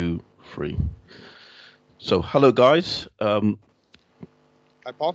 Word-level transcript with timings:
two, 0.00 0.18
three. 0.54 0.78
So, 1.98 2.22
hello 2.22 2.50
guys. 2.50 3.06
Um, 3.20 3.58
Hi, 4.86 4.92
Paul. 4.92 5.14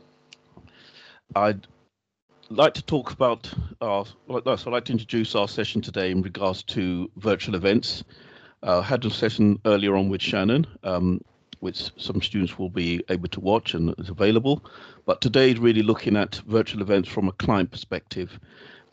I'd 1.35 1.65
like 2.51 2.75
to 2.75 2.83
talk 2.83 3.11
about 3.11 3.51
our. 3.81 4.05
So 4.05 4.41
I'd 4.45 4.67
like 4.67 4.85
to 4.85 4.91
introduce 4.91 5.33
our 5.33 5.47
session 5.47 5.81
today 5.81 6.11
in 6.11 6.21
regards 6.21 6.61
to 6.63 7.09
virtual 7.17 7.55
events. 7.55 8.03
Uh, 8.61 8.81
had 8.81 9.03
a 9.05 9.09
session 9.09 9.59
earlier 9.65 9.95
on 9.95 10.09
with 10.09 10.21
Shannon, 10.21 10.67
um, 10.83 11.19
which 11.61 11.89
some 11.97 12.21
students 12.21 12.59
will 12.59 12.69
be 12.69 13.03
able 13.09 13.29
to 13.29 13.39
watch 13.39 13.73
and 13.73 13.95
is 13.97 14.09
available. 14.09 14.63
But 15.07 15.19
today 15.19 15.49
is 15.49 15.57
really 15.57 15.81
looking 15.81 16.15
at 16.15 16.35
virtual 16.45 16.83
events 16.83 17.09
from 17.09 17.27
a 17.27 17.31
client 17.31 17.71
perspective 17.71 18.39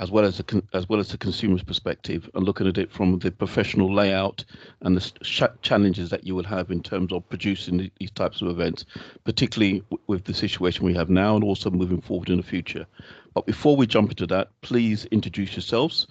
as 0.02 0.10
well 0.10 0.24
as 0.24 0.40
a, 0.40 0.44
as 0.74 0.88
well 0.88 0.98
as 0.98 1.10
the 1.10 1.16
consumer's 1.16 1.62
perspective 1.62 2.28
and 2.34 2.44
looking 2.44 2.66
at 2.66 2.76
it 2.76 2.90
from 2.90 3.20
the 3.20 3.30
professional 3.30 3.94
layout 3.94 4.44
and 4.80 4.96
the 4.96 5.12
sh- 5.22 5.42
challenges 5.62 6.10
that 6.10 6.26
you 6.26 6.34
will 6.34 6.42
have 6.42 6.72
in 6.72 6.82
terms 6.82 7.12
of 7.12 7.26
producing 7.28 7.88
these 8.00 8.10
types 8.10 8.42
of 8.42 8.48
events, 8.48 8.84
particularly 9.22 9.78
w- 9.90 10.02
with 10.08 10.24
the 10.24 10.34
situation 10.34 10.84
we 10.84 10.92
have 10.92 11.08
now 11.08 11.36
and 11.36 11.44
also 11.44 11.70
moving 11.70 12.00
forward 12.00 12.30
in 12.30 12.38
the 12.38 12.42
future. 12.42 12.84
But 13.32 13.46
before 13.46 13.76
we 13.76 13.86
jump 13.86 14.10
into 14.10 14.26
that, 14.26 14.48
please 14.62 15.04
introduce 15.12 15.54
yourselves 15.54 16.08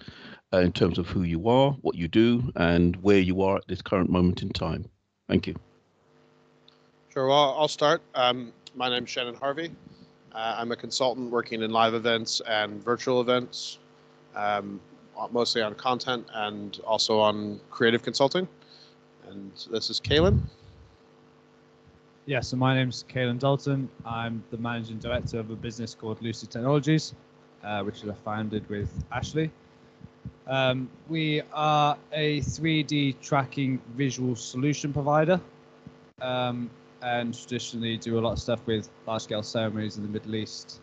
uh, 0.54 0.60
in 0.60 0.72
terms 0.72 0.96
of 0.98 1.06
who 1.06 1.24
you 1.24 1.46
are, 1.50 1.72
what 1.82 1.94
you 1.94 2.08
do, 2.08 2.50
and 2.56 2.96
where 3.02 3.20
you 3.20 3.42
are 3.42 3.56
at 3.56 3.68
this 3.68 3.82
current 3.82 4.08
moment 4.08 4.40
in 4.40 4.48
time. 4.54 4.88
Thank 5.28 5.46
you. 5.46 5.54
Sure. 7.10 7.26
Well, 7.26 7.54
I'll 7.58 7.68
start. 7.68 8.00
Um, 8.14 8.54
my 8.74 8.88
name's 8.88 9.10
Shannon 9.10 9.34
Harvey. 9.34 9.70
Uh, 10.34 10.56
I'm 10.58 10.72
a 10.72 10.76
consultant 10.76 11.30
working 11.30 11.62
in 11.62 11.70
live 11.70 11.94
events 11.94 12.40
and 12.48 12.82
virtual 12.82 13.20
events, 13.20 13.78
um, 14.34 14.80
mostly 15.30 15.60
on 15.60 15.74
content 15.74 16.26
and 16.32 16.80
also 16.86 17.18
on 17.20 17.60
creative 17.70 18.02
consulting. 18.02 18.48
And 19.28 19.52
this 19.70 19.90
is 19.90 20.00
Kalen. 20.00 20.40
Yeah, 22.24 22.40
so 22.40 22.56
my 22.56 22.74
name's 22.74 23.04
Kalen 23.12 23.38
Dalton. 23.38 23.90
I'm 24.06 24.42
the 24.50 24.56
managing 24.56 24.98
director 24.98 25.38
of 25.38 25.50
a 25.50 25.56
business 25.56 25.94
called 25.94 26.22
Lucid 26.22 26.50
Technologies, 26.50 27.14
uh, 27.62 27.82
which 27.82 28.04
I 28.04 28.14
founded 28.24 28.68
with 28.70 29.04
Ashley. 29.12 29.50
Um, 30.46 30.88
we 31.08 31.42
are 31.52 31.96
a 32.12 32.40
3D 32.40 33.20
tracking 33.20 33.80
visual 33.96 34.34
solution 34.34 34.92
provider 34.92 35.40
um, 36.20 36.70
and 37.02 37.36
traditionally 37.36 37.96
do 37.96 38.18
a 38.18 38.20
lot 38.20 38.32
of 38.32 38.38
stuff 38.38 38.60
with 38.66 38.88
large 39.06 39.22
scale 39.22 39.42
ceremonies 39.42 39.96
in 39.96 40.02
the 40.02 40.08
Middle 40.08 40.34
East 40.34 40.80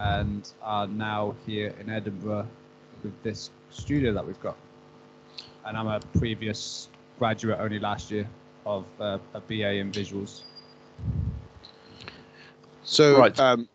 and 0.00 0.50
are 0.62 0.86
now 0.86 1.34
here 1.46 1.72
in 1.80 1.90
Edinburgh 1.90 2.48
with 3.02 3.22
this 3.22 3.50
studio 3.70 4.12
that 4.12 4.26
we've 4.26 4.40
got. 4.40 4.56
And 5.64 5.76
I'm 5.76 5.86
a 5.86 6.00
previous 6.18 6.88
graduate 7.18 7.58
only 7.60 7.78
last 7.78 8.10
year 8.10 8.28
of 8.66 8.84
uh, 9.00 9.18
a 9.34 9.40
BA 9.40 9.74
in 9.74 9.92
visuals. 9.92 10.42
So, 12.82 13.18
Right. 13.18 13.38
um, 13.38 13.68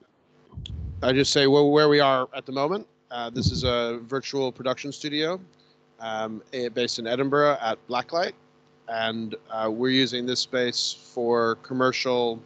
I 1.02 1.14
just 1.14 1.32
say 1.32 1.48
well, 1.48 1.70
where 1.72 1.88
we 1.88 2.00
are 2.00 2.28
at 2.36 2.46
the 2.46 2.52
moment. 2.52 2.88
Uh, 3.12 3.30
this 3.30 3.52
is 3.52 3.64
a 3.64 4.00
virtual 4.04 4.52
production 4.52 4.92
studio 4.92 5.40
um, 6.00 6.42
eh, 6.54 6.70
based 6.70 7.00
in 7.00 7.08
Edinburgh 7.08 7.58
at 7.62 7.78
Blacklight, 7.88 8.34
and 8.88 9.36
uh, 9.50 9.70
we're 9.72 9.90
using 9.90 10.26
this 10.26 10.40
space 10.40 10.96
for 11.14 11.56
commercial 11.64 12.42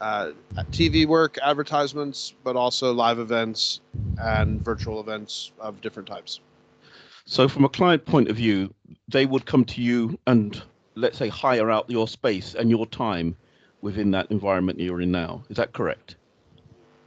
uh, 0.00 0.32
TV 0.70 1.06
work, 1.06 1.38
advertisements, 1.42 2.34
but 2.42 2.56
also 2.56 2.92
live 2.92 3.18
events 3.18 3.80
and 4.20 4.62
virtual 4.64 5.00
events 5.00 5.52
of 5.58 5.80
different 5.80 6.08
types. 6.08 6.40
So, 7.26 7.48
from 7.48 7.64
a 7.64 7.68
client 7.68 8.04
point 8.04 8.28
of 8.28 8.36
view, 8.36 8.74
they 9.08 9.24
would 9.24 9.46
come 9.46 9.64
to 9.66 9.80
you 9.80 10.18
and 10.26 10.62
let's 10.94 11.18
say 11.18 11.28
hire 11.28 11.70
out 11.70 11.88
your 11.88 12.06
space 12.06 12.54
and 12.54 12.70
your 12.70 12.86
time 12.86 13.36
within 13.80 14.10
that 14.12 14.30
environment 14.30 14.78
you're 14.78 15.00
in 15.00 15.10
now. 15.10 15.42
Is 15.48 15.56
that 15.56 15.72
correct? 15.72 16.16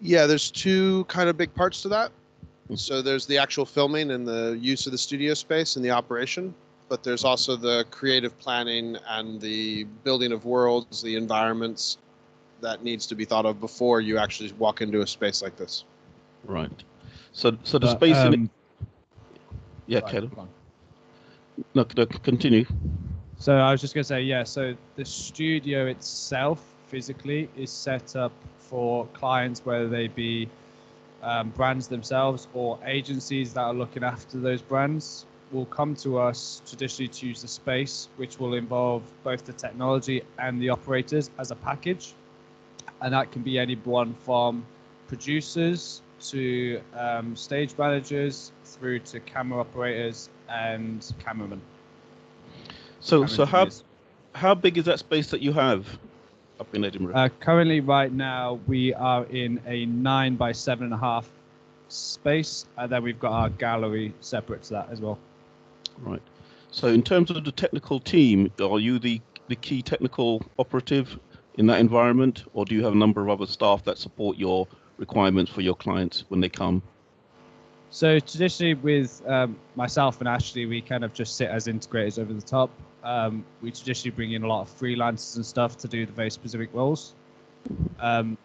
Yeah, 0.02 0.26
there's 0.26 0.52
two 0.52 1.06
kind 1.06 1.30
of 1.30 1.38
big 1.38 1.54
parts 1.54 1.82
to 1.84 1.90
that. 1.90 2.12
Mhm. 2.70 2.78
So 2.78 3.02
there's 3.02 3.26
the 3.26 3.38
actual 3.38 3.66
filming 3.66 4.12
and 4.12 4.28
the 4.28 4.58
use 4.60 4.86
of 4.86 4.92
the 4.92 4.98
studio 4.98 5.34
space 5.34 5.76
and 5.76 5.86
the 5.86 5.92
operation, 5.92 6.54
but 6.90 7.04
there's 7.04 7.24
also 7.24 7.56
the 7.56 7.86
creative 7.92 8.38
planning 8.40 8.98
and 9.10 9.40
the 9.42 9.84
building 10.04 10.32
of 10.32 10.46
worlds, 10.46 11.02
the 11.02 11.16
environments 11.16 11.98
that 12.62 12.84
needs 12.84 13.06
to 13.08 13.16
be 13.16 13.26
thought 13.26 13.46
of 13.46 13.60
before 13.60 14.02
you 14.02 14.18
actually 14.18 14.52
walk 14.54 14.82
into 14.82 15.02
a 15.02 15.08
space 15.08 15.42
like 15.42 15.56
this. 15.58 15.84
Right. 16.46 16.72
So, 17.32 17.58
so 17.64 17.78
the 17.78 17.88
But, 17.88 17.98
space 17.98 18.18
in 18.18 18.34
it. 18.34 18.40
um, 18.40 18.50
Yeah, 19.86 20.00
sorry, 20.00 20.12
Caleb. 20.14 20.36
go 20.36 20.42
on. 20.42 20.50
No, 21.76 21.86
no, 21.96 22.06
continue. 22.06 22.66
So 23.40 23.56
I 23.56 23.72
was 23.72 23.82
just 23.82 23.94
going 23.94 24.04
to 24.04 24.08
say, 24.08 24.22
yeah, 24.22 24.44
so 24.44 24.76
the 24.96 25.06
studio 25.06 25.88
itself 25.88 26.64
physically 26.88 27.50
is 27.58 27.70
set 27.72 28.16
up 28.16 28.32
for 28.60 29.06
clients, 29.14 29.64
whether 29.66 29.88
they 29.88 30.08
be 30.08 30.50
um, 31.22 31.50
brands 31.50 31.88
themselves 31.88 32.48
or 32.54 32.80
agencies 32.86 33.54
that 33.54 33.62
are 33.62 33.74
looking 33.74 34.04
after 34.04 34.40
those 34.40 34.62
brands, 34.62 35.26
will 35.52 35.66
come 35.66 35.96
to 35.96 36.18
us 36.18 36.62
traditionally 36.68 37.08
to 37.08 37.28
use 37.28 37.42
the 37.42 37.48
space, 37.48 38.10
which 38.18 38.40
will 38.40 38.54
involve 38.54 39.04
both 39.24 39.46
the 39.46 39.54
technology 39.54 40.24
and 40.40 40.62
the 40.62 40.70
operators 40.70 41.30
as 41.38 41.52
a 41.52 41.56
package. 41.56 42.14
And 43.02 43.14
that 43.14 43.32
can 43.32 43.44
be 43.44 43.60
anyone 43.60 44.14
from 44.14 44.66
producers 45.08 46.02
to 46.20 46.82
um, 46.94 47.36
stage 47.36 47.78
managers 47.78 48.52
through 48.66 49.00
to 49.00 49.20
camera 49.20 49.62
operators 49.62 50.30
and 50.50 51.14
cameramen. 51.20 51.62
So, 53.00 53.20
camera 53.20 53.30
so 53.30 53.46
how 53.46 53.70
how 54.34 54.54
big 54.56 54.78
is 54.78 54.86
that 54.86 55.00
space 55.00 55.30
that 55.32 55.42
you 55.42 55.54
have 55.54 55.88
up 56.60 56.74
in 56.74 56.84
Edinburgh? 56.84 57.16
Uh, 57.16 57.30
currently, 57.40 57.80
right 57.80 58.12
now, 58.12 58.60
we 58.68 58.94
are 58.94 59.26
in 59.26 59.62
a 59.66 59.86
nine 59.86 60.36
by 60.36 60.52
seven 60.52 60.86
and 60.86 60.94
a 60.94 60.98
half 60.98 61.30
space, 61.88 62.66
and 62.78 62.92
then 62.92 63.04
we've 63.04 63.20
got 63.20 63.32
our 63.32 63.50
gallery 63.50 64.14
separate 64.22 64.64
to 64.64 64.74
that 64.74 64.90
as 64.92 65.02
well. 65.02 65.18
Right. 66.00 66.22
So, 66.72 66.88
in 66.88 67.02
terms 67.02 67.32
of 67.32 67.44
the 67.44 67.52
technical 67.52 68.00
team, 68.00 68.52
are 68.60 68.80
you 68.80 69.00
the 69.00 69.22
the 69.48 69.56
key 69.56 69.82
technical 69.82 70.44
operative 70.60 71.18
in 71.56 71.68
that 71.68 71.80
environment, 71.80 72.44
or 72.54 72.66
do 72.66 72.76
you 72.76 72.84
have 72.84 72.94
a 72.94 72.98
number 72.98 73.22
of 73.22 73.30
other 73.30 73.50
staff 73.50 73.84
that 73.86 73.98
support 73.98 74.38
your 74.38 74.68
requirements 74.98 75.52
for 75.52 75.62
your 75.62 75.76
clients 75.76 76.26
when 76.28 76.40
they 76.40 76.50
come? 76.50 76.82
So 77.90 78.20
traditionally, 78.20 78.74
with 78.76 79.22
um, 79.28 79.58
myself 79.76 80.20
and 80.20 80.28
Ashley, 80.28 80.66
we 80.66 80.82
kind 80.82 81.04
of 81.04 81.14
just 81.14 81.36
sit 81.36 81.50
as 81.50 81.68
integrators 81.68 82.20
over 82.20 82.34
the 82.34 82.42
top. 82.42 82.70
Um, 83.04 83.46
we 83.62 83.72
traditionally 83.72 84.16
bring 84.16 84.34
in 84.34 84.44
a 84.44 84.48
lot 84.48 84.62
of 84.62 84.80
freelancers 84.80 85.38
and 85.38 85.46
stuff 85.46 85.78
to 85.78 85.88
do 85.88 86.06
the 86.06 86.12
very 86.12 86.30
specific 86.30 86.70
roles. 86.74 87.14
Um, 88.00 88.38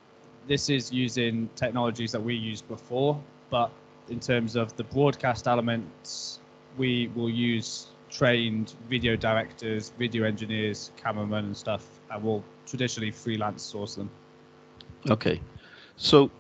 this 0.47 0.71
is 0.71 0.93
using 0.93 1.49
technologies 1.57 2.13
that 2.13 2.23
we 2.23 2.35
used 2.35 2.67
before, 2.69 3.21
but 3.51 3.71
in 4.09 4.21
terms 4.21 4.57
of 4.57 4.77
the 4.77 4.85
broadcast 4.85 5.49
elements, 5.49 6.41
we 6.77 7.11
will 7.15 7.31
use 7.31 7.87
trained 8.11 8.75
video 8.89 9.17
directors, 9.17 9.93
video 9.99 10.25
engineers, 10.25 10.91
cameramen, 10.97 11.47
and 11.47 11.57
stuff, 11.57 11.87
and 12.11 12.23
we'll 12.23 12.45
traditionally 12.67 13.11
freelance 13.11 13.63
source 13.63 13.95
them. 13.95 14.11
Okay. 15.11 15.41
So, 15.97 16.31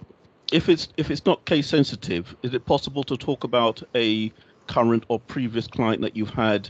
if 0.52 0.68
it's 0.68 0.88
if 0.96 1.10
it's 1.10 1.24
not 1.24 1.44
case 1.46 1.68
sensitive, 1.68 2.36
is 2.42 2.54
it 2.54 2.64
possible 2.66 3.02
to 3.04 3.16
talk 3.16 3.44
about 3.44 3.82
a 3.94 4.32
current 4.66 5.04
or 5.08 5.18
previous 5.20 5.66
client 5.66 6.02
that 6.02 6.16
you've 6.16 6.30
had, 6.30 6.68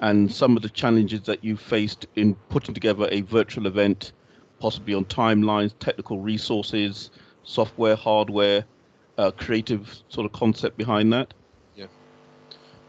and 0.00 0.32
some 0.32 0.56
of 0.56 0.62
the 0.62 0.70
challenges 0.70 1.22
that 1.22 1.44
you 1.44 1.56
faced 1.56 2.06
in 2.16 2.34
putting 2.48 2.74
together 2.74 3.08
a 3.10 3.20
virtual 3.22 3.66
event, 3.66 4.12
possibly 4.60 4.94
on 4.94 5.04
timelines, 5.04 5.72
technical 5.78 6.18
resources, 6.18 7.10
software, 7.44 7.96
hardware, 7.96 8.64
uh, 9.18 9.30
creative 9.32 10.02
sort 10.08 10.24
of 10.24 10.32
concept 10.32 10.76
behind 10.76 11.12
that? 11.12 11.34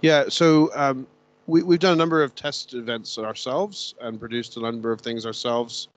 Yeah, 0.01 0.25
so 0.29 0.71
um, 0.75 1.07
we, 1.47 1.63
we've 1.63 1.79
done 1.79 1.93
a 1.93 1.97
number 1.97 2.23
of 2.23 2.35
test 2.35 2.73
events 2.73 3.17
ourselves 3.17 3.95
and 3.99 4.19
produced 4.19 4.55
a 4.55 4.61
number 4.61 4.91
of 4.91 5.01
things 5.01 5.25
ourselves 5.25 5.89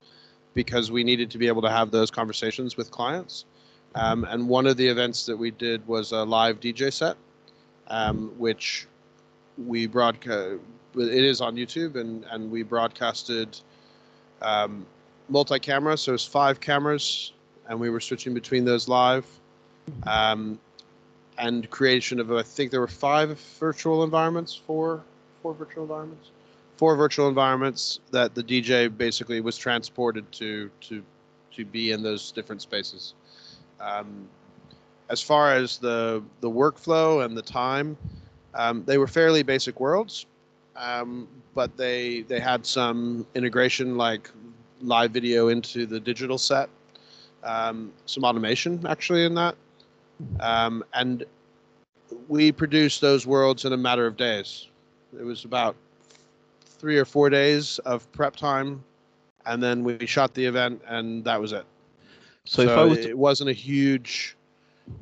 because 0.53 0.91
we 0.91 1.03
needed 1.03 1.31
to 1.31 1.37
be 1.37 1.47
able 1.47 1.61
to 1.61 1.69
have 1.69 1.91
those 1.91 2.11
conversations 2.11 2.75
with 2.75 2.91
clients. 2.91 3.45
Um, 3.95 4.25
and 4.25 4.49
one 4.49 4.67
of 4.67 4.77
the 4.77 4.87
events 4.87 5.25
that 5.27 5.37
we 5.37 5.51
did 5.51 5.87
was 5.87 6.11
a 6.11 6.23
live 6.23 6.59
DJ 6.59 6.91
set, 6.91 7.15
um, 7.87 8.33
which 8.37 8.87
we 9.57 9.87
broadcast. 9.87 10.59
It 10.95 11.25
is 11.25 11.41
on 11.41 11.55
YouTube, 11.55 11.95
and 11.95 12.23
and 12.31 12.51
we 12.51 12.63
broadcasted 12.63 13.59
um, 14.41 14.85
multi-camera. 15.29 15.97
So 15.97 16.13
it's 16.13 16.25
five 16.25 16.59
cameras, 16.59 17.33
and 17.67 17.79
we 17.79 17.89
were 17.89 17.99
switching 17.99 18.33
between 18.33 18.65
those 18.65 18.87
live. 18.87 19.25
And 21.37 21.69
creation 21.69 22.19
of 22.19 22.31
I 22.31 22.43
think 22.43 22.71
there 22.71 22.81
were 22.81 22.87
five 22.87 23.39
virtual 23.59 24.03
environments, 24.03 24.55
four 24.55 25.03
four 25.41 25.53
virtual 25.53 25.83
environments, 25.83 26.31
four 26.77 26.95
virtual 26.95 27.27
environments 27.27 27.99
that 28.11 28.35
the 28.35 28.43
DJ 28.43 28.95
basically 28.95 29.41
was 29.41 29.57
transported 29.57 30.31
to 30.33 30.69
to 30.81 31.03
to 31.51 31.65
be 31.65 31.91
in 31.91 32.03
those 32.03 32.31
different 32.31 32.61
spaces. 32.61 33.15
Um, 33.79 34.29
as 35.09 35.21
far 35.21 35.53
as 35.53 35.77
the 35.77 36.23
the 36.41 36.49
workflow 36.49 37.25
and 37.25 37.37
the 37.37 37.41
time, 37.41 37.97
um, 38.53 38.83
they 38.85 38.97
were 38.97 39.07
fairly 39.07 39.43
basic 39.43 39.79
worlds. 39.79 40.25
um, 40.75 41.27
but 41.53 41.75
they 41.77 42.21
they 42.23 42.39
had 42.39 42.65
some 42.65 43.25
integration 43.35 43.97
like 43.97 44.29
live 44.81 45.11
video 45.11 45.49
into 45.49 45.85
the 45.85 45.99
digital 45.99 46.37
set, 46.37 46.69
um, 47.43 47.91
some 48.05 48.23
automation 48.23 48.85
actually 48.87 49.25
in 49.25 49.33
that, 49.35 49.55
um, 50.39 50.83
and 50.93 51.25
we 52.27 52.51
produced 52.51 53.01
those 53.01 53.25
worlds 53.25 53.65
in 53.65 53.73
a 53.73 53.77
matter 53.77 54.05
of 54.05 54.17
days. 54.17 54.67
It 55.17 55.23
was 55.23 55.45
about 55.45 55.75
three 56.65 56.97
or 56.97 57.05
four 57.05 57.29
days 57.29 57.79
of 57.79 58.11
prep 58.11 58.35
time, 58.35 58.83
and 59.45 59.61
then 59.61 59.83
we 59.83 60.05
shot 60.05 60.33
the 60.33 60.45
event, 60.45 60.81
and 60.87 61.23
that 61.25 61.39
was 61.39 61.51
it. 61.53 61.65
So, 62.45 62.63
So, 62.63 62.71
if 62.71 62.77
I 62.77 62.83
was 62.83 62.99
to, 62.99 63.09
it 63.09 63.17
wasn't 63.17 63.49
a 63.49 63.53
huge 63.53 64.35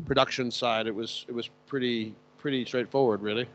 production 0.06 0.52
side. 0.52 0.88
It 0.88 0.96
was 0.96 1.26
it 1.28 1.34
was 1.34 1.50
pretty 1.68 2.14
pretty 2.38 2.66
straightforward, 2.66 3.22
really. 3.22 3.48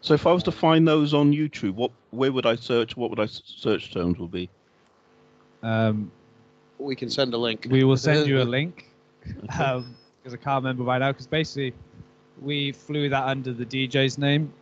so 0.00 0.14
if 0.14 0.26
I 0.26 0.32
was 0.32 0.42
to 0.44 0.52
find 0.52 0.86
those 0.86 1.14
on 1.14 1.32
YouTube, 1.32 1.74
what 1.74 1.90
where 2.10 2.32
would 2.32 2.46
I 2.46 2.56
search? 2.56 2.96
What 2.96 3.10
would 3.10 3.20
I 3.20 3.24
s- 3.24 3.42
search 3.44 3.92
terms 3.92 4.18
will 4.18 4.28
be? 4.28 4.48
Um, 5.62 6.10
We 6.78 6.94
can 6.96 7.08
send 7.10 7.32
a 7.34 7.38
link. 7.38 7.66
we 7.70 7.84
will 7.84 7.96
send 7.96 8.26
you 8.26 8.40
a 8.42 8.44
link 8.56 8.90
because 10.24 10.38
I 10.38 10.42
can't 10.42 10.62
remember 10.64 10.84
right 10.84 10.98
now. 10.98 11.12
Because 11.12 11.26
basically, 11.26 11.74
we 12.40 12.72
flew 12.72 13.08
that 13.10 13.24
under 13.24 13.52
the 13.52 13.66
DJ's 13.66 14.16
name, 14.18 14.52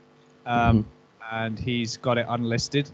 um, 0.44 0.84
and 1.30 1.58
he's 1.58 1.96
got 1.96 2.18
it 2.18 2.26
unlisted. 2.28 2.90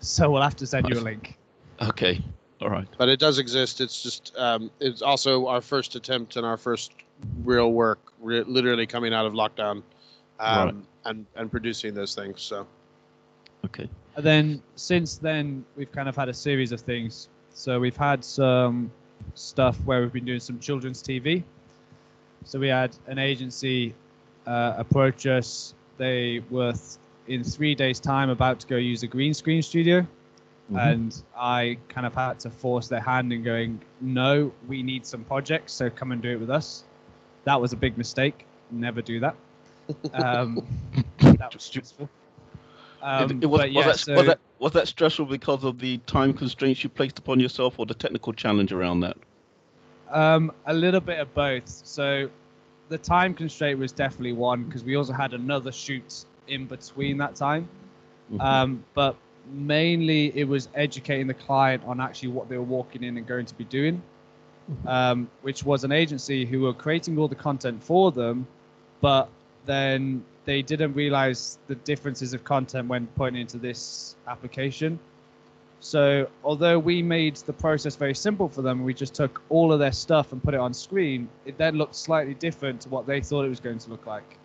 So 0.00 0.30
we'll 0.30 0.42
have 0.42 0.56
to 0.56 0.66
send 0.66 0.88
you 0.88 0.98
a 0.98 1.00
link. 1.00 1.36
Okay, 1.80 2.22
all 2.60 2.68
right. 2.68 2.86
but 2.98 3.08
it 3.08 3.18
does 3.18 3.38
exist. 3.38 3.80
It's 3.80 4.02
just 4.02 4.34
um, 4.36 4.70
it's 4.80 5.00
also 5.02 5.46
our 5.46 5.60
first 5.62 5.94
attempt 5.94 6.36
and 6.36 6.44
our 6.44 6.56
first 6.58 6.92
real 7.42 7.72
work, 7.72 8.12
re- 8.20 8.42
literally 8.42 8.86
coming 8.86 9.14
out 9.14 9.24
of 9.26 9.32
lockdown, 9.32 9.82
um, 10.40 10.66
Right. 10.66 10.74
and 11.06 11.26
and 11.36 11.50
producing 11.50 11.94
those 11.94 12.14
things. 12.14 12.42
So 12.42 12.66
Okay. 13.64 13.88
And 14.16 14.24
then 14.24 14.62
since 14.76 15.16
then, 15.18 15.64
we've 15.76 15.92
kind 15.92 16.08
of 16.08 16.16
had 16.16 16.28
a 16.28 16.34
series 16.34 16.72
of 16.72 16.80
things. 16.80 17.28
So 17.52 17.78
we've 17.80 17.96
had 17.96 18.24
some 18.24 18.90
stuff 19.34 19.76
where 19.84 20.00
we've 20.02 20.12
been 20.12 20.24
doing 20.24 20.40
some 20.40 20.58
children's 20.58 21.02
TV. 21.02 21.42
So 22.44 22.58
we 22.58 22.68
had 22.68 22.96
an 23.06 23.18
agency 23.18 23.94
uh, 24.46 24.74
approach 24.76 25.26
us. 25.26 25.74
They 25.98 26.42
were 26.50 26.72
th- 26.72 26.96
in 27.28 27.44
three 27.44 27.74
days' 27.74 28.00
time 28.00 28.30
about 28.30 28.60
to 28.60 28.66
go 28.66 28.76
use 28.76 29.02
a 29.02 29.06
green 29.06 29.34
screen 29.34 29.62
studio. 29.62 30.06
Mhm. 30.72 30.92
And 30.92 31.22
I 31.36 31.78
kind 31.88 32.06
of 32.06 32.14
had 32.14 32.38
to 32.40 32.50
force 32.50 32.88
their 32.88 33.00
hand 33.00 33.32
in 33.32 33.42
going, 33.42 33.80
no, 34.00 34.52
we 34.68 34.82
need 34.82 35.04
some 35.04 35.24
projects, 35.24 35.72
so 35.72 35.90
come 35.90 36.12
and 36.12 36.22
do 36.22 36.30
it 36.30 36.40
with 36.40 36.50
us. 36.50 36.84
That 37.44 37.60
was 37.60 37.72
a 37.72 37.76
big 37.76 37.98
mistake. 37.98 38.46
Never 38.70 39.02
do 39.02 39.20
that. 39.20 39.34
Um, 40.14 40.64
that 41.18 41.52
was 41.52 41.62
stressful. 41.62 42.08
Um, 43.02 43.30
it, 43.38 43.44
it 43.44 43.46
was, 43.46 43.60
but 43.62 43.72
was, 43.72 43.84
that, 43.86 43.98
so- 43.98 44.14
was 44.14 44.26
that 44.26 44.38
was 44.58 44.72
that 44.72 44.88
stressful 44.88 45.24
because 45.26 45.64
of 45.64 45.78
the 45.78 45.98
time 46.06 46.32
constraints 46.34 46.84
you 46.84 46.90
placed 46.90 47.18
upon 47.18 47.40
yourself, 47.40 47.78
or 47.78 47.86
the 47.86 47.94
technical 47.94 48.32
challenge 48.32 48.72
around 48.72 49.00
that? 49.00 49.16
Um, 50.10 50.52
a 50.66 50.74
little 50.74 51.00
bit 51.00 51.18
of 51.18 51.32
both. 51.34 51.68
So 51.68 52.28
the 52.88 52.98
time 52.98 53.34
constraint 53.34 53.78
was 53.78 53.92
definitely 53.92 54.32
one 54.32 54.64
because 54.64 54.84
we 54.84 54.96
also 54.96 55.12
had 55.12 55.32
another 55.32 55.72
shoot 55.72 56.24
in 56.48 56.66
between 56.66 57.16
that 57.18 57.36
time. 57.36 57.68
Mhm. 58.32 58.40
Um, 58.40 58.84
but 58.94 59.16
mainly 59.52 60.36
it 60.36 60.46
was 60.46 60.68
educating 60.74 61.26
the 61.26 61.34
client 61.34 61.82
on 61.86 62.00
actually 62.00 62.28
what 62.28 62.48
they 62.48 62.56
were 62.56 62.62
walking 62.64 63.02
in 63.02 63.16
and 63.16 63.26
going 63.26 63.46
to 63.46 63.54
be 63.54 63.64
doing, 63.64 64.02
um, 64.86 65.28
which 65.42 65.64
was 65.64 65.84
an 65.84 65.92
agency 65.92 66.44
who 66.44 66.60
were 66.60 66.74
creating 66.74 67.18
all 67.18 67.28
the 67.28 67.34
content 67.34 67.82
for 67.82 68.12
them, 68.12 68.46
but 69.00 69.28
then 69.66 70.24
they 70.44 70.62
didn't 70.62 70.94
realize 70.94 71.58
the 71.68 71.74
differences 71.76 72.32
of 72.34 72.44
content 72.44 72.88
when 72.88 73.06
putting 73.08 73.40
into 73.40 73.58
this 73.58 74.16
application. 74.26 74.98
So 75.80 76.28
although 76.44 76.78
we 76.78 77.02
made 77.02 77.36
the 77.36 77.54
process 77.54 77.96
very 77.96 78.14
simple 78.14 78.48
for 78.48 78.60
them, 78.60 78.84
we 78.84 78.92
just 78.92 79.14
took 79.14 79.42
all 79.48 79.72
of 79.72 79.78
their 79.78 79.92
stuff 79.92 80.32
and 80.32 80.42
put 80.42 80.52
it 80.52 80.60
on 80.60 80.74
screen. 80.74 81.28
It 81.46 81.56
then 81.56 81.76
looked 81.76 81.94
slightly 81.94 82.34
different 82.34 82.82
to 82.82 82.90
what 82.90 83.06
they 83.06 83.22
thought 83.22 83.46
it 83.46 83.48
was 83.48 83.60
going 83.60 83.78
to 83.78 83.90
look 83.90 84.06
like. 84.06 84.38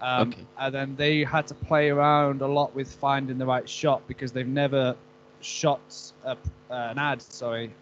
Um, 0.00 0.30
Okay. 0.30 0.44
And 0.58 0.74
then 0.74 0.96
they 0.96 1.22
had 1.22 1.46
to 1.46 1.54
play 1.54 1.90
around 1.90 2.42
a 2.42 2.46
lot 2.48 2.74
with 2.74 2.92
finding 2.92 3.38
the 3.38 3.46
right 3.46 3.68
shot 3.68 4.06
because 4.08 4.32
they've 4.32 4.46
never 4.46 4.96
shot 5.40 6.12
a, 6.24 6.32
uh, 6.32 6.36
an 6.70 6.98
ad, 6.98 7.22
sorry, 7.22 7.72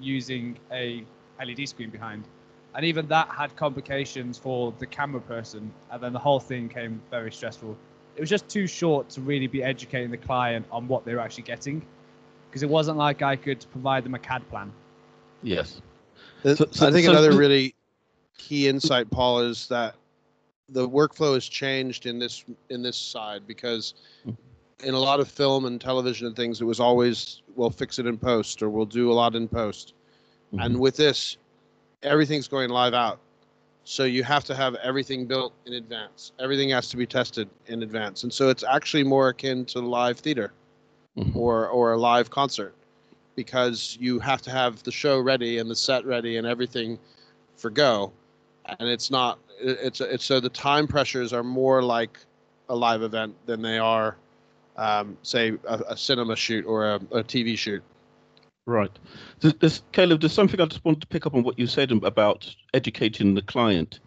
using 0.00 0.58
a 0.72 1.04
LED 1.44 1.68
screen 1.68 1.90
behind. 1.90 2.24
And 2.74 2.84
even 2.84 3.06
that 3.06 3.28
had 3.28 3.54
complications 3.54 4.36
for 4.36 4.74
the 4.80 4.86
camera 4.86 5.20
person. 5.20 5.72
And 5.92 6.02
then 6.02 6.12
the 6.12 6.18
whole 6.18 6.40
thing 6.40 6.68
came 6.68 7.00
very 7.08 7.30
stressful. 7.30 7.76
It 8.16 8.20
was 8.20 8.30
just 8.30 8.48
too 8.48 8.66
short 8.66 9.08
to 9.10 9.20
really 9.20 9.46
be 9.46 9.62
educating 9.62 10.10
the 10.10 10.16
client 10.16 10.66
on 10.72 10.88
what 10.88 11.04
they 11.04 11.14
were 11.14 11.20
actually 11.20 11.44
getting 11.44 11.82
because 12.48 12.62
it 12.62 12.68
wasn't 12.68 12.96
like 12.96 13.22
I 13.22 13.36
could 13.36 13.64
provide 13.70 14.04
them 14.04 14.14
a 14.14 14.18
CAD 14.18 14.48
plan. 14.48 14.72
Yes. 15.42 15.80
So- 16.42 16.54
so- 16.70 16.86
I 16.86 16.90
think 16.92 17.04
so- 17.06 17.12
another 17.12 17.32
really 17.32 17.74
key 18.36 18.68
insight, 18.68 19.10
Paul, 19.10 19.40
is 19.40 19.66
that 19.68 19.94
the 20.68 20.88
workflow 20.88 21.34
has 21.34 21.46
changed 21.48 22.06
in 22.06 22.18
this 22.18 22.44
in 22.70 22.82
this 22.82 22.96
side 22.96 23.46
because 23.46 23.94
in 24.84 24.94
a 24.94 24.98
lot 24.98 25.18
of 25.18 25.28
film 25.28 25.64
and 25.64 25.80
television 25.80 26.26
and 26.26 26.36
things, 26.36 26.60
it 26.60 26.64
was 26.64 26.78
always 26.80 27.42
we'll 27.56 27.70
fix 27.70 27.98
it 27.98 28.06
in 28.06 28.16
post 28.18 28.62
or 28.62 28.68
we'll 28.70 28.86
do 28.86 29.10
a 29.10 29.14
lot 29.14 29.34
in 29.34 29.48
post. 29.48 29.94
Mhm. 30.54 30.64
And 30.64 30.78
with 30.80 30.96
this, 30.96 31.36
everything's 32.02 32.46
going 32.48 32.70
live 32.70 32.94
out. 32.94 33.18
So 33.84 34.04
you 34.04 34.22
have 34.24 34.44
to 34.44 34.54
have 34.54 34.74
everything 34.76 35.24
built 35.26 35.54
in 35.64 35.72
advance. 35.72 36.32
Everything 36.38 36.68
has 36.70 36.88
to 36.90 36.96
be 36.98 37.06
tested 37.06 37.48
in 37.66 37.82
advance. 37.82 38.22
And 38.22 38.32
so 38.32 38.50
it's 38.50 38.62
actually 38.62 39.02
more 39.02 39.30
akin 39.30 39.64
to 39.66 39.80
live 39.80 40.18
theater 40.18 40.52
Mhm. 41.18 41.34
or 41.34 41.68
or 41.68 41.92
a 41.92 41.98
live 41.98 42.30
concert 42.30 42.74
because 43.34 43.96
you 44.00 44.18
have 44.18 44.40
to 44.42 44.50
have 44.50 44.82
the 44.84 44.92
show 44.92 45.20
ready 45.20 45.58
and 45.58 45.70
the 45.70 45.76
set 45.76 46.04
ready 46.04 46.36
and 46.36 46.46
everything 46.46 46.98
for 47.56 47.70
go 47.70 48.12
and 48.78 48.88
it's 48.88 49.10
not 49.10 49.38
it's 49.60 50.00
it's 50.00 50.24
so 50.24 50.38
the 50.38 50.48
time 50.48 50.86
pressures 50.86 51.32
are 51.32 51.42
more 51.42 51.82
like 51.82 52.18
a 52.68 52.74
live 52.74 53.02
event 53.02 53.34
than 53.46 53.62
they 53.62 53.78
are 53.78 54.16
um, 54.76 55.16
say 55.22 55.54
a, 55.66 55.80
a 55.88 55.96
cinema 55.96 56.36
shoot 56.36 56.64
or 56.64 56.86
a, 56.86 56.96
a 57.10 57.24
tv 57.24 57.58
shoot 57.58 57.82
Right. 58.66 58.90
There's, 59.40 59.54
there's, 59.54 59.82
Caleb, 59.92 60.20
there's 60.20 60.34
something 60.34 60.60
I 60.60 60.66
just 60.66 60.84
wanted 60.84 61.00
to 61.00 61.06
pick 61.06 61.24
up 61.24 61.34
on 61.34 61.42
what 61.42 61.58
you 61.58 61.66
said 61.66 61.90
about 61.90 62.54
educating 62.74 63.32
the 63.32 63.40
client, 63.40 64.00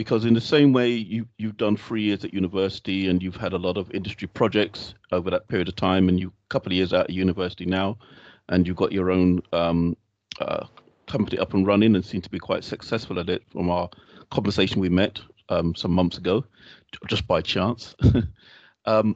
because 0.00 0.24
in 0.24 0.32
the 0.32 0.40
same 0.40 0.72
way 0.72 0.88
you 0.88 1.26
you've 1.36 1.58
done 1.58 1.76
three 1.76 2.00
years 2.00 2.24
at 2.24 2.32
university 2.32 3.08
and 3.08 3.22
you've 3.22 3.36
had 3.36 3.52
a 3.52 3.58
lot 3.58 3.76
of 3.76 3.90
industry 3.90 4.26
projects 4.26 4.94
over 5.12 5.28
that 5.28 5.46
period 5.48 5.68
of 5.68 5.76
time, 5.76 6.08
and 6.08 6.18
you 6.18 6.28
a 6.28 6.48
couple 6.48 6.72
of 6.72 6.76
years 6.76 6.94
out 6.94 7.10
of 7.10 7.14
university 7.14 7.66
now, 7.66 7.98
and 8.48 8.66
you've 8.66 8.78
got 8.78 8.92
your 8.92 9.10
own 9.10 9.42
um, 9.52 9.94
uh, 10.40 10.64
company 11.06 11.38
up 11.38 11.52
and 11.52 11.66
running 11.66 11.96
and 11.96 12.02
seem 12.02 12.22
to 12.22 12.30
be 12.30 12.38
quite 12.38 12.64
successful 12.64 13.18
at 13.18 13.28
it. 13.28 13.42
From 13.52 13.68
our 13.68 13.90
conversation 14.30 14.80
we 14.80 14.88
met 14.88 15.20
um, 15.50 15.74
some 15.74 15.90
months 15.90 16.16
ago, 16.16 16.46
just 17.06 17.26
by 17.26 17.42
chance. 17.42 17.94
um, 18.86 19.14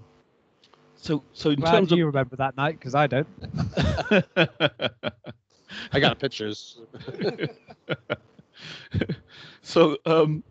so 0.97 1.25
so 1.33 1.49
in 1.49 1.61
Glad 1.61 1.73
terms 1.73 1.93
you 1.93 2.05
remember 2.05 2.37
that 2.37 2.59
night 2.59 2.79
because 2.79 2.95
I 2.95 3.07
don't. 3.07 3.27
i 5.93 5.99
got 5.99 6.21
pictures 6.21 6.79
so 9.63 9.99
um, 10.07 10.45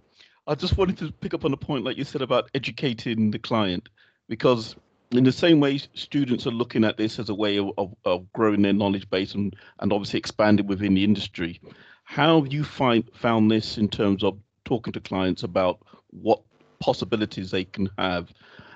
I 0.46 0.56
just 0.56 0.78
wanted 0.78 0.98
to 0.98 1.10
pick 1.10 1.34
up 1.34 1.46
on 1.46 1.54
a 1.54 1.58
point, 1.58 1.86
like 1.86 1.98
you 1.98 2.04
said, 2.04 2.22
about 2.22 2.50
educating 2.54 3.32
the 3.32 3.40
client, 3.40 3.88
because 4.28 4.76
in 5.12 5.24
the 5.24 5.32
same 5.32 5.62
way 5.62 5.80
students 5.94 6.46
are 6.46 6.52
looking 6.52 6.84
at 6.84 6.98
this 6.98 7.18
as 7.18 7.30
a 7.30 7.34
way 7.34 7.60
of, 7.60 7.96
of, 8.04 8.34
growing 8.34 8.62
their 8.62 8.74
knowledge 8.74 9.10
base 9.10 9.36
and, 9.36 9.56
and 9.80 9.94
obviously 9.94 10.20
expanding 10.20 10.68
within 10.68 10.96
the 10.96 11.04
industry. 11.06 11.62
How 12.04 12.42
have 12.42 12.52
you 12.52 12.66
find 12.66 13.10
found 13.14 13.50
this 13.50 13.78
in 13.78 13.88
terms 13.88 14.22
of 14.22 14.38
talking 14.66 14.92
to 14.92 15.00
clients 15.00 15.44
about 15.44 15.80
what 16.10 16.42
possibilities 16.80 17.52
they 17.52 17.64
can 17.64 17.90
have 17.98 18.34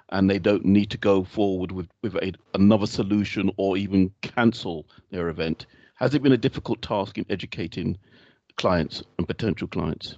and 0.09 0.29
they 0.29 0.39
don't 0.39 0.63
need 0.63 0.89
to 0.91 0.97
go 0.97 1.25
forward 1.25 1.73
with, 1.73 1.89
with 2.01 2.15
a, 2.15 2.31
another 2.53 2.87
solution 2.87 3.51
or 3.57 3.75
even 3.75 4.09
cancel 4.21 4.87
their 5.11 5.27
event? 5.27 5.65
Has 5.95 6.15
it 6.15 6.23
been 6.23 6.31
a 6.31 6.37
difficult 6.37 6.81
task 6.81 7.17
in 7.17 7.25
educating 7.29 7.97
clients 8.55 9.03
and 9.17 9.27
potential 9.27 9.67
clients? 9.67 10.17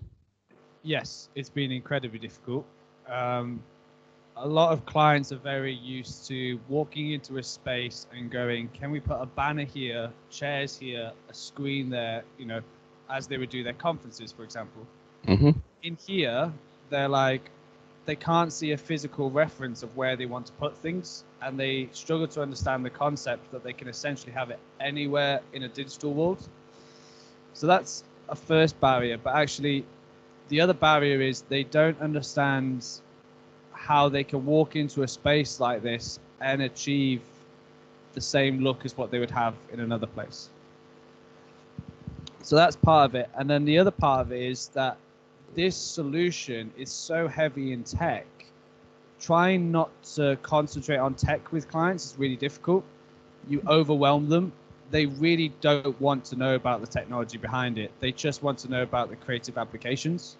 Yes, 0.84 1.30
it's 1.36 1.50
been 1.50 1.72
incredibly 1.72 2.20
difficult. 2.20 2.66
Um, 3.08 3.62
a 4.38 4.48
lot 4.48 4.72
of 4.72 4.86
clients 4.86 5.32
are 5.32 5.38
very 5.38 5.74
used 5.74 6.28
to 6.28 6.60
walking 6.70 7.12
into 7.12 7.38
a 7.38 7.44
space 7.44 8.08
and 8.14 8.32
going, 8.32 8.70
"Can 8.70 8.92
we 8.92 9.00
put 9.00 9.20
a 9.22 9.26
banner 9.26 9.66
here, 9.66 10.12
chairs 10.30 10.78
here, 10.78 11.12
a 11.30 11.34
screen 11.34 11.90
there?" 11.90 12.24
You 12.38 12.46
know, 12.46 12.62
as 13.10 13.28
they 13.28 13.38
would 13.38 13.50
do 13.50 13.64
their 13.64 13.74
conferences, 13.74 14.32
for 14.32 14.44
example. 14.44 14.86
Mm-hmm. 15.28 15.52
In 15.84 15.98
here, 16.08 16.54
they're 16.90 17.10
like, 17.10 17.52
they 18.06 18.16
can't 18.16 18.52
see 18.54 18.72
a 18.72 18.78
physical 18.78 19.30
reference 19.30 19.84
of 19.84 19.96
where 19.98 20.16
they 20.16 20.26
want 20.26 20.46
to 20.48 20.54
put 20.54 20.78
things, 20.78 21.26
and 21.42 21.60
they 21.60 21.90
struggle 21.92 22.28
to 22.28 22.42
understand 22.42 22.86
the 22.86 22.90
concept 22.90 23.52
that 23.52 23.64
they 23.64 23.74
can 23.74 23.88
essentially 23.88 24.32
have 24.32 24.50
it 24.50 24.60
anywhere 24.80 25.42
in 25.54 25.64
a 25.64 25.68
digital 25.68 26.14
world. 26.14 26.48
So 27.54 27.68
that's 27.68 28.04
a 28.30 28.36
first 28.36 28.80
barrier, 28.80 29.18
but 29.18 29.36
actually, 29.36 29.86
the 30.50 30.60
other 30.60 30.74
barrier 30.74 31.22
is 31.22 31.42
they 31.42 31.64
don't 31.64 32.00
understand 32.02 32.86
how 33.72 34.10
they 34.10 34.24
can 34.24 34.46
walk 34.46 34.76
into 34.76 35.04
a 35.04 35.08
space 35.08 35.60
like 35.60 35.82
this 35.82 36.20
and 36.42 36.62
achieve 36.62 37.22
the 38.14 38.22
same 38.22 38.60
look 38.60 38.86
as 38.86 38.98
what 38.98 39.12
they 39.12 39.20
would 39.20 39.32
have 39.32 39.54
in 39.72 39.80
another 39.80 40.08
place. 40.08 40.50
So 42.42 42.56
that's 42.56 42.76
part 42.76 43.10
of 43.10 43.16
it. 43.16 43.30
And 43.36 43.50
then 43.50 43.66
the 43.66 43.78
other 43.78 43.92
part 43.92 44.22
of 44.22 44.32
it 44.32 44.42
is 44.42 44.68
that 44.70 44.98
this 45.56 45.76
solution 45.76 46.72
is 46.78 46.92
so 46.92 47.28
heavy 47.28 47.74
in 47.74 47.84
tech. 47.84 48.26
Trying 49.20 49.72
not 49.72 49.90
to 50.16 50.38
concentrate 50.42 50.98
on 50.98 51.14
tech 51.14 51.52
with 51.52 51.68
clients 51.70 52.06
is 52.12 52.20
really 52.20 52.38
difficult. 52.38 52.84
You 53.48 53.62
overwhelm 53.68 54.30
them. 54.30 54.52
They 54.92 55.06
really 55.06 55.50
don't 55.62 56.00
want 56.02 56.26
to 56.26 56.36
know 56.36 56.56
about 56.56 56.82
the 56.82 56.88
technology 56.88 57.38
behind 57.38 57.78
it. 57.78 57.92
They 58.00 58.12
just 58.12 58.42
want 58.44 58.58
to 58.60 58.72
know 58.72 58.84
about 58.84 59.10
the 59.10 59.16
creative 59.16 59.58
applications. 59.58 60.38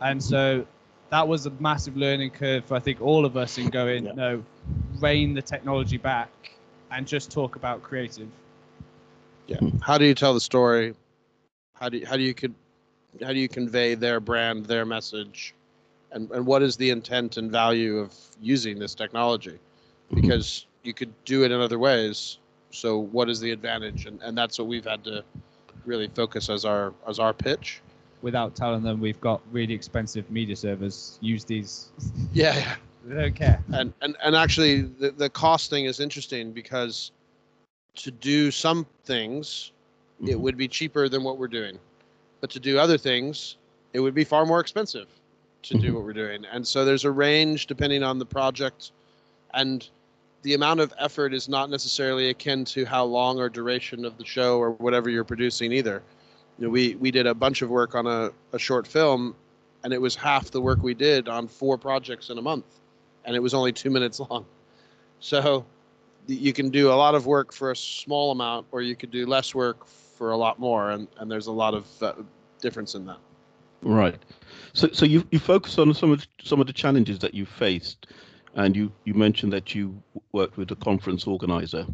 And 0.00 0.22
so 0.22 0.66
that 1.10 1.26
was 1.26 1.46
a 1.46 1.50
massive 1.60 1.96
learning 1.96 2.30
curve 2.30 2.64
for 2.64 2.74
I 2.74 2.80
think 2.80 3.00
all 3.00 3.24
of 3.24 3.36
us 3.36 3.58
in 3.58 3.68
going, 3.68 4.06
Yeah. 4.06 4.12
no, 4.12 4.44
rein 4.98 5.34
the 5.34 5.42
technology 5.42 5.96
back 5.96 6.30
and 6.90 7.06
just 7.06 7.30
talk 7.30 7.56
about 7.56 7.82
creative. 7.82 8.28
Yeah. 9.46 9.58
How 9.82 9.98
do 9.98 10.04
you 10.04 10.14
tell 10.14 10.32
the 10.32 10.40
story? 10.40 10.94
How 11.74 11.88
do 11.88 11.98
you, 11.98 12.06
how 12.06 12.16
do 12.16 12.22
you 12.22 12.34
could 12.34 12.54
how 13.22 13.32
do 13.32 13.38
you 13.38 13.48
convey 13.48 13.94
their 13.94 14.18
brand, 14.18 14.66
their 14.66 14.84
message, 14.84 15.54
and 16.12 16.30
and 16.30 16.46
what 16.46 16.62
is 16.62 16.76
the 16.76 16.90
intent 16.90 17.36
and 17.36 17.50
value 17.50 17.98
of 17.98 18.14
using 18.40 18.78
this 18.78 18.94
technology? 18.94 19.58
Mm-hmm. 20.10 20.20
Because 20.20 20.66
you 20.82 20.94
could 20.94 21.12
do 21.24 21.44
it 21.44 21.50
in 21.52 21.60
other 21.60 21.78
ways. 21.78 22.38
So 22.74 22.98
what 22.98 23.30
is 23.30 23.40
the 23.40 23.50
advantage? 23.52 24.06
And 24.06 24.20
and 24.22 24.36
that's 24.36 24.58
what 24.58 24.68
we've 24.68 24.84
had 24.84 25.04
to 25.04 25.24
really 25.86 26.08
focus 26.08 26.50
as 26.50 26.64
our 26.64 26.92
as 27.08 27.18
our 27.18 27.32
pitch. 27.32 27.80
Without 28.22 28.54
telling 28.54 28.82
them 28.82 29.00
we've 29.00 29.20
got 29.20 29.40
really 29.52 29.74
expensive 29.74 30.30
media 30.30 30.56
servers, 30.56 31.18
use 31.20 31.44
these. 31.44 31.90
Yeah. 32.32 32.76
They 33.06 33.14
don't 33.20 33.34
care. 33.36 33.62
and 33.72 33.92
and 34.00 34.16
and 34.24 34.34
actually 34.34 34.80
the, 34.80 35.10
the 35.10 35.28
cost 35.28 35.68
thing 35.68 35.84
is 35.84 36.00
interesting 36.00 36.52
because 36.52 37.12
to 37.96 38.10
do 38.10 38.50
some 38.50 38.86
things 39.04 39.72
it 40.26 40.36
Mhm. 40.36 40.40
would 40.40 40.56
be 40.56 40.68
cheaper 40.68 41.06
than 41.10 41.22
what 41.22 41.36
we're 41.36 41.54
doing 41.60 41.78
but 42.40 42.48
to 42.50 42.58
do 42.58 42.78
other 42.78 42.96
things 42.96 43.56
it 43.92 44.00
would 44.00 44.14
be 44.14 44.24
far 44.24 44.46
more 44.46 44.58
expensive 44.58 45.08
to 45.64 45.74
do 45.74 45.90
Mhm. 45.90 45.94
what 45.96 46.04
we're 46.04 46.14
doing 46.14 46.46
and 46.50 46.66
so 46.66 46.82
there's 46.86 47.04
a 47.04 47.10
range 47.10 47.66
depending 47.66 48.02
on 48.02 48.18
the 48.18 48.24
project 48.24 48.92
and 49.52 49.90
the 50.44 50.52
amount 50.52 50.78
of 50.78 50.92
effort 50.98 51.32
is 51.32 51.48
not 51.48 51.70
necessarily 51.70 52.28
akin 52.28 52.66
to 52.66 52.84
how 52.84 53.02
long 53.02 53.38
or 53.40 53.48
duration 53.48 54.04
of 54.04 54.18
the 54.18 54.24
show 54.26 54.58
or 54.58 54.72
whatever 54.72 55.08
you're 55.08 55.24
producing 55.24 55.72
either. 55.72 56.02
You 56.58 56.66
know, 56.66 56.70
we 56.70 56.94
we 56.96 57.10
did 57.10 57.26
a 57.26 57.34
bunch 57.34 57.62
of 57.62 57.70
work 57.70 57.94
on 57.94 58.06
a, 58.06 58.30
a 58.52 58.58
short 58.58 58.86
film 58.86 59.34
and 59.82 59.92
it 59.92 60.00
was 60.00 60.14
half 60.14 60.50
the 60.50 60.60
work 60.60 60.82
we 60.82 60.92
did 60.92 61.28
on 61.28 61.48
four 61.48 61.78
projects 61.78 62.28
in 62.28 62.36
a 62.36 62.42
month 62.42 62.66
and 63.24 63.34
it 63.34 63.40
was 63.40 63.54
only 63.54 63.72
two 63.72 63.88
minutes 63.88 64.20
long. 64.20 64.44
So 65.18 65.64
you 66.26 66.52
can 66.52 66.68
do 66.68 66.90
a 66.90 66.94
lot 67.04 67.14
of 67.14 67.26
work 67.26 67.50
for 67.50 67.70
a 67.70 67.76
small 67.76 68.30
amount 68.30 68.66
or 68.70 68.82
you 68.82 68.94
could 68.94 69.10
do 69.10 69.26
less 69.26 69.54
work 69.54 69.86
for 69.86 70.32
a 70.32 70.36
lot 70.36 70.58
more 70.58 70.90
and, 70.90 71.08
and 71.18 71.30
there's 71.30 71.46
a 71.46 71.52
lot 71.52 71.72
of 71.72 72.02
uh, 72.02 72.12
difference 72.60 72.94
in 72.94 73.06
that. 73.06 73.18
Right. 73.80 74.22
So 74.74 74.88
so 74.92 75.06
you 75.06 75.26
you 75.30 75.38
focus 75.38 75.78
on 75.78 75.94
some 75.94 76.10
of 76.10 76.26
some 76.42 76.60
of 76.60 76.66
the 76.66 76.72
challenges 76.74 77.18
that 77.20 77.32
you 77.32 77.46
faced, 77.46 78.08
and 78.54 78.76
you 78.76 78.92
you 79.04 79.14
mentioned 79.14 79.52
that 79.52 79.74
you 79.74 80.00
worked 80.32 80.56
with 80.56 80.70
a 80.70 80.76
conference 80.76 81.26
organizer. 81.26 81.86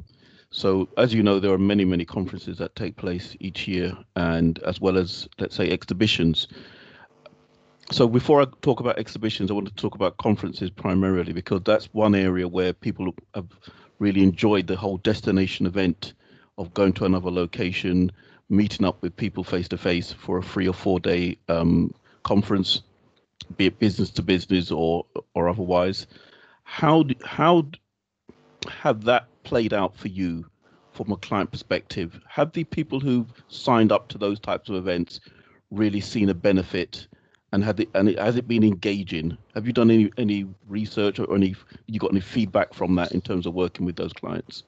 So 0.50 0.88
as 0.96 1.14
you 1.14 1.22
know, 1.22 1.38
there 1.38 1.52
are 1.52 1.58
many 1.58 1.84
many 1.84 2.04
conferences 2.04 2.58
that 2.58 2.74
take 2.76 2.96
place 2.96 3.36
each 3.40 3.68
year, 3.68 3.96
and 4.16 4.58
as 4.60 4.80
well 4.80 4.96
as 4.96 5.28
let's 5.38 5.56
say 5.56 5.70
exhibitions. 5.70 6.48
So 7.92 8.06
before 8.06 8.40
I 8.40 8.46
talk 8.62 8.78
about 8.78 8.98
exhibitions, 8.98 9.50
I 9.50 9.54
want 9.54 9.66
to 9.68 9.74
talk 9.74 9.96
about 9.96 10.16
conferences 10.18 10.70
primarily 10.70 11.32
because 11.32 11.62
that's 11.64 11.86
one 11.86 12.14
area 12.14 12.46
where 12.46 12.72
people 12.72 13.12
have 13.34 13.48
really 13.98 14.22
enjoyed 14.22 14.68
the 14.68 14.76
whole 14.76 14.98
destination 14.98 15.66
event 15.66 16.14
of 16.56 16.72
going 16.72 16.92
to 16.94 17.04
another 17.04 17.30
location, 17.30 18.12
meeting 18.48 18.86
up 18.86 19.02
with 19.02 19.16
people 19.16 19.42
face 19.42 19.66
to 19.68 19.78
face 19.78 20.12
for 20.12 20.38
a 20.38 20.42
three 20.42 20.68
or 20.68 20.74
four 20.74 21.00
day 21.00 21.36
um, 21.48 21.92
conference, 22.22 22.82
be 23.56 23.66
it 23.66 23.78
business 23.78 24.10
to 24.10 24.22
business 24.22 24.70
or 24.70 25.04
or 25.34 25.48
otherwise. 25.48 26.06
How 26.70 27.02
d- 27.02 27.16
how 27.24 27.66
have 28.68 29.02
that 29.02 29.26
played 29.42 29.74
out 29.74 29.96
for 29.96 30.06
you 30.06 30.46
from 30.92 31.10
a 31.10 31.16
client 31.16 31.50
perspective? 31.50 32.20
Have 32.28 32.52
the 32.52 32.62
people 32.62 33.00
who've 33.00 33.30
signed 33.48 33.90
up 33.90 34.06
to 34.10 34.18
those 34.18 34.38
types 34.38 34.68
of 34.68 34.76
events 34.76 35.18
really 35.72 36.00
seen 36.00 36.28
a 36.28 36.34
benefit? 36.34 37.08
And 37.52 37.64
had 37.64 37.80
it 37.80 37.90
and 37.94 38.08
it, 38.08 38.20
has 38.20 38.36
it 38.36 38.46
been 38.46 38.62
engaging? 38.62 39.36
Have 39.56 39.66
you 39.66 39.72
done 39.72 39.90
any 39.90 40.12
any 40.16 40.46
research 40.68 41.18
or 41.18 41.34
any 41.34 41.56
you 41.88 41.98
got 41.98 42.12
any 42.12 42.20
feedback 42.20 42.72
from 42.72 42.94
that 42.94 43.10
in 43.10 43.20
terms 43.20 43.46
of 43.46 43.54
working 43.54 43.84
with 43.84 43.96
those 43.96 44.12
clients? 44.12 44.62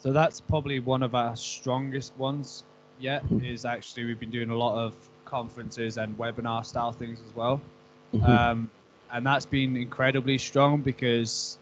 So 0.00 0.12
that's 0.12 0.40
probably 0.40 0.78
one 0.78 1.02
of 1.02 1.16
our 1.16 1.34
strongest 1.34 2.16
ones 2.16 2.62
yet. 3.00 3.24
Is 3.42 3.64
actually 3.64 4.04
we've 4.04 4.20
been 4.20 4.30
doing 4.30 4.50
a 4.50 4.56
lot 4.56 4.78
of 4.78 4.94
conferences 5.24 5.98
and 5.98 6.16
webinar 6.16 6.64
style 6.64 6.92
things 6.92 7.18
as 7.28 7.34
well, 7.34 7.60
Mhm. 8.14 8.28
um, 8.28 8.70
and 9.14 9.26
that's 9.26 9.46
been 9.46 9.76
incredibly 9.76 10.38
strong 10.38 10.82
because 10.82 11.58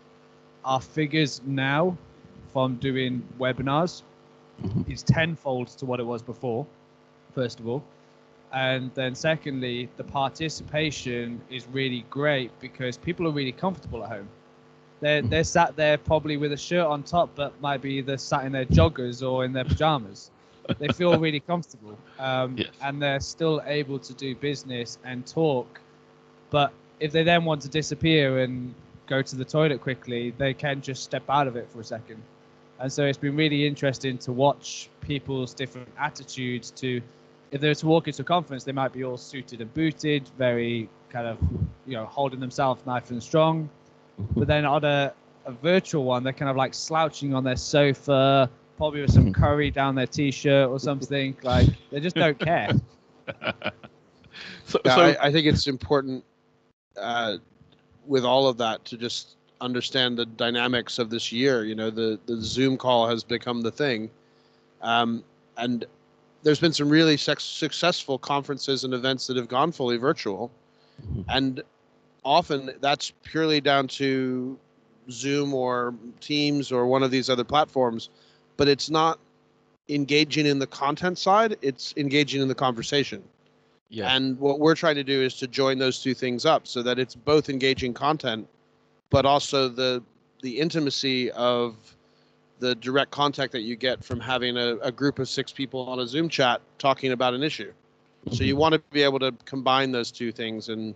our 0.65 0.81
figures 0.81 1.43
now 1.47 1.97
from 2.53 2.77
doing 2.77 3.23
webinars 3.39 4.03
Mhm. 4.63 4.87
is 4.87 5.03
tenfold 5.03 5.69
to 5.69 5.87
what 5.87 6.01
it 6.01 6.05
was 6.07 6.23
before. 6.23 6.67
First 7.35 7.61
of 7.61 7.69
all, 7.69 7.85
and 8.53 8.93
then 8.95 9.15
secondly, 9.15 9.91
the 9.97 10.05
participation 10.05 11.43
is 11.51 11.67
really 11.69 12.05
great 12.11 12.51
because 12.61 12.99
people 12.99 13.27
are 13.29 13.33
really 13.33 13.53
comfortable 13.53 14.05
at 14.05 14.11
home. 14.11 14.29
They're 15.01 15.23
Mhm. 15.23 15.31
they're 15.31 15.45
sat 15.45 15.77
there 15.77 15.99
probably 15.99 16.37
with 16.37 16.53
a 16.53 16.59
shirt 16.59 16.87
on 16.87 17.05
top, 17.05 17.31
but 17.37 17.61
might 17.61 17.83
be 17.83 17.95
either 17.95 18.19
sat 18.19 18.45
in 18.47 18.53
their 18.53 18.67
joggers 18.67 19.23
or 19.29 19.45
in 19.45 19.53
their 19.53 19.65
pajamas. 19.65 20.31
they 20.79 20.89
feel 20.91 21.17
really 21.19 21.41
comfortable, 21.53 21.99
um, 22.19 22.61
Yes. 22.61 22.77
and 22.83 23.03
they're 23.03 23.21
still 23.21 23.63
able 23.67 23.99
to 23.99 24.15
do 24.15 24.35
business 24.37 24.99
and 25.05 25.27
talk. 25.27 25.81
But 26.51 26.73
if 27.03 27.11
they 27.11 27.25
then 27.25 27.45
want 27.45 27.61
to 27.61 27.69
disappear 27.69 28.39
and 28.39 28.73
go 29.09 29.21
to 29.21 29.35
the 29.35 29.45
toilet 29.45 29.81
quickly, 29.81 30.33
they 30.39 30.55
can 30.55 30.81
just 30.81 31.03
step 31.03 31.25
out 31.29 31.49
of 31.49 31.57
it 31.57 31.69
for 31.69 31.81
a 31.81 31.85
second. 31.85 32.23
And 32.79 32.93
so 32.93 33.05
it's 33.05 33.19
been 33.19 33.35
really 33.35 33.67
interesting 33.67 34.17
to 34.19 34.33
watch 34.33 34.89
people's 35.01 35.53
different 35.53 35.89
attitudes 35.99 36.71
to 36.73 37.03
if 37.51 37.61
they 37.61 37.69
were 37.69 37.75
to 37.75 37.87
walk 37.87 38.07
into 38.07 38.23
a 38.23 38.25
conference, 38.25 38.65
they 38.65 38.73
might 38.73 38.93
be 38.93 39.05
all 39.05 39.19
suited 39.19 39.61
and 39.61 39.75
booted, 39.75 40.27
very 40.39 40.89
kind 41.11 41.27
of, 41.27 41.39
you 41.87 41.95
know, 41.95 42.07
holding 42.07 42.41
themselves 42.41 42.87
nice 42.87 43.11
and 43.11 43.23
strong. 43.23 43.69
Mm-hmm. 44.21 44.39
But 44.39 44.49
then 44.49 44.65
on 44.65 44.85
a, 44.85 45.13
a 45.45 45.53
virtual 45.53 46.05
one, 46.05 46.23
they're 46.23 46.33
kind 46.33 46.51
of 46.51 46.57
like 46.57 46.73
slouching 46.73 47.35
on 47.35 47.45
their 47.45 47.57
sofa, 47.57 48.49
probably 48.79 49.03
with 49.03 49.13
some 49.13 49.33
curry 49.33 49.71
down 49.71 49.95
their 49.97 50.07
t-shirt 50.07 50.71
or 50.71 50.79
something. 50.79 51.37
Like 51.43 51.69
they 51.91 52.01
just 52.01 52.17
don't 52.17 52.39
care. 52.39 52.71
So, 54.65 54.81
Yeah, 54.85 54.95
so 54.95 55.03
I, 55.03 55.27
I 55.27 55.33
think 55.33 55.47
it's 55.47 55.67
important 55.67 56.25
uh, 57.01 57.37
with 58.07 58.25
all 58.25 58.47
of 58.49 58.57
that 58.59 58.85
to 58.87 58.97
just 58.97 59.37
understand 59.61 60.19
the 60.19 60.27
dynamics 60.27 60.99
of 60.99 61.11
this 61.11 61.33
year. 61.33 61.65
You 61.65 61.75
know, 61.75 61.91
the 61.91 62.19
the 62.27 62.41
Zoom 62.43 62.77
call 62.77 63.07
has 63.09 63.25
become 63.25 63.63
the 63.63 63.71
thing, 63.71 64.11
um, 64.83 65.23
and 65.57 65.85
there's 66.43 66.61
been 66.61 66.73
some 66.73 66.89
really 66.89 67.17
sex- 67.17 67.45
successful 67.45 68.19
conferences 68.19 68.85
and 68.85 68.93
events 68.95 69.27
that 69.29 69.37
have 69.37 69.49
gone 69.49 69.73
fully 69.73 69.97
virtual, 69.97 70.51
Mhm. 71.07 71.25
and 71.29 71.63
often 72.25 72.71
that's 72.81 73.13
purely 73.23 73.61
down 73.61 73.87
to 73.89 74.59
Zoom 75.11 75.55
or 75.55 75.95
Teams 76.21 76.73
or 76.73 76.87
one 76.87 77.03
of 77.03 77.11
these 77.11 77.29
other 77.31 77.45
platforms, 77.45 78.11
but 78.57 78.69
it's 78.69 78.91
not 78.91 79.19
engaging 79.89 80.47
in 80.47 80.59
the 80.59 80.67
content 80.67 81.19
side; 81.19 81.57
it's 81.63 81.95
engaging 81.97 82.41
in 82.43 82.49
the 82.49 82.55
conversation. 82.55 83.23
Yeah. 83.93 84.17
And 84.17 84.41
what 84.41 84.59
we're 84.59 84.75
trying 84.75 84.95
to 84.95 85.05
do 85.05 85.21
is 85.21 85.37
to 85.37 85.47
join 85.47 85.79
those 85.79 86.03
two 86.03 86.15
things 86.15 86.47
up 86.47 86.67
so 86.67 86.83
that 86.83 86.99
it's 86.99 87.15
both 87.15 87.51
engaging 87.51 87.93
content, 87.93 88.49
but 89.11 89.27
also 89.27 89.69
the 89.69 90.03
the 90.41 90.59
intimacy 90.59 91.31
of 91.33 91.77
the 92.59 92.75
direct 92.77 93.11
contact 93.11 93.53
that 93.53 93.61
you 93.61 93.77
get 93.77 94.03
from 94.03 94.19
having 94.19 94.57
a, 94.57 94.77
a 94.79 94.91
group 94.91 95.19
of 95.19 95.29
six 95.29 95.53
people 95.53 95.87
on 95.89 96.01
a 96.01 96.07
Zoom 96.07 96.29
chat 96.29 96.63
talking 96.79 97.13
about 97.13 97.35
an 97.35 97.43
issue. 97.43 97.71
So 98.31 98.45
you 98.45 98.55
mm-hmm. 98.55 98.61
want 98.61 98.73
to 98.73 98.79
be 98.93 99.03
able 99.03 99.19
to 99.19 99.33
combine 99.45 99.93
those 99.93 100.11
two 100.11 100.33
things 100.33 100.71
and 100.71 100.95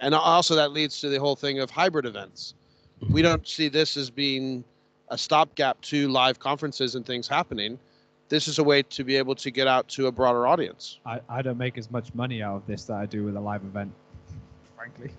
and 0.00 0.14
also 0.14 0.54
that 0.54 0.72
leads 0.72 1.00
to 1.00 1.08
the 1.08 1.18
whole 1.18 1.34
thing 1.34 1.60
of 1.60 1.70
hybrid 1.70 2.04
events. 2.04 2.52
We 3.00 3.06
mm-hmm. 3.06 3.22
don't 3.22 3.48
see 3.48 3.68
this 3.68 3.96
as 3.96 4.10
being 4.10 4.64
a 5.08 5.16
stopgap 5.16 5.80
to 5.80 6.08
live 6.08 6.38
conferences 6.38 6.94
and 6.94 7.06
things 7.06 7.26
happening. 7.26 7.78
This 8.28 8.48
is 8.48 8.58
a 8.58 8.64
way 8.64 8.82
to 8.82 9.04
be 9.04 9.16
able 9.16 9.34
to 9.36 9.50
get 9.50 9.66
out 9.66 9.88
to 9.88 10.06
a 10.06 10.12
broader 10.12 10.46
audience. 10.46 10.98
I, 11.06 11.20
I 11.28 11.42
don't 11.42 11.58
make 11.58 11.78
as 11.78 11.90
much 11.90 12.14
money 12.14 12.42
out 12.42 12.56
of 12.56 12.66
this 12.66 12.84
that 12.84 12.96
I 12.96 13.06
do 13.06 13.24
with 13.24 13.36
a 13.36 13.40
live 13.40 13.62
event, 13.64 13.92
frankly. 14.76 15.10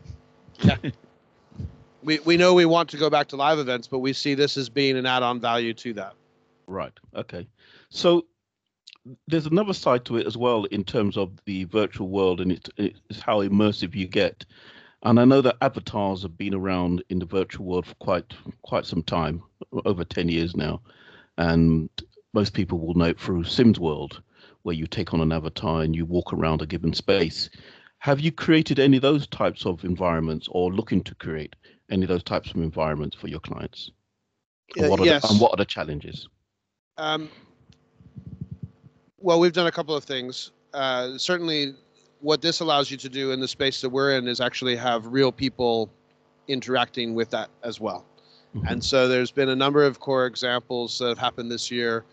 Yeah. 0.62 0.78
we 2.04 2.20
we 2.20 2.38
know 2.38 2.54
we 2.54 2.66
want 2.66 2.90
to 2.90 2.98
go 2.98 3.10
back 3.10 3.28
to 3.30 3.36
live 3.36 3.60
events, 3.60 3.88
but 3.88 4.00
we 4.00 4.14
see 4.14 4.34
this 4.34 4.58
as 4.58 4.70
being 4.70 4.98
an 4.98 5.06
add-on 5.06 5.40
value 5.40 5.74
to 5.76 5.94
that. 5.94 6.14
Right. 6.68 6.94
Okay. 7.16 7.48
So 7.90 8.26
there's 9.28 9.46
another 9.46 9.74
side 9.74 10.06
to 10.06 10.18
it 10.18 10.28
as 10.28 10.38
well 10.38 10.66
in 10.66 10.84
terms 10.84 11.18
of 11.18 11.32
the 11.46 11.64
virtual 11.66 12.10
world, 12.10 12.42
and 12.42 12.52
it's, 12.52 12.70
it's 12.78 13.20
how 13.20 13.42
immersive 13.42 13.96
you 13.96 14.08
get. 14.08 14.46
And 15.04 15.20
I 15.20 15.26
know 15.26 15.42
that 15.42 15.58
avatars 15.62 16.22
have 16.24 16.38
been 16.38 16.54
around 16.54 17.04
in 17.10 17.20
the 17.20 17.26
virtual 17.26 17.66
world 17.66 17.86
for 17.86 17.96
quite 17.96 18.34
quite 18.62 18.86
some 18.86 19.04
time, 19.04 19.42
over 19.86 20.04
10 20.04 20.30
years 20.30 20.56
now. 20.56 20.82
And 21.38 21.90
most 22.34 22.54
people 22.54 22.80
will 22.80 22.94
note 22.94 23.20
through 23.20 23.44
Sims 23.44 23.80
World, 23.80 24.22
where 24.64 24.76
you 24.76 24.88
take 24.88 25.14
on 25.14 25.22
an 25.22 25.32
avatar 25.32 25.82
and 25.82 25.96
you 25.96 26.06
walk 26.06 26.34
around 26.34 26.62
a 26.62 26.66
given 26.66 26.94
space. 26.94 27.50
Have 28.00 28.20
you 28.20 28.32
created 28.32 28.80
any 28.80 28.98
of 28.98 29.02
those 29.02 29.28
types 29.28 29.66
of 29.66 29.84
environments 29.84 30.48
or 30.52 30.72
looking 30.72 31.04
to 31.04 31.16
create 31.16 31.56
any 31.90 32.04
of 32.04 32.10
those 32.10 32.24
types 32.24 32.52
of 32.52 32.58
environments 32.58 33.16
for 33.16 33.28
your 33.28 33.40
clients? 33.40 33.92
And 34.78 34.86
Uh, 34.86 34.90
what 34.90 35.00
are 35.00 35.06
yes. 35.06 35.24
the, 35.24 35.30
and 35.30 35.42
what 35.42 35.52
are 35.54 35.58
the 35.58 35.66
challenges? 35.66 36.28
Um, 36.98 37.30
well, 39.18 39.40
we've 39.40 39.54
done 39.54 39.68
a 39.68 39.72
couple 39.72 39.96
of 39.96 40.04
things. 40.04 40.52
Uh, 40.74 41.18
certainly, 41.18 41.74
what 42.20 42.42
this 42.42 42.60
allows 42.60 42.92
you 42.92 42.98
to 42.98 43.10
do 43.10 43.32
in 43.32 43.40
the 43.40 43.48
space 43.48 43.82
that 43.82 43.90
we're 43.90 44.18
in 44.18 44.28
is 44.28 44.40
actually 44.40 44.76
have 44.76 45.08
real 45.08 45.32
people 45.32 45.90
interacting 46.48 47.16
with 47.16 47.30
that 47.32 47.50
as 47.64 47.80
well. 47.80 48.06
Mhm. 48.56 48.72
And 48.72 48.84
so 48.84 49.08
there's 49.08 49.32
been 49.32 49.50
a 49.50 49.56
number 49.56 49.84
of 49.84 50.00
core 50.00 50.26
examples 50.26 50.98
that 51.00 51.08
have 51.08 51.18
happened 51.18 51.52
this 51.52 51.72
year. 51.72 52.06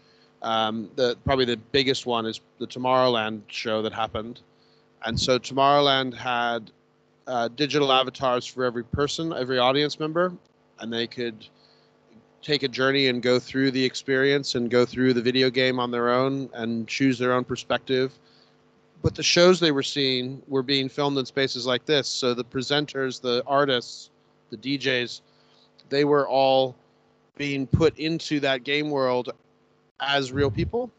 Um, 0.46 0.88
the 0.94 1.16
probably 1.24 1.44
the 1.44 1.56
biggest 1.56 2.06
one 2.06 2.24
is 2.24 2.40
the 2.58 2.68
Tomorrowland 2.68 3.42
show 3.48 3.82
that 3.82 3.92
happened. 3.92 4.42
And 5.04 5.18
so 5.18 5.40
Tomorrowland 5.40 6.14
had 6.14 6.70
uh, 7.26 7.48
digital 7.48 7.90
avatars 7.90 8.46
for 8.46 8.64
every 8.64 8.84
person, 8.84 9.32
every 9.32 9.58
audience 9.58 9.98
member, 9.98 10.32
and 10.78 10.92
they 10.92 11.08
could 11.08 11.48
take 12.42 12.62
a 12.62 12.68
journey 12.68 13.08
and 13.08 13.22
go 13.22 13.40
through 13.40 13.72
the 13.72 13.84
experience 13.84 14.54
and 14.54 14.70
go 14.70 14.86
through 14.86 15.14
the 15.14 15.20
video 15.20 15.50
game 15.50 15.80
on 15.80 15.90
their 15.90 16.10
own 16.10 16.48
and 16.54 16.86
choose 16.86 17.18
their 17.18 17.32
own 17.32 17.42
perspective. 17.42 18.16
But 19.02 19.16
the 19.16 19.24
shows 19.24 19.58
they 19.58 19.72
were 19.72 19.82
seeing 19.82 20.40
were 20.46 20.62
being 20.62 20.88
filmed 20.88 21.18
in 21.18 21.26
spaces 21.26 21.66
like 21.66 21.84
this. 21.86 22.06
So 22.06 22.34
the 22.34 22.44
presenters, 22.44 23.20
the 23.20 23.42
artists, 23.48 24.10
the 24.50 24.56
DJs, 24.58 25.22
they 25.88 26.04
were 26.04 26.28
all 26.28 26.76
being 27.36 27.66
put 27.66 27.98
into 27.98 28.38
that 28.40 28.62
game 28.62 28.90
world 28.90 29.32
as 30.00 30.32
real 30.32 30.50
people. 30.50 30.90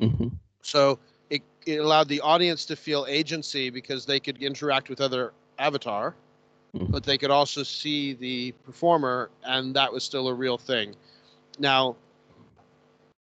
Mhm. 0.00 0.32
So 0.62 0.98
it, 1.30 1.42
it 1.66 1.78
allowed 1.78 2.08
the 2.08 2.20
audience 2.20 2.64
to 2.66 2.76
feel 2.76 3.06
agency 3.08 3.70
because 3.70 4.06
they 4.06 4.20
could 4.20 4.42
interact 4.42 4.88
with 4.88 5.00
other 5.00 5.32
avatar, 5.58 6.14
Mhm. 6.74 6.90
but 6.90 7.02
they 7.04 7.16
could 7.18 7.30
also 7.30 7.62
see 7.62 8.14
the 8.14 8.52
performer, 8.64 9.30
and 9.44 9.74
that 9.74 9.92
was 9.92 10.02
still 10.04 10.28
a 10.28 10.34
real 10.34 10.58
thing. 10.58 10.94
Now, 11.58 11.96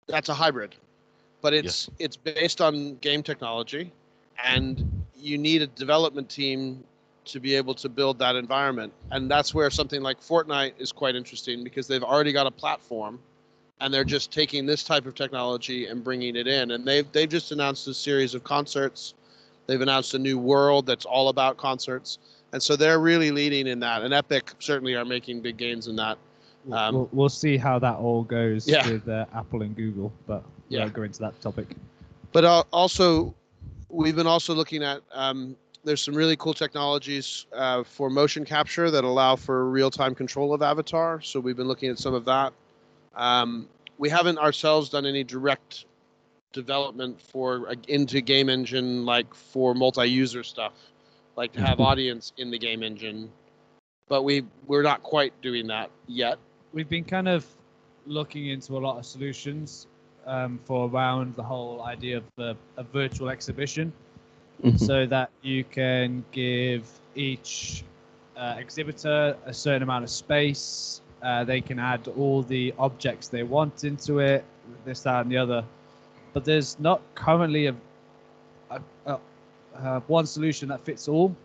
that's 0.08 0.30
a 0.30 0.34
hybrid, 0.34 0.76
but 1.42 1.54
it's 1.54 1.90
it's 2.00 2.16
based 2.18 2.62
on 2.62 2.96
game 2.98 3.24
technology, 3.24 3.92
and 4.44 5.04
you 5.16 5.38
need 5.38 5.62
a 5.62 5.68
development 5.68 6.30
team 6.30 6.84
to 7.26 7.40
be 7.40 7.56
able 7.56 7.74
to 7.76 7.90
build 7.90 8.20
that 8.20 8.36
environment, 8.36 8.94
and 9.12 9.30
that's 9.30 9.54
where 9.54 9.70
something 9.70 10.02
like 10.02 10.20
Fortnite 10.22 10.74
is 10.78 10.92
quite 10.92 11.16
interesting 11.16 11.64
because 11.64 11.88
they've 11.88 12.04
already 12.04 12.32
got 12.32 12.48
a 12.48 12.52
platform 12.52 13.20
and 13.82 13.94
they're 13.94 14.04
just 14.04 14.32
taking 14.32 14.66
this 14.66 14.84
type 14.84 15.06
of 15.06 15.16
technology 15.16 15.88
and 15.88 16.04
bringing 16.04 16.36
it 16.36 16.48
in. 16.48 16.72
And 16.72 16.86
they've 16.86 17.10
they've 17.12 17.30
just 17.30 17.52
announced 17.52 17.88
a 17.88 17.94
series 17.94 18.34
of 18.34 18.44
concerts. 18.44 19.14
They've 19.68 19.82
announced 19.82 20.14
a 20.14 20.20
new 20.20 20.38
world 20.38 20.86
that's 20.86 21.06
all 21.06 21.30
about 21.30 21.58
concerts, 21.58 22.20
and 22.54 22.64
so 22.64 22.76
they're 22.76 23.00
really 23.00 23.32
leading 23.32 23.68
in 23.68 23.80
that. 23.82 24.02
And 24.02 24.14
Epic 24.14 24.54
certainly 24.60 24.96
are 24.96 25.06
making 25.06 25.42
big 25.42 25.58
gains 25.58 25.88
in 25.88 25.96
that. 25.98 26.18
Um, 26.72 26.96
we'll, 26.96 27.10
we'll 27.14 27.30
see 27.30 27.58
how 27.58 27.80
that 27.80 27.96
all 27.98 28.24
goes 28.24 28.68
Yeah. 28.68 28.88
with 28.90 29.08
uh, 29.08 29.26
Apple 29.34 29.62
and 29.62 29.76
Google, 29.76 30.12
but 30.26 30.44
Yeah. 30.70 30.82
won't 30.82 30.94
go 30.94 31.04
into 31.04 31.20
that 31.20 31.40
topic. 31.42 31.68
But 32.34 32.46
uh, 32.46 32.64
also, 32.72 33.34
we've 33.90 34.16
been 34.16 34.28
also 34.28 34.54
looking 34.54 34.84
at. 34.84 35.02
Um, 35.14 35.56
there's 35.84 36.02
some 36.02 36.14
really 36.16 36.36
cool 36.36 36.54
technologies 36.54 37.46
uh, 37.54 37.84
for 37.84 38.10
motion 38.10 38.44
capture 38.44 38.92
that 38.92 39.06
allow 39.06 39.38
for 39.38 39.70
real-time 39.70 40.14
control 40.14 40.54
of 40.54 40.62
avatar. 40.62 41.22
So 41.22 41.40
we've 41.40 41.56
been 41.56 41.68
looking 41.68 41.90
at 41.90 41.98
some 41.98 42.14
of 42.14 42.26
that. 42.26 42.52
Um, 43.18 43.68
we 43.98 44.10
haven't 44.10 44.38
ourselves 44.38 44.90
done 44.90 45.06
any 45.06 45.24
direct 45.24 45.86
development 46.54 47.20
for 47.20 47.70
uh, 47.70 47.76
into 47.88 48.22
game 48.22 48.48
engine 48.50 49.06
like 49.06 49.34
for 49.34 49.74
multi-user 49.76 50.44
stuff, 50.44 50.74
like 51.36 51.52
to 51.54 51.62
have 51.62 51.80
audience 51.92 52.32
in 52.38 52.50
the 52.52 52.58
game 52.58 52.84
engine. 52.84 53.30
But 54.08 54.24
we 54.24 54.46
we're 54.68 54.84
not 54.84 55.04
quite 55.04 55.34
doing 55.42 55.68
that 55.68 55.90
yet. 56.08 56.38
We've 56.72 56.88
been 56.88 57.04
kind 57.04 57.28
of 57.28 57.46
looking 58.06 58.48
into 58.48 58.78
a 58.78 58.80
lot 58.80 58.98
of 58.98 59.06
solutions 59.06 59.88
um, 60.26 60.60
for 60.64 60.90
around 60.90 61.36
the 61.36 61.44
whole 61.44 61.82
idea 61.82 62.18
of 62.18 62.24
the, 62.38 62.56
a 62.78 62.84
virtual 62.84 63.30
exhibition. 63.30 63.92
Mhm. 64.64 64.80
so 64.80 65.06
that 65.06 65.30
you 65.44 65.64
can 65.64 66.26
give 66.32 66.90
each 67.14 67.84
uh, 68.36 68.56
exhibitor 68.58 69.38
a 69.46 69.54
certain 69.54 69.84
amount 69.84 70.04
of 70.04 70.10
space. 70.10 71.02
Uh, 71.22 71.44
they 71.44 71.62
can 71.62 71.80
add 71.80 72.08
all 72.18 72.44
the 72.44 72.74
objects 72.78 73.28
they 73.28 73.44
want 73.44 73.84
into 73.84 74.20
it, 74.20 74.46
this, 74.86 75.02
that, 75.02 75.22
and 75.22 75.32
the 75.32 75.38
other. 75.38 75.64
But 76.34 76.46
there's 76.46 76.80
not 76.80 77.02
currently 77.16 77.68
a, 77.68 77.76
a, 78.70 78.82
a, 79.06 79.20
uh 79.76 80.00
one 80.02 80.26
solution 80.26 80.70
that 80.70 80.82
fits 80.82 81.08
all, 81.08 81.36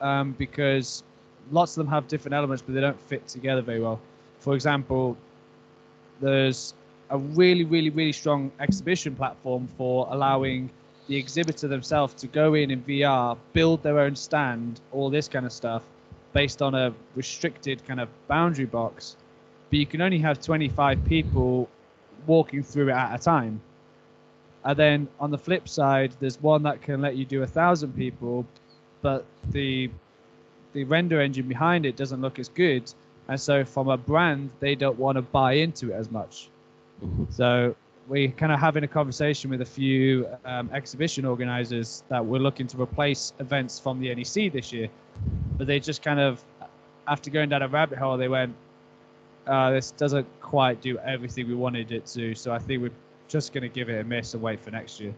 um, 0.00 0.32
because 0.32 1.02
lots 1.50 1.76
of 1.76 1.84
them 1.84 1.92
have 1.92 2.08
different 2.08 2.34
elements, 2.34 2.62
but 2.62 2.74
they 2.74 2.80
don't 2.80 3.00
fit 3.00 3.26
together 3.26 3.62
very 3.62 3.80
well. 3.80 4.00
For 4.40 4.54
example, 4.54 5.16
there's 6.20 6.74
a 7.10 7.18
really, 7.18 7.64
really, 7.64 7.90
really 7.90 8.12
strong 8.12 8.50
exhibition 8.60 9.14
platform 9.14 9.68
for 9.78 10.06
allowing 10.10 10.70
the 11.06 11.16
exhibitor 11.16 11.68
themselves 11.68 12.14
to 12.14 12.26
go 12.26 12.54
in 12.54 12.70
in 12.70 12.82
VR, 12.82 13.36
build 13.52 13.82
their 13.82 13.98
own 13.98 14.16
stand, 14.16 14.80
all 14.92 15.10
this 15.10 15.28
kind 15.28 15.44
of 15.44 15.52
stuff, 15.52 15.82
based 16.34 16.62
on 16.62 16.74
a 16.74 16.94
restricted 17.16 17.84
kind 17.86 18.00
of 18.00 18.10
boundary 18.28 18.66
box. 18.66 19.16
But 19.70 19.80
you 19.80 19.86
can 19.86 20.02
only 20.02 20.18
have 20.18 20.40
25 20.42 21.04
people 21.06 21.68
walking 22.26 22.62
through 22.62 22.90
it 22.90 22.94
at 22.94 23.20
a 23.20 23.22
time. 23.22 23.60
And 24.64 24.78
then 24.78 25.08
on 25.20 25.30
the 25.30 25.38
flip 25.38 25.68
side, 25.68 26.12
there's 26.20 26.40
one 26.42 26.62
that 26.64 26.82
can 26.82 27.00
let 27.02 27.16
you 27.16 27.24
do 27.24 27.42
a 27.42 27.46
thousand 27.46 27.94
people, 27.94 28.46
but 29.02 29.24
the 29.50 29.90
the 30.72 30.84
render 30.84 31.20
engine 31.20 31.48
behind 31.48 31.86
it 31.86 31.96
doesn't 31.96 32.20
look 32.20 32.38
as 32.40 32.48
good, 32.48 32.92
and 33.28 33.40
so 33.40 33.64
from 33.64 33.88
a 33.88 33.96
brand, 33.96 34.50
they 34.60 34.74
don't 34.74 34.98
want 34.98 35.16
to 35.16 35.22
buy 35.22 35.52
into 35.54 35.92
it 35.92 35.94
as 35.94 36.10
much. 36.10 36.50
Mhm. 37.02 37.32
So 37.32 37.76
we're 38.08 38.28
kind 38.28 38.52
of 38.52 38.60
having 38.60 38.84
a 38.84 38.88
conversation 38.88 39.50
with 39.50 39.60
a 39.60 39.66
few 39.66 40.28
um, 40.44 40.70
exhibition 40.72 41.24
organizers 41.24 42.04
that 42.08 42.24
were 42.24 42.38
looking 42.38 42.66
to 42.68 42.80
replace 42.80 43.32
events 43.40 43.78
from 43.78 44.00
the 44.00 44.14
NEC 44.14 44.52
this 44.52 44.72
year, 44.72 44.88
but 45.56 45.66
they 45.66 45.80
just 45.80 46.02
kind 46.02 46.20
of, 46.20 46.44
after 47.08 47.30
going 47.30 47.48
down 47.48 47.62
a 47.62 47.68
rabbit 47.68 47.98
hole, 47.98 48.16
they 48.16 48.28
went, 48.28 48.54
uh, 49.46 49.70
"This 49.70 49.90
doesn't 49.90 50.26
quite 50.40 50.80
do 50.80 50.98
everything 50.98 51.48
we 51.48 51.54
wanted 51.54 51.92
it 51.92 52.06
to." 52.06 52.34
So 52.34 52.52
I 52.52 52.58
think 52.58 52.82
we're 52.82 52.90
just 53.28 53.52
going 53.52 53.62
to 53.62 53.68
give 53.68 53.88
it 53.88 54.00
a 54.00 54.04
miss 54.04 54.34
and 54.34 54.42
wait 54.42 54.60
for 54.60 54.70
next 54.70 55.00
year. 55.00 55.14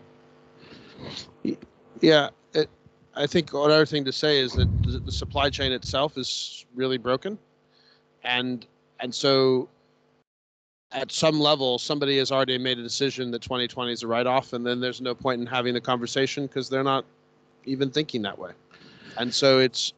Yeah, 2.01 2.31
it, 2.55 2.69
I 3.15 3.27
think 3.27 3.53
another 3.53 3.87
thing 3.87 4.05
to 4.05 4.13
say 4.13 4.39
is 4.39 4.53
that 4.53 4.69
the 4.83 4.99
the 4.99 5.13
supply 5.13 5.51
chain 5.51 5.73
itself 5.73 6.17
is 6.17 6.67
really 6.75 6.99
broken, 6.99 7.39
and 8.23 8.67
and 9.01 9.15
so 9.15 9.69
at 10.93 11.11
some 11.11 11.41
level 11.41 11.79
somebody 11.79 12.19
has 12.19 12.31
already 12.31 12.59
made 12.59 12.79
a 12.79 12.83
decision 12.83 13.31
that 13.31 13.43
2020 13.43 13.93
is 13.93 14.03
a 14.03 14.07
write-off, 14.07 14.53
and 14.53 14.67
then 14.67 14.81
there's 14.81 15.01
no 15.01 15.15
point 15.15 15.41
in 15.41 15.47
having 15.47 15.75
the 15.75 15.81
conversation 15.81 16.47
because 16.47 16.69
they're 16.69 16.85
not 16.85 17.05
even 17.65 17.91
thinking 17.91 18.23
that 18.23 18.39
way, 18.39 18.53
and 19.19 19.33
so 19.33 19.59
it's 19.59 19.93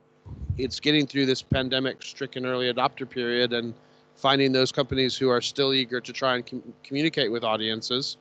it's 0.58 0.80
getting 0.80 1.06
through 1.06 1.26
this 1.26 1.40
pandemic-stricken 1.42 2.44
early 2.44 2.72
adopter 2.72 3.08
period 3.08 3.52
and 3.52 3.72
finding 4.16 4.52
those 4.52 4.72
companies 4.72 5.16
who 5.16 5.28
are 5.28 5.40
still 5.40 5.72
eager 5.72 6.00
to 6.00 6.12
try 6.12 6.34
and 6.34 6.46
com- 6.46 6.74
communicate 6.82 7.30
with 7.30 7.44
audiences 7.44 8.16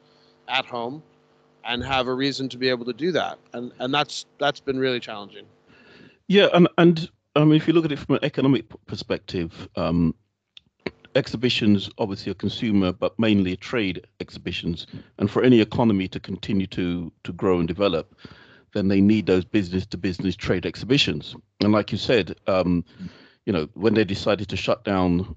at 0.48 0.66
home 0.66 1.02
and 1.66 1.84
have 1.84 2.08
a 2.08 2.14
reason 2.14 2.48
to 2.48 2.58
be 2.58 2.70
able 2.70 2.86
to 2.86 2.94
do 2.94 3.12
that. 3.12 3.38
And 3.54 3.72
and 3.80 3.94
that's 3.94 4.26
that's 4.40 4.60
been 4.60 4.80
really 4.80 5.00
challenging. 5.00 5.46
Yeah, 6.28 6.48
and 6.54 6.68
and 6.78 7.10
I 7.36 7.44
mean, 7.44 7.56
if 7.56 7.68
you 7.68 7.74
look 7.74 7.86
at 7.86 7.92
it 7.92 8.00
from 8.00 8.16
an 8.16 8.24
economic 8.24 8.66
perspective, 8.86 9.68
um, 9.76 10.16
exhibitions 11.18 11.90
obviously 11.98 12.32
are 12.32 12.36
consumer, 12.36 12.94
but 12.94 13.18
mainly 13.20 13.56
trade 13.58 14.06
exhibitions. 14.20 14.88
And 15.18 15.30
for 15.30 15.44
any 15.44 15.60
economy 15.60 16.08
to 16.10 16.20
continue 16.20 16.68
to 16.68 17.12
to 17.24 17.34
grow 17.34 17.60
and 17.60 17.68
develop, 17.68 18.16
then 18.74 18.88
they 18.88 19.02
need 19.02 19.26
those 19.26 19.46
business 19.46 19.86
to 19.88 19.98
business 19.98 20.36
trade 20.36 20.66
exhibitions. 20.66 21.36
And 21.62 21.74
like 21.74 21.92
you 21.92 21.98
said, 21.98 22.36
um, 22.48 22.86
you 23.46 23.54
know, 23.54 23.68
when 23.74 23.96
they 23.96 24.04
decided 24.04 24.48
to 24.50 24.58
shut 24.58 24.84
down, 24.84 25.36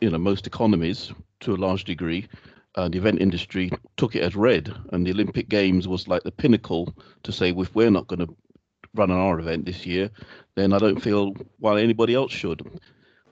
you 0.00 0.10
know, 0.10 0.18
most 0.18 0.46
economies 0.46 1.12
to 1.40 1.54
a 1.54 1.56
large 1.56 1.84
degree, 1.84 2.26
uh, 2.74 2.88
the 2.88 2.98
event 2.98 3.20
industry 3.20 3.70
took 3.96 4.16
it 4.16 4.22
as 4.22 4.34
read, 4.34 4.74
and 4.92 5.06
the 5.06 5.12
Olympic 5.12 5.48
Games 5.48 5.86
was 5.86 6.08
like 6.08 6.24
the 6.24 6.32
pinnacle 6.32 6.92
to 7.22 7.32
say, 7.32 7.50
if 7.50 7.74
we're 7.74 7.90
not 7.90 8.08
going 8.08 8.26
to 8.26 8.36
run 8.94 9.10
our 9.10 9.38
event 9.38 9.66
this 9.66 9.86
year, 9.86 10.10
then 10.56 10.72
I 10.72 10.78
don't 10.78 11.00
feel 11.00 11.34
why 11.58 11.80
anybody 11.80 12.14
else 12.14 12.32
should. 12.32 12.80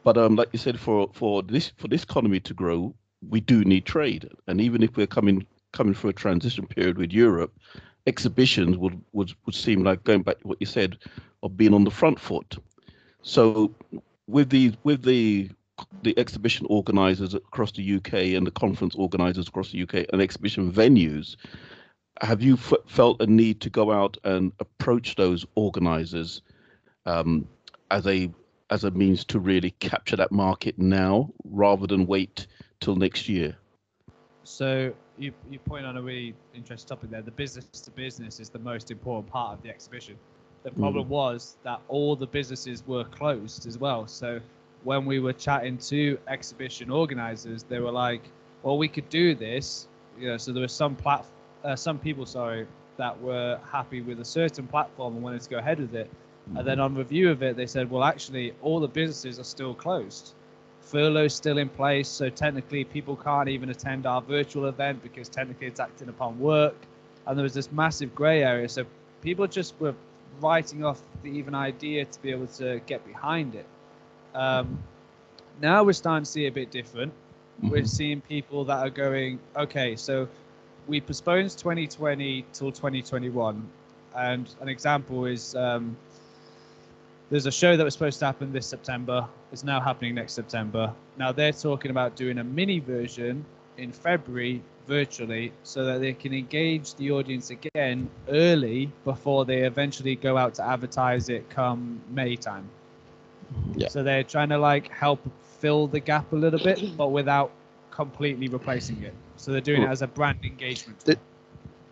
But 0.04 0.18
um, 0.18 0.36
like 0.36 0.48
you 0.52 0.58
said, 0.58 0.78
for 0.78 1.10
for 1.12 1.42
this 1.42 1.72
for 1.76 1.88
this 1.88 2.02
economy 2.02 2.40
to 2.40 2.54
grow, 2.54 2.94
we 3.28 3.40
do 3.40 3.64
need 3.64 3.84
trade, 3.84 4.28
and 4.46 4.60
even 4.60 4.82
if 4.82 4.96
we're 4.96 5.06
coming 5.06 5.46
coming 5.72 5.94
through 5.94 6.10
a 6.10 6.14
transition 6.14 6.66
period 6.66 6.98
with 6.98 7.12
Europe, 7.12 7.52
exhibitions 8.06 8.76
would 8.76 9.00
would 9.12 9.32
would 9.46 9.54
seem 9.54 9.82
like 9.82 10.04
going 10.04 10.22
back 10.22 10.40
to 10.40 10.48
what 10.48 10.60
you 10.60 10.66
said 10.66 10.98
of 11.42 11.56
being 11.56 11.74
on 11.74 11.84
the 11.84 11.90
front 11.90 12.18
foot. 12.18 12.56
So 13.22 13.74
with 14.26 14.50
the 14.50 14.74
with 14.82 15.02
the 15.02 15.50
the 16.02 16.18
exhibition 16.18 16.66
organisers 16.68 17.34
across 17.34 17.72
the 17.72 17.96
UK 17.96 18.14
and 18.36 18.46
the 18.46 18.50
conference 18.50 18.94
organisers 18.94 19.48
across 19.48 19.72
the 19.72 19.82
UK 19.82 20.06
and 20.12 20.20
exhibition 20.20 20.72
venues, 20.72 21.36
have 22.20 22.42
you 22.42 22.54
f- 22.54 22.74
felt 22.86 23.20
a 23.20 23.26
need 23.26 23.60
to 23.60 23.70
go 23.70 23.90
out 23.90 24.16
and 24.24 24.52
approach 24.60 25.16
those 25.16 25.46
organisers 25.54 26.42
um, 27.06 27.48
as 27.90 28.06
a 28.06 28.30
as 28.72 28.84
a 28.84 28.90
means 28.90 29.22
to 29.26 29.38
really 29.38 29.70
capture 29.72 30.16
that 30.16 30.32
market 30.32 30.78
now 30.78 31.30
rather 31.44 31.86
than 31.86 32.06
wait 32.06 32.46
till 32.80 32.96
next 32.96 33.28
year? 33.28 33.54
So 34.44 34.92
you 35.18 35.32
you 35.50 35.58
point 35.58 35.84
on 35.84 35.98
a 35.98 36.02
really 36.02 36.34
interesting 36.54 36.88
topic 36.88 37.10
there. 37.10 37.20
The 37.20 37.30
business 37.32 37.66
to 37.66 37.90
business 37.90 38.40
is 38.40 38.48
the 38.48 38.58
most 38.58 38.90
important 38.90 39.30
part 39.30 39.58
of 39.58 39.62
the 39.62 39.68
exhibition. 39.68 40.16
The 40.62 40.70
problem 40.70 41.08
was 41.08 41.56
that 41.64 41.80
all 41.88 42.16
the 42.16 42.26
businesses 42.26 42.82
were 42.86 43.04
closed 43.04 43.66
as 43.66 43.76
well. 43.78 44.06
So 44.06 44.40
when 44.84 45.04
we 45.04 45.18
were 45.18 45.34
chatting 45.34 45.76
to 45.92 46.18
exhibition 46.28 46.90
organizers, 46.90 47.64
they 47.64 47.78
were 47.78 47.90
like, 47.90 48.22
"Well, 48.62 48.78
we 48.78 48.88
could 48.88 49.08
do 49.10 49.34
this." 49.34 49.86
You 50.18 50.28
know, 50.28 50.36
so 50.38 50.50
there 50.52 50.62
were 50.62 50.76
some 50.82 50.96
plat- 50.96 51.26
uh, 51.62 51.76
some 51.76 51.98
people, 51.98 52.24
sorry, 52.24 52.66
that 52.96 53.20
were 53.20 53.60
happy 53.70 54.00
with 54.00 54.18
a 54.20 54.24
certain 54.24 54.66
platform 54.66 55.14
and 55.14 55.22
wanted 55.22 55.42
to 55.42 55.50
go 55.50 55.58
ahead 55.58 55.78
with 55.78 55.94
it. 55.94 56.10
And 56.56 56.66
then 56.66 56.80
on 56.80 56.94
review 56.94 57.30
of 57.30 57.42
it, 57.42 57.56
they 57.56 57.66
said, 57.66 57.90
"Well, 57.90 58.02
actually, 58.04 58.52
all 58.62 58.80
the 58.80 58.88
businesses 58.88 59.38
are 59.38 59.44
still 59.44 59.74
closed. 59.74 60.34
Furlough's 60.80 61.34
still 61.34 61.58
in 61.58 61.68
place, 61.68 62.08
so 62.08 62.28
technically 62.28 62.84
people 62.84 63.16
can't 63.16 63.48
even 63.48 63.70
attend 63.70 64.06
our 64.06 64.20
virtual 64.20 64.66
event 64.66 65.02
because 65.02 65.28
technically 65.28 65.66
it's 65.66 65.80
acting 65.80 66.08
upon 66.08 66.38
work." 66.38 66.76
And 67.26 67.38
there 67.38 67.44
was 67.44 67.54
this 67.54 67.70
massive 67.72 68.14
grey 68.14 68.42
area. 68.42 68.68
So 68.68 68.84
people 69.22 69.46
just 69.46 69.78
were 69.80 69.94
writing 70.40 70.84
off 70.84 71.00
the 71.22 71.30
even 71.30 71.54
idea 71.54 72.04
to 72.04 72.22
be 72.22 72.30
able 72.30 72.48
to 72.48 72.80
get 72.86 73.06
behind 73.06 73.54
it. 73.54 73.66
Um, 74.34 74.78
now 75.60 75.84
we're 75.84 75.92
starting 75.92 76.24
to 76.24 76.30
see 76.30 76.46
a 76.46 76.52
bit 76.52 76.70
different. 76.70 77.12
We're 77.62 77.82
Mhm. 77.82 77.88
seeing 77.88 78.20
people 78.22 78.64
that 78.64 78.78
are 78.86 78.90
going, 78.90 79.38
okay, 79.56 79.96
so 79.96 80.28
we 80.88 81.00
postponed 81.00 81.50
2020 81.56 82.44
till 82.52 82.72
2021, 82.72 83.68
and 84.16 84.54
an 84.60 84.68
example 84.68 85.26
is 85.26 85.54
um, 85.54 85.96
there's 87.32 87.46
a 87.46 87.50
show 87.50 87.78
that 87.78 87.82
was 87.82 87.94
supposed 87.94 88.18
to 88.18 88.26
happen 88.26 88.52
this 88.52 88.66
September. 88.66 89.26
It's 89.52 89.64
now 89.64 89.80
happening 89.80 90.14
next 90.14 90.34
September. 90.34 90.92
Now 91.16 91.32
they're 91.32 91.50
talking 91.54 91.90
about 91.90 92.14
doing 92.14 92.36
a 92.38 92.44
mini 92.44 92.78
version 92.78 93.42
in 93.78 93.90
February 93.90 94.62
virtually 94.86 95.50
so 95.62 95.82
that 95.86 96.02
they 96.02 96.12
can 96.12 96.34
engage 96.34 96.94
the 96.96 97.10
audience 97.10 97.48
again 97.48 98.10
early 98.28 98.92
before 99.04 99.46
they 99.46 99.60
eventually 99.62 100.14
go 100.14 100.36
out 100.36 100.52
to 100.56 100.62
advertise 100.62 101.30
it 101.30 101.48
come 101.48 102.02
May 102.10 102.36
time. 102.36 102.68
Yeah. 103.76 103.88
So 103.88 104.02
they're 104.02 104.24
trying 104.24 104.50
to 104.50 104.58
like 104.58 104.90
help 104.92 105.26
fill 105.58 105.86
the 105.86 106.00
gap 106.00 106.30
a 106.32 106.36
little 106.36 106.60
bit, 106.62 106.98
but 106.98 107.12
without 107.12 107.50
completely 107.90 108.48
replacing 108.48 109.02
it. 109.04 109.14
So 109.36 109.52
they're 109.52 109.62
doing 109.62 109.84
it 109.84 109.88
as 109.88 110.02
a 110.02 110.06
brand 110.06 110.44
engagement. 110.44 111.00
The- 111.00 111.18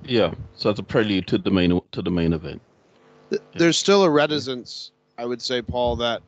Yeah, 0.05 0.35
so 0.55 0.69
it's 0.69 0.81
a 0.81 0.83
prelude 0.83 1.27
to 1.29 1.39
the 1.39 1.51
main 1.51 1.81
to 1.93 2.03
the 2.03 2.11
main 2.11 2.35
event. 2.35 2.61
Th- 3.31 3.41
There's 3.55 3.79
still 3.79 4.03
a 4.05 4.11
reticence, 4.11 4.91
I 5.21 5.27
would 5.27 5.43
say, 5.43 5.61
Paul, 5.61 5.97
that 5.97 6.23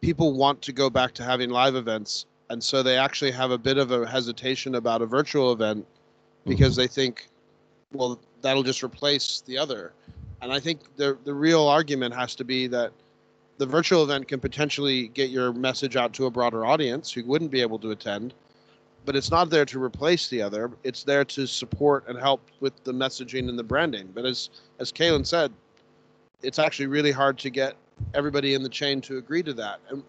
people 0.00 0.32
want 0.32 0.62
to 0.62 0.72
go 0.72 0.88
back 0.88 1.12
to 1.14 1.24
having 1.24 1.50
live 1.50 1.74
events, 1.74 2.24
and 2.50 2.62
so 2.62 2.84
they 2.84 2.96
actually 2.96 3.32
have 3.32 3.50
a 3.50 3.58
bit 3.58 3.78
of 3.78 3.90
a 3.90 4.06
hesitation 4.06 4.76
about 4.76 5.02
a 5.02 5.06
virtual 5.06 5.50
event 5.50 5.84
because 6.46 6.74
mm-hmm. 6.74 6.82
they 6.82 6.86
think, 6.86 7.26
well, 7.92 8.20
that'll 8.42 8.62
just 8.62 8.84
replace 8.84 9.42
the 9.44 9.58
other. 9.58 9.92
And 10.40 10.52
I 10.52 10.60
think 10.60 10.82
the 10.94 11.18
the 11.24 11.34
real 11.34 11.66
argument 11.66 12.14
has 12.14 12.36
to 12.36 12.44
be 12.44 12.68
that 12.68 12.92
the 13.58 13.66
virtual 13.66 14.04
event 14.04 14.28
can 14.28 14.38
potentially 14.38 15.08
get 15.08 15.30
your 15.30 15.52
message 15.52 15.96
out 15.96 16.12
to 16.14 16.26
a 16.26 16.30
broader 16.30 16.64
audience 16.64 17.10
who 17.10 17.24
wouldn't 17.24 17.50
be 17.50 17.60
able 17.60 17.80
to 17.80 17.90
attend, 17.90 18.34
but 19.04 19.16
it's 19.16 19.32
not 19.32 19.50
there 19.50 19.64
to 19.64 19.82
replace 19.82 20.28
the 20.28 20.40
other. 20.40 20.70
It's 20.84 21.02
there 21.02 21.24
to 21.24 21.46
support 21.46 22.06
and 22.06 22.16
help 22.16 22.40
with 22.60 22.84
the 22.84 22.92
messaging 22.92 23.48
and 23.48 23.58
the 23.58 23.64
branding. 23.64 24.12
But 24.14 24.26
as 24.26 24.50
as 24.78 24.92
Kalen 24.92 25.26
said, 25.26 25.52
it's 26.42 26.58
actually 26.58 26.86
really 26.86 27.12
hard 27.12 27.38
to 27.38 27.50
get 27.50 27.76
everybody 28.14 28.54
in 28.54 28.62
the 28.62 28.68
chain 28.68 29.00
to 29.02 29.18
agree 29.18 29.42
to 29.42 29.52
that. 29.54 29.80
And 29.88 30.02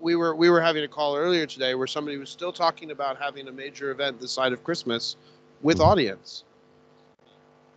we 0.00 0.16
were 0.16 0.34
we 0.34 0.50
were 0.50 0.60
having 0.60 0.84
a 0.84 0.88
call 0.88 1.16
earlier 1.16 1.46
today 1.46 1.74
where 1.74 1.86
somebody 1.86 2.16
was 2.16 2.30
still 2.30 2.52
talking 2.52 2.90
about 2.90 3.18
having 3.18 3.48
a 3.48 3.52
major 3.52 3.90
event 3.90 4.20
this 4.20 4.32
side 4.32 4.52
of 4.52 4.62
Christmas 4.64 5.16
with 5.62 5.80
audience, 5.80 6.44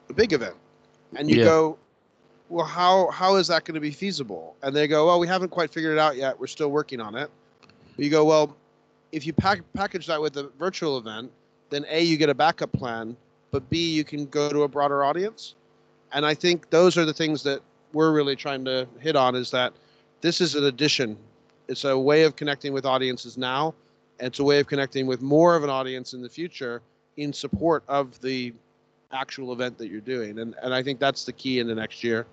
a 0.10 0.14
big 0.14 0.34
event, 0.34 0.56
and 1.16 1.30
you 1.30 1.38
Yeah. 1.38 1.44
go, 1.44 1.78
well, 2.50 2.66
how 2.66 3.10
how 3.12 3.36
is 3.36 3.48
that 3.48 3.66
going 3.66 3.76
to 3.76 3.82
be 3.82 3.92
feasible? 3.92 4.56
And 4.62 4.76
they 4.76 4.88
go, 4.88 5.08
well, 5.08 5.20
we 5.20 5.28
haven't 5.28 5.50
quite 5.50 5.72
figured 5.72 5.94
it 5.94 6.00
out 6.00 6.16
yet. 6.16 6.40
We're 6.40 6.48
still 6.48 6.70
working 6.72 7.02
on 7.02 7.16
it. 7.16 7.30
You 7.98 8.10
go, 8.10 8.26
well, 8.26 8.56
if 9.12 9.26
you 9.26 9.34
pack, 9.34 9.62
package 9.74 10.08
that 10.08 10.22
with 10.22 10.38
a 10.38 10.50
virtual 10.60 10.98
event, 10.98 11.32
then 11.70 11.86
a 11.90 12.02
you 12.02 12.18
get 12.18 12.30
a 12.30 12.34
backup 12.34 12.72
plan, 12.72 13.16
but 13.52 13.70
b 13.70 13.92
you 13.94 14.04
can 14.04 14.26
go 14.28 14.50
to 14.50 14.64
a 14.64 14.68
broader 14.68 15.04
audience. 15.04 15.56
And 16.14 16.26
I 16.26 16.34
think 16.34 16.70
those 16.70 16.98
are 16.98 17.06
the 17.06 17.14
things 17.14 17.44
that 17.44 17.62
we're 17.94 18.12
really 18.12 18.36
trying 18.36 18.66
to 18.66 18.88
hit 19.00 19.16
on 19.16 19.36
is 19.36 19.52
that 19.52 19.74
this 20.22 20.42
is 20.42 20.56
an 20.56 20.66
addition. 20.66 21.18
It's 21.68 21.84
a 21.84 21.98
way 21.98 22.24
of 22.24 22.36
connecting 22.36 22.74
with 22.74 22.86
audiences 22.86 23.38
now. 23.38 23.74
And 24.20 24.28
it's 24.28 24.40
a 24.40 24.44
way 24.44 24.60
of 24.60 24.68
connecting 24.68 25.08
with 25.08 25.22
more 25.22 25.56
of 25.56 25.64
an 25.64 25.70
audience 25.70 26.14
in 26.14 26.22
the 26.22 26.30
future 26.30 26.82
in 27.18 27.34
support 27.34 27.84
of 27.88 28.20
the 28.22 28.54
actual 29.12 29.52
event 29.52 29.78
that 29.80 29.88
you're 29.90 30.00
doing. 30.00 30.40
And 30.40 30.56
and 30.62 30.74
I 30.74 30.84
think 30.84 31.00
that's 31.00 31.26
the 31.26 31.34
key 31.34 31.60
in 31.60 31.68
the 31.68 31.76
next 31.76 32.04
year. 32.04 32.26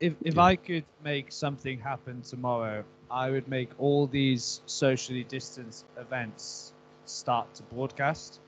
if 0.00 0.14
if 0.22 0.36
Yeah. 0.36 0.42
I 0.42 0.56
could 0.56 0.84
make 1.04 1.32
something 1.32 1.78
happen 1.80 2.22
tomorrow, 2.22 2.84
I 3.10 3.30
would 3.30 3.48
make 3.48 3.70
all 3.78 4.06
these 4.06 4.62
socially 4.66 5.24
distanced 5.24 5.86
events 5.96 6.72
start 7.04 7.52
to 7.54 7.62
broadcast 7.64 8.40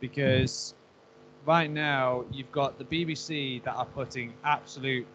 because 0.00 0.74
right 1.44 1.70
now 1.70 2.24
you've 2.30 2.52
got 2.52 2.78
the 2.78 2.84
BBC 2.84 3.62
that 3.64 3.74
are 3.74 3.86
putting 3.86 4.32
absolute 4.44 5.06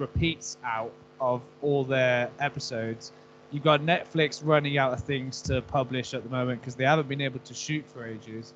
repeats 0.00 0.56
out 0.64 0.92
of 1.20 1.42
all 1.62 1.84
their 1.84 2.30
episodes. 2.40 3.12
You've 3.52 3.64
got 3.64 3.80
Netflix 3.82 4.40
running 4.44 4.78
out 4.78 4.92
of 4.92 5.00
things 5.00 5.42
to 5.42 5.60
publish 5.62 6.14
at 6.14 6.22
the 6.22 6.28
moment 6.30 6.60
because 6.60 6.74
they 6.76 6.84
haven't 6.84 7.08
been 7.08 7.20
able 7.20 7.40
to 7.40 7.54
shoot 7.54 7.84
for 7.86 8.06
ages. 8.06 8.54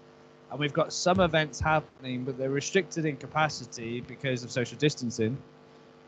And 0.50 0.58
we've 0.60 0.72
got 0.72 0.92
some 0.92 1.20
events 1.20 1.58
happening, 1.60 2.22
but 2.24 2.38
they're 2.38 2.50
restricted 2.50 3.04
in 3.04 3.16
capacity 3.16 4.00
because 4.02 4.44
of 4.44 4.50
social 4.50 4.78
distancing. 4.78 5.36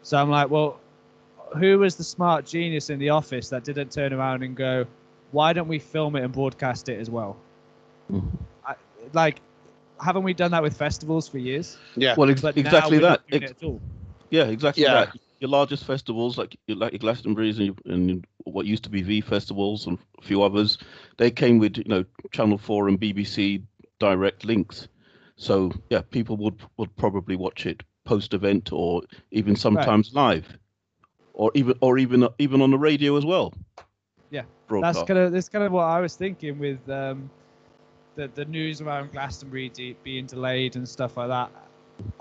So 0.02 0.16
I'm 0.16 0.30
like, 0.30 0.50
well, 0.50 0.78
who 1.58 1.78
was 1.80 1.96
the 1.96 2.04
smart 2.04 2.46
genius 2.46 2.90
in 2.90 2.98
the 2.98 3.10
office 3.10 3.48
that 3.50 3.64
didn't 3.64 3.90
turn 3.90 4.12
around 4.12 4.42
and 4.44 4.56
go, 4.56 4.86
why 5.32 5.52
don't 5.52 5.68
we 5.68 5.78
film 5.80 6.14
it 6.16 6.22
and 6.22 6.32
broadcast 6.32 6.88
it 6.88 7.00
as 7.00 7.10
well? 7.10 7.36
Mhm. 8.12 8.28
I, 8.64 8.74
like, 9.12 9.40
haven't 10.00 10.22
we 10.22 10.32
done 10.32 10.52
that 10.52 10.62
with 10.62 10.76
festivals 10.76 11.28
for 11.28 11.38
years? 11.38 11.76
Yeah. 11.96 12.14
Well, 12.16 12.30
ex- 12.30 12.44
exactly 12.44 12.98
that. 12.98 13.22
Ex- 13.32 13.50
it 13.50 13.56
at 13.56 13.64
all. 13.66 13.80
yeah, 14.30 14.44
exactly 14.44 14.84
Yeah. 14.84 15.06
that. 15.06 15.16
Your 15.40 15.50
largest 15.50 15.84
festivals, 15.84 16.38
like 16.38 16.56
like 16.68 16.92
your 16.92 16.98
Glastonbury's 16.98 17.58
and, 17.58 17.78
and 17.84 18.26
what 18.44 18.66
used 18.66 18.84
to 18.84 18.90
be 18.90 19.02
V 19.02 19.20
festivals 19.20 19.86
and 19.86 19.98
a 20.18 20.22
few 20.22 20.42
others, 20.42 20.78
they 21.18 21.30
came 21.30 21.58
with 21.58 21.76
you 21.76 21.84
know 21.86 22.04
Channel 22.32 22.58
Four 22.58 22.88
and 22.88 23.00
BBC 23.00 23.62
direct 23.98 24.44
links. 24.44 24.88
So 25.36 25.72
yeah, 25.90 26.02
people 26.10 26.36
would 26.38 26.60
would 26.78 26.94
probably 26.96 27.36
watch 27.36 27.66
it 27.66 27.82
post 28.04 28.32
event 28.32 28.72
or 28.72 29.02
even 29.30 29.56
sometimes 29.56 30.14
live, 30.14 30.56
or 31.34 31.50
even 31.54 31.74
or 31.80 31.98
even 31.98 32.26
even 32.38 32.62
on 32.62 32.70
the 32.70 32.78
radio 32.78 33.16
as 33.16 33.26
well. 33.26 33.52
Yeah, 34.30 34.42
broadcast. 34.68 34.96
That's 34.96 35.08
kind 35.08 35.18
of 35.18 35.32
that's 35.32 35.48
kind 35.50 35.64
of 35.64 35.72
what 35.72 35.84
I 35.84 36.00
was 36.00 36.16
thinking 36.16 36.58
with 36.58 36.88
um, 36.88 37.28
the 38.14 38.30
the 38.34 38.46
news 38.46 38.80
around 38.80 39.12
Glastonbury 39.12 39.68
de- 39.68 39.96
being 40.02 40.24
delayed 40.26 40.76
and 40.76 40.88
stuff 40.88 41.18
like 41.18 41.28
that, 41.28 41.50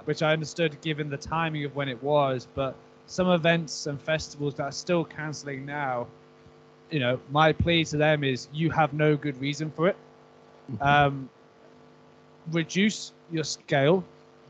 which 0.04 0.22
I 0.22 0.34
understood 0.34 0.80
given 0.82 1.10
the 1.10 1.18
timing 1.18 1.64
of 1.64 1.76
when 1.76 1.88
it 1.88 2.02
was. 2.04 2.48
But 2.54 2.76
some 3.08 3.30
events 3.30 3.88
and 3.88 4.02
festivals 4.02 4.56
that 4.56 4.64
are 4.64 4.72
still 4.72 5.04
cancelling 5.04 5.66
now, 5.66 6.08
you 6.90 7.00
know, 7.00 7.20
my 7.32 7.52
plea 7.54 7.84
to 7.86 7.98
them 7.98 8.24
is 8.24 8.48
you 8.54 8.70
have 8.72 8.94
no 8.94 9.16
good 9.16 9.40
reason 9.40 9.72
for 9.72 9.88
it. 9.88 9.96
Um, 10.82 11.30
reduce 12.52 13.14
your 13.32 13.44
scale, 13.44 14.04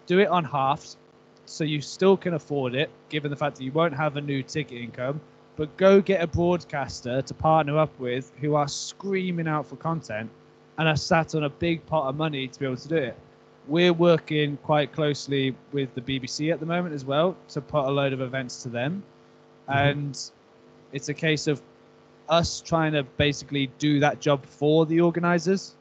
do 0.05 0.19
it 0.19 0.27
on 0.27 0.43
halves, 0.43 0.97
so 1.45 1.63
you 1.63 1.81
still 1.81 2.17
can 2.17 2.33
afford 2.33 2.75
it, 2.75 2.89
given 3.09 3.29
the 3.29 3.37
fact 3.37 3.57
that 3.57 3.63
you 3.63 3.71
won't 3.71 3.93
have 3.93 4.17
a 4.17 4.21
new 4.21 4.43
ticket 4.43 4.81
income. 4.81 5.21
But 5.55 5.75
go 5.77 6.01
get 6.01 6.21
a 6.21 6.27
broadcaster 6.27 7.21
to 7.21 7.33
partner 7.33 7.77
up 7.77 7.97
with 7.99 8.31
who 8.41 8.55
are 8.55 8.67
screaming 8.67 9.47
out 9.47 9.67
for 9.67 9.77
content 9.77 10.29
and 10.77 10.87
are 10.87 10.97
sat 10.97 11.35
on 11.35 11.45
a 11.45 11.49
big 11.49 11.85
pot 11.85 12.09
of 12.09 12.17
money 12.17 12.47
to 12.47 12.59
be 12.59 12.65
able 12.65 12.75
to 12.77 12.87
do 12.87 12.95
it. 12.95 13.17
We're 13.67 13.93
working 13.93 14.57
quite 14.57 14.91
closely 14.91 15.55
with 15.71 15.93
the 15.95 16.01
BBC 16.01 16.51
at 16.51 16.59
the 16.59 16.65
moment 16.65 16.93
as 16.93 17.03
well 17.03 17.35
to 17.49 17.61
put 17.61 17.85
a 17.85 17.89
load 17.89 18.13
of 18.13 18.21
events 18.21 18.63
to 18.63 18.69
them. 18.69 19.03
Mm-hmm. 19.69 19.77
And 19.77 20.31
it's 20.91 21.09
a 21.09 21.13
case 21.13 21.47
of 21.47 21.61
us 22.29 22.61
trying 22.61 22.93
to 22.93 23.03
basically 23.03 23.67
do 23.77 23.99
that 23.99 24.19
job 24.19 24.45
for 24.45 24.85
the 24.85 25.01
organizers 25.01 25.75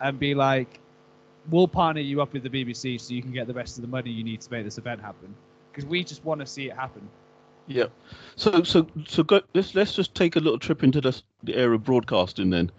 and 0.00 0.18
be 0.18 0.34
like, 0.34 0.80
we'll 1.50 1.68
partner 1.68 2.00
you 2.00 2.22
up 2.22 2.32
with 2.32 2.42
the 2.42 2.50
BBC 2.50 3.00
so 3.00 3.14
you 3.14 3.22
can 3.22 3.32
get 3.32 3.46
the 3.46 3.54
rest 3.54 3.78
of 3.78 3.82
the 3.82 3.88
money 3.88 4.10
you 4.10 4.24
need 4.24 4.40
to 4.40 4.50
make 4.50 4.64
this 4.64 4.78
event 4.78 5.00
happen. 5.00 5.34
Because 5.70 5.86
we 5.86 6.04
just 6.04 6.24
want 6.24 6.40
to 6.40 6.46
see 6.46 6.66
it 6.66 6.76
happen. 6.76 7.08
Yeah. 7.66 7.86
So 8.36 8.62
so 8.62 8.86
so 9.06 9.22
go, 9.22 9.40
let's 9.54 9.74
let's 9.74 9.94
just 9.94 10.14
take 10.14 10.36
a 10.36 10.40
little 10.40 10.58
trip 10.58 10.82
into 10.84 11.00
the 11.00 11.20
the 11.42 11.56
area 11.56 11.76
of 11.76 11.84
broadcasting 11.84 12.50
then. 12.50 12.70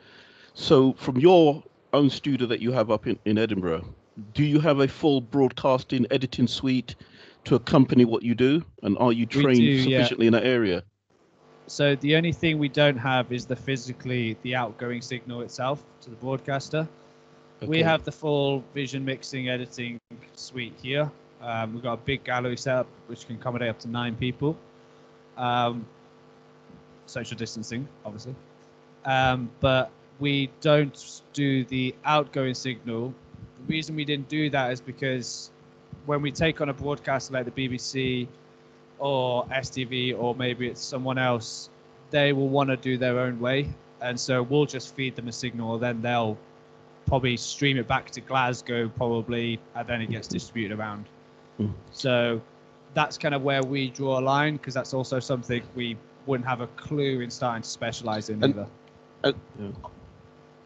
So 0.54 0.94
from 0.94 1.18
your 1.18 1.64
own 1.94 2.10
studio 2.10 2.48
that 2.48 2.62
you 2.62 2.72
have 2.72 2.92
up 2.92 3.08
in, 3.08 3.18
in 3.26 3.38
Edinburgh, 3.38 3.86
do 4.34 4.44
you 4.44 4.60
have 4.60 4.80
a 4.80 4.88
full 4.88 5.22
broadcasting 5.22 6.06
editing 6.12 6.48
suite 6.48 6.96
to 7.46 7.56
accompany 7.56 8.06
what 8.06 8.24
you 8.24 8.36
do? 8.36 8.64
And 8.84 8.98
are 8.98 9.12
you 9.12 9.26
trained 9.26 9.60
do, 9.60 9.66
yeah. 9.66 9.98
sufficiently 10.00 10.28
in 10.28 10.34
that 10.34 10.46
area? 10.46 10.84
So 11.68 11.96
the 11.96 12.16
only 12.16 12.32
thing 12.32 12.60
we 12.60 12.70
don't 12.70 12.98
have 12.98 13.32
is 13.32 13.46
the 13.46 13.56
physically 13.56 14.38
the 14.44 14.56
outgoing 14.56 15.02
signal 15.02 15.42
itself 15.42 15.84
to 16.02 16.10
the 16.10 16.16
broadcaster. 16.16 16.88
We 17.62 17.82
have 17.82 18.04
the 18.04 18.12
full 18.12 18.64
vision 18.74 19.04
mixing 19.04 19.50
editing 19.50 20.00
suite 20.36 20.76
here. 20.82 21.10
Um, 21.42 21.74
we've 21.74 21.82
got 21.82 21.94
a 21.94 21.98
big 21.98 22.24
gallery 22.24 22.58
setup 22.58 22.88
which 23.08 23.26
can 23.26 23.38
accommodate 23.38 23.70
up 23.70 23.80
to 23.80 23.88
nine 23.88 24.16
people. 24.16 24.58
Um, 25.38 25.86
social 27.06 27.38
distancing, 27.38 27.88
obviously. 28.06 28.36
Um, 29.06 29.50
but 29.60 29.90
we 30.20 30.50
don't 30.62 31.22
do 31.34 31.64
the 31.66 31.96
outgoing 32.06 32.54
signal. 32.54 33.14
The 33.68 33.74
reason 33.74 33.96
we 33.96 34.06
didn't 34.06 34.30
do 34.30 34.50
that 34.52 34.72
is 34.72 34.80
because 34.80 35.50
when 36.06 36.22
we 36.22 36.32
take 36.32 36.62
on 36.62 36.70
a 36.70 36.74
broadcaster 36.74 37.34
like 37.34 37.46
the 37.46 37.68
BBC 37.68 38.28
or 39.00 39.46
STV 39.48 40.18
or 40.18 40.36
maybe 40.36 40.68
it's 40.68 40.82
someone 40.82 41.18
else, 41.18 41.70
they 42.12 42.32
will 42.32 42.50
want 42.50 42.70
to 42.70 42.78
do 42.78 42.98
their 42.98 43.20
own 43.20 43.40
way. 43.40 43.68
And 44.02 44.20
so 44.20 44.44
we'll 44.44 44.68
just 44.68 44.96
feed 44.96 45.16
them 45.16 45.28
a 45.28 45.32
signal, 45.32 45.80
then 45.80 46.02
they'll 46.02 46.38
probably 47.08 47.38
stream 47.38 47.78
it 47.78 47.88
back 47.88 48.12
to 48.12 48.22
Glasgow, 48.22 48.88
probably, 48.90 49.60
and 49.76 49.88
then 49.88 50.02
it 50.02 50.12
gets 50.12 50.28
distributed 50.28 50.78
around. 50.78 51.06
Mm. 51.60 51.74
So 51.92 52.42
that's 52.94 53.18
kind 53.18 53.34
of 53.34 53.42
where 53.42 53.64
we 53.64 53.90
draw 53.90 54.20
a 54.20 54.22
line 54.22 54.58
because 54.58 54.76
that's 54.76 54.94
also 54.94 55.20
something 55.20 55.64
we 55.74 55.98
wouldn't 56.28 56.48
have 56.48 56.62
a 56.62 56.68
clue 56.68 57.22
in 57.22 57.32
starting 57.32 57.64
to 57.64 57.70
specialize 57.70 58.30
in 58.30 58.44
And- 58.44 58.68
either. 59.24 59.34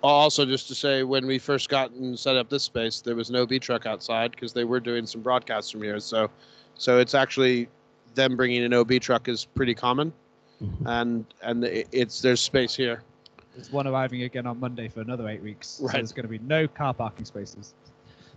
Also, 0.02 0.46
just 0.46 0.68
to 0.70 0.76
say, 0.76 1.04
when 1.04 1.26
we 1.28 1.38
first 1.38 1.68
got 1.68 1.92
and 1.92 2.18
set 2.18 2.38
up 2.38 2.50
this 2.50 2.64
space, 2.64 3.02
there 3.02 3.16
was 3.16 3.30
no 3.30 3.46
B 3.46 3.60
truck 3.60 3.86
outside 3.86 4.32
because 4.32 4.54
they 4.54 4.64
were 4.64 4.80
doing 4.80 5.06
some 5.06 5.22
broadcasts 5.22 5.72
from 5.72 5.82
here. 5.84 6.00
So, 6.00 6.30
so 6.76 7.00
it's 7.00 7.14
actually 7.14 7.68
them 8.16 8.38
bringing 8.38 8.64
an 8.64 8.74
OB 8.74 9.00
truck 9.00 9.28
is 9.28 9.46
pretty 9.46 9.76
common, 9.76 10.14
Mhm. 10.64 10.84
and 10.86 11.26
and 11.42 11.64
it's 11.66 12.22
there's 12.22 12.40
space 12.40 12.76
here. 12.76 13.04
There's 13.56 13.72
one 13.72 13.88
arriving 13.88 14.24
again 14.24 14.46
on 14.46 14.60
Monday 14.60 14.88
for 14.88 15.02
another 15.02 15.28
eight 15.28 15.42
weeks. 15.44 15.68
So 15.68 15.88
there's 15.88 16.14
going 16.14 16.24
to 16.24 16.30
be 16.30 16.40
no 16.40 16.68
car 16.68 16.94
parking 16.94 17.26
spaces. 17.26 17.74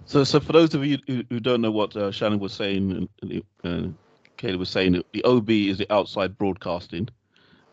So, 0.04 0.24
so 0.24 0.40
for 0.40 0.52
those 0.52 0.74
of 0.74 0.84
you 0.84 0.98
who, 1.06 1.22
who 1.30 1.38
don't 1.38 1.60
know 1.60 1.70
what 1.70 1.96
uh, 1.96 2.10
Shannon 2.10 2.40
was 2.40 2.52
saying, 2.52 3.08
and 3.22 3.42
uh, 3.62 3.88
Kayla 4.36 4.58
was 4.58 4.68
saying, 4.68 5.00
the 5.12 5.22
OB 5.22 5.50
is 5.50 5.78
the 5.78 5.92
outside 5.92 6.36
broadcasting, 6.36 7.08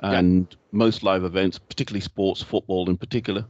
and 0.02 0.56
most 0.71 1.02
live 1.02 1.23
events, 1.23 1.58
particularly 1.58 2.02
sports, 2.02 2.41
football 2.43 2.88
in 2.89 2.97
particular, 2.97 3.45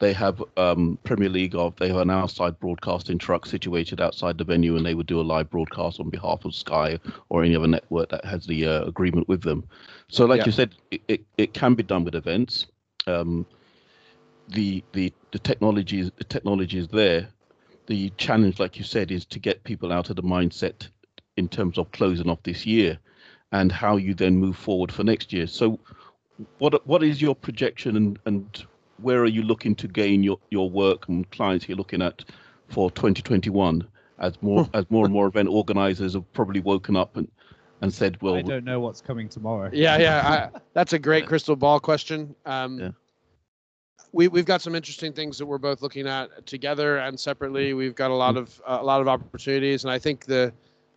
they 0.00 0.12
have 0.12 0.42
um, 0.56 0.98
Premier 1.04 1.28
League 1.28 1.54
of 1.56 1.74
they 1.76 1.88
have 1.88 1.98
an 1.98 2.10
outside 2.10 2.58
broadcasting 2.60 3.18
truck 3.18 3.46
situated 3.46 4.00
outside 4.00 4.38
the 4.38 4.44
venue, 4.44 4.76
and 4.76 4.86
they 4.86 4.94
would 4.94 5.06
do 5.06 5.20
a 5.20 5.22
live 5.22 5.50
broadcast 5.50 6.00
on 6.00 6.10
behalf 6.10 6.44
of 6.44 6.54
Sky 6.54 6.98
or 7.30 7.42
any 7.42 7.56
other 7.56 7.66
network 7.68 8.08
that 8.10 8.24
has 8.24 8.46
the 8.46 8.66
uh, 8.66 8.82
agreement 8.84 9.28
with 9.28 9.42
them. 9.42 9.64
So, 10.08 10.26
like 10.26 10.38
Yeah. 10.38 10.46
you 10.46 10.52
said, 10.52 10.74
it, 10.90 11.02
it, 11.08 11.26
it 11.36 11.54
can 11.54 11.74
be 11.74 11.82
done 11.82 12.04
with 12.04 12.14
events. 12.14 12.66
Um, 13.06 13.46
the 14.48 14.84
the 14.92 15.12
the 15.32 15.38
technology 15.38 16.00
is 16.00 16.10
the 16.16 16.24
technology 16.24 16.78
is 16.78 16.88
there 16.88 17.28
the 17.86 18.10
challenge, 18.18 18.60
like 18.60 18.78
you 18.78 18.84
said, 18.84 19.10
is 19.10 19.24
to 19.26 19.38
get 19.38 19.64
people 19.64 19.92
out 19.92 20.10
of 20.10 20.16
the 20.16 20.22
mindset 20.22 20.88
in 21.38 21.48
terms 21.48 21.78
of 21.78 21.90
closing 21.92 22.28
off 22.28 22.42
this 22.42 22.66
year 22.66 22.98
and 23.52 23.72
how 23.72 23.96
you 23.96 24.14
then 24.14 24.36
move 24.36 24.56
forward 24.56 24.92
for 24.92 25.04
next 25.04 25.32
year. 25.32 25.46
So 25.46 25.80
what 26.58 26.86
what 26.86 27.02
is 27.02 27.20
your 27.20 27.34
projection 27.34 27.96
and, 27.96 28.18
and 28.26 28.66
where 29.00 29.20
are 29.20 29.26
you 29.26 29.42
looking 29.42 29.74
to 29.76 29.88
gain 29.88 30.22
your, 30.22 30.38
your 30.50 30.68
work 30.70 31.08
and 31.08 31.30
clients 31.30 31.68
you're 31.68 31.78
looking 31.78 32.02
at 32.02 32.24
for 32.68 32.90
2021 32.90 33.86
as 34.18 34.40
more 34.42 34.68
as 34.74 34.84
more 34.90 35.04
and 35.04 35.12
more 35.12 35.26
event 35.26 35.48
organizers 35.48 36.14
have 36.14 36.30
probably 36.32 36.60
woken 36.60 36.96
up 36.96 37.16
and, 37.16 37.30
and 37.80 37.92
said, 37.92 38.20
well, 38.20 38.36
I 38.36 38.42
don't 38.42 38.64
know 38.64 38.80
what's 38.80 39.00
coming 39.00 39.28
tomorrow. 39.28 39.70
Yeah, 39.72 39.98
yeah, 39.98 40.50
I, 40.54 40.58
that's 40.72 40.92
a 40.92 40.98
great 40.98 41.26
crystal 41.26 41.56
ball 41.56 41.80
question. 41.80 42.34
Um, 42.46 42.78
Yeah. 42.78 42.90
We 44.12 44.26
we've 44.26 44.46
got 44.46 44.62
some 44.62 44.74
interesting 44.74 45.12
things 45.12 45.36
that 45.36 45.44
we're 45.44 45.58
both 45.58 45.82
looking 45.82 46.06
at 46.06 46.46
together 46.46 46.96
and 46.96 47.20
separately. 47.20 47.70
Mm-hmm. 47.70 47.78
We've 47.78 47.94
got 47.94 48.10
a 48.10 48.14
lot 48.14 48.36
mm-hmm. 48.36 48.44
of 48.44 48.62
uh, 48.66 48.82
a 48.82 48.84
lot 48.84 49.02
of 49.02 49.08
opportunities, 49.08 49.84
and 49.84 49.90
I 49.90 49.98
think 49.98 50.24
the 50.24 50.50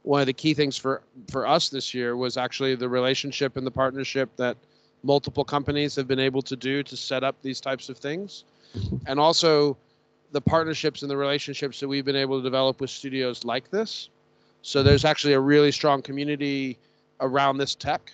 one 0.03 0.21
of 0.21 0.27
the 0.27 0.33
key 0.33 0.53
things 0.53 0.77
for 0.77 1.03
for 1.29 1.45
us 1.45 1.67
this 1.67 1.93
year 1.93 2.15
was 2.15 2.37
actually 2.37 2.73
the 2.75 2.87
relationship 2.87 3.57
and 3.57 3.67
the 3.67 3.71
partnership 3.71 4.29
that 4.37 4.55
multiple 5.03 5.43
companies 5.43 5.95
have 5.95 6.07
been 6.07 6.19
able 6.19 6.41
to 6.43 6.55
do 6.55 6.83
to 6.83 6.97
set 6.97 7.23
up 7.23 7.35
these 7.41 7.59
types 7.59 7.89
of 7.89 7.97
things, 7.97 8.43
Mhm. 8.75 9.01
and 9.07 9.19
also 9.19 9.77
the 10.31 10.41
partnerships 10.41 11.01
and 11.01 11.11
the 11.11 11.17
relationships 11.17 11.79
that 11.79 11.87
we've 11.87 12.05
been 12.05 12.15
able 12.15 12.37
to 12.37 12.43
develop 12.43 12.79
with 12.81 12.89
studios 12.89 13.43
like 13.43 13.69
this. 13.69 14.09
So 14.61 14.83
there's 14.83 15.05
actually 15.05 15.33
a 15.33 15.39
really 15.39 15.71
strong 15.71 16.01
community 16.01 16.77
around 17.19 17.57
this 17.57 17.75
tech, 17.75 18.13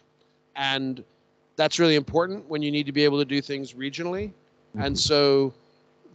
and 0.56 1.04
that's 1.56 1.80
really 1.80 1.96
important 1.96 2.48
when 2.50 2.62
you 2.62 2.72
need 2.72 2.86
to 2.86 2.92
be 2.92 3.04
able 3.04 3.20
to 3.20 3.26
do 3.26 3.42
things 3.42 3.74
regionally. 3.74 4.32
And 4.78 4.96
Mhm. 4.96 4.98
so 4.98 5.54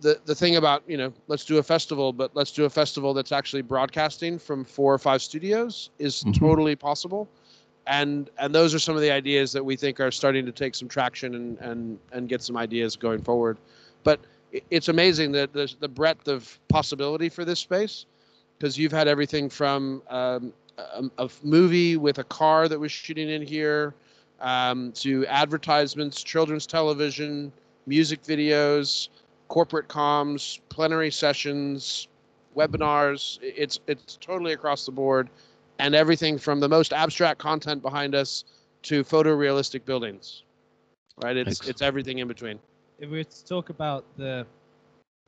the 0.00 0.20
the 0.24 0.35
thing 0.35 0.56
about, 0.56 0.82
you 0.88 0.96
know, 0.96 1.12
let's 1.28 1.44
do 1.44 1.58
a 1.58 1.62
festival, 1.62 2.12
but 2.12 2.35
let's 2.35 2.52
do 2.52 2.64
a 2.64 2.70
festival 2.70 3.14
that's 3.14 3.32
actually 3.32 3.62
broadcasting 3.62 4.38
from 4.38 4.64
four 4.64 4.92
or 4.92 4.98
five 4.98 5.22
studios 5.22 5.90
is 5.98 6.24
Mhm. 6.24 6.32
totally 6.32 6.74
possible. 6.76 7.28
And 7.87 8.31
and 8.38 8.55
those 8.55 8.75
are 8.75 8.79
some 8.79 8.95
of 8.95 9.03
the 9.03 9.11
ideas 9.11 9.53
that 9.53 9.64
we 9.64 9.77
think 9.77 10.01
are 10.01 10.11
starting 10.11 10.47
to 10.47 10.53
take 10.53 10.75
some 10.75 10.88
traction 10.88 11.35
and 11.35 11.59
and 11.59 11.99
and 12.12 12.29
get 12.29 12.42
some 12.42 12.57
ideas 12.57 12.97
going 12.97 13.23
forward. 13.23 13.59
But 14.05 14.21
it's 14.71 14.88
amazing 14.88 15.33
that 15.33 15.53
the 15.53 15.73
the 15.81 15.88
breadth 15.88 16.29
of 16.29 16.59
possibility 16.68 17.29
for 17.29 17.45
this 17.45 17.61
space 17.61 18.07
because 18.59 18.79
you've 18.79 18.92
had 18.92 19.09
everything 19.09 19.49
from 19.49 20.03
um, 20.09 20.53
a, 20.79 21.11
a 21.18 21.31
movie 21.42 21.97
with 21.97 22.18
a 22.18 22.25
car 22.25 22.68
that 22.68 22.79
was 22.79 22.92
shooting 22.92 23.29
in 23.29 23.42
here 23.42 23.95
um, 24.40 24.92
to 24.92 25.27
advertisements, 25.27 26.23
children's 26.23 26.66
television, 26.66 27.53
music 27.87 28.23
videos, 28.23 29.09
corporate 29.49 29.88
comms, 29.88 30.61
plenary 30.68 31.11
sessions, 31.11 32.09
webinars. 32.57 33.38
It's 33.42 33.81
it's 33.87 34.16
totally 34.21 34.53
across 34.53 34.87
the 34.87 34.92
board, 34.92 35.29
and 35.83 35.97
everything 35.97 36.38
from 36.38 36.61
the 36.61 36.68
most 36.68 36.92
abstract 36.92 37.40
content 37.40 37.83
behind 37.83 38.14
us 38.14 38.45
to 38.83 39.03
photorealistic 39.03 39.85
buildings. 39.85 40.45
Right? 41.23 41.37
It's 41.37 41.59
Excellent. 41.59 41.71
it's 41.71 41.83
everything 41.83 42.18
in 42.18 42.29
between. 42.29 42.59
if 43.01 43.11
we 43.11 43.18
were 43.18 43.25
to 43.25 43.45
talk 43.45 43.68
about 43.68 44.05
the 44.16 44.47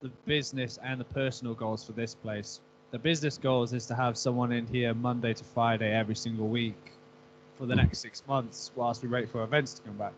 the 0.00 0.10
business 0.26 0.78
and 0.84 1.00
the 1.00 1.04
personal 1.22 1.54
goals 1.54 1.82
for 1.84 1.92
this 1.92 2.14
place, 2.14 2.60
the 2.92 2.98
business 2.98 3.36
goals 3.38 3.72
is 3.72 3.86
to 3.86 3.94
have 3.94 4.16
someone 4.16 4.52
in 4.52 4.66
here 4.66 4.94
Monday 4.94 5.32
to 5.34 5.44
Friday 5.56 5.90
every 5.92 6.14
single 6.14 6.46
week 6.46 6.92
for 7.58 7.66
the 7.66 7.74
next 7.74 7.98
six 7.98 8.22
months 8.28 8.70
whilst 8.76 9.02
we 9.02 9.08
wait 9.08 9.28
for 9.28 9.42
events 9.42 9.74
to 9.74 9.82
come 9.82 9.96
back. 9.96 10.12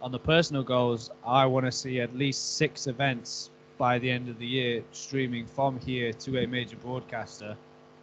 On 0.00 0.10
the 0.10 0.18
personal 0.18 0.64
goals, 0.64 1.10
I 1.24 1.46
want 1.46 1.66
to 1.66 1.72
see 1.72 2.00
at 2.00 2.16
least 2.16 2.56
six 2.56 2.86
events 2.88 3.50
by 3.78 3.98
the 3.98 4.10
end 4.10 4.28
of 4.28 4.38
the 4.38 4.46
year 4.46 4.82
streaming 4.92 5.46
from 5.46 5.78
here 5.78 6.12
to 6.24 6.38
a 6.42 6.46
major 6.46 6.76
broadcaster, 6.76 7.56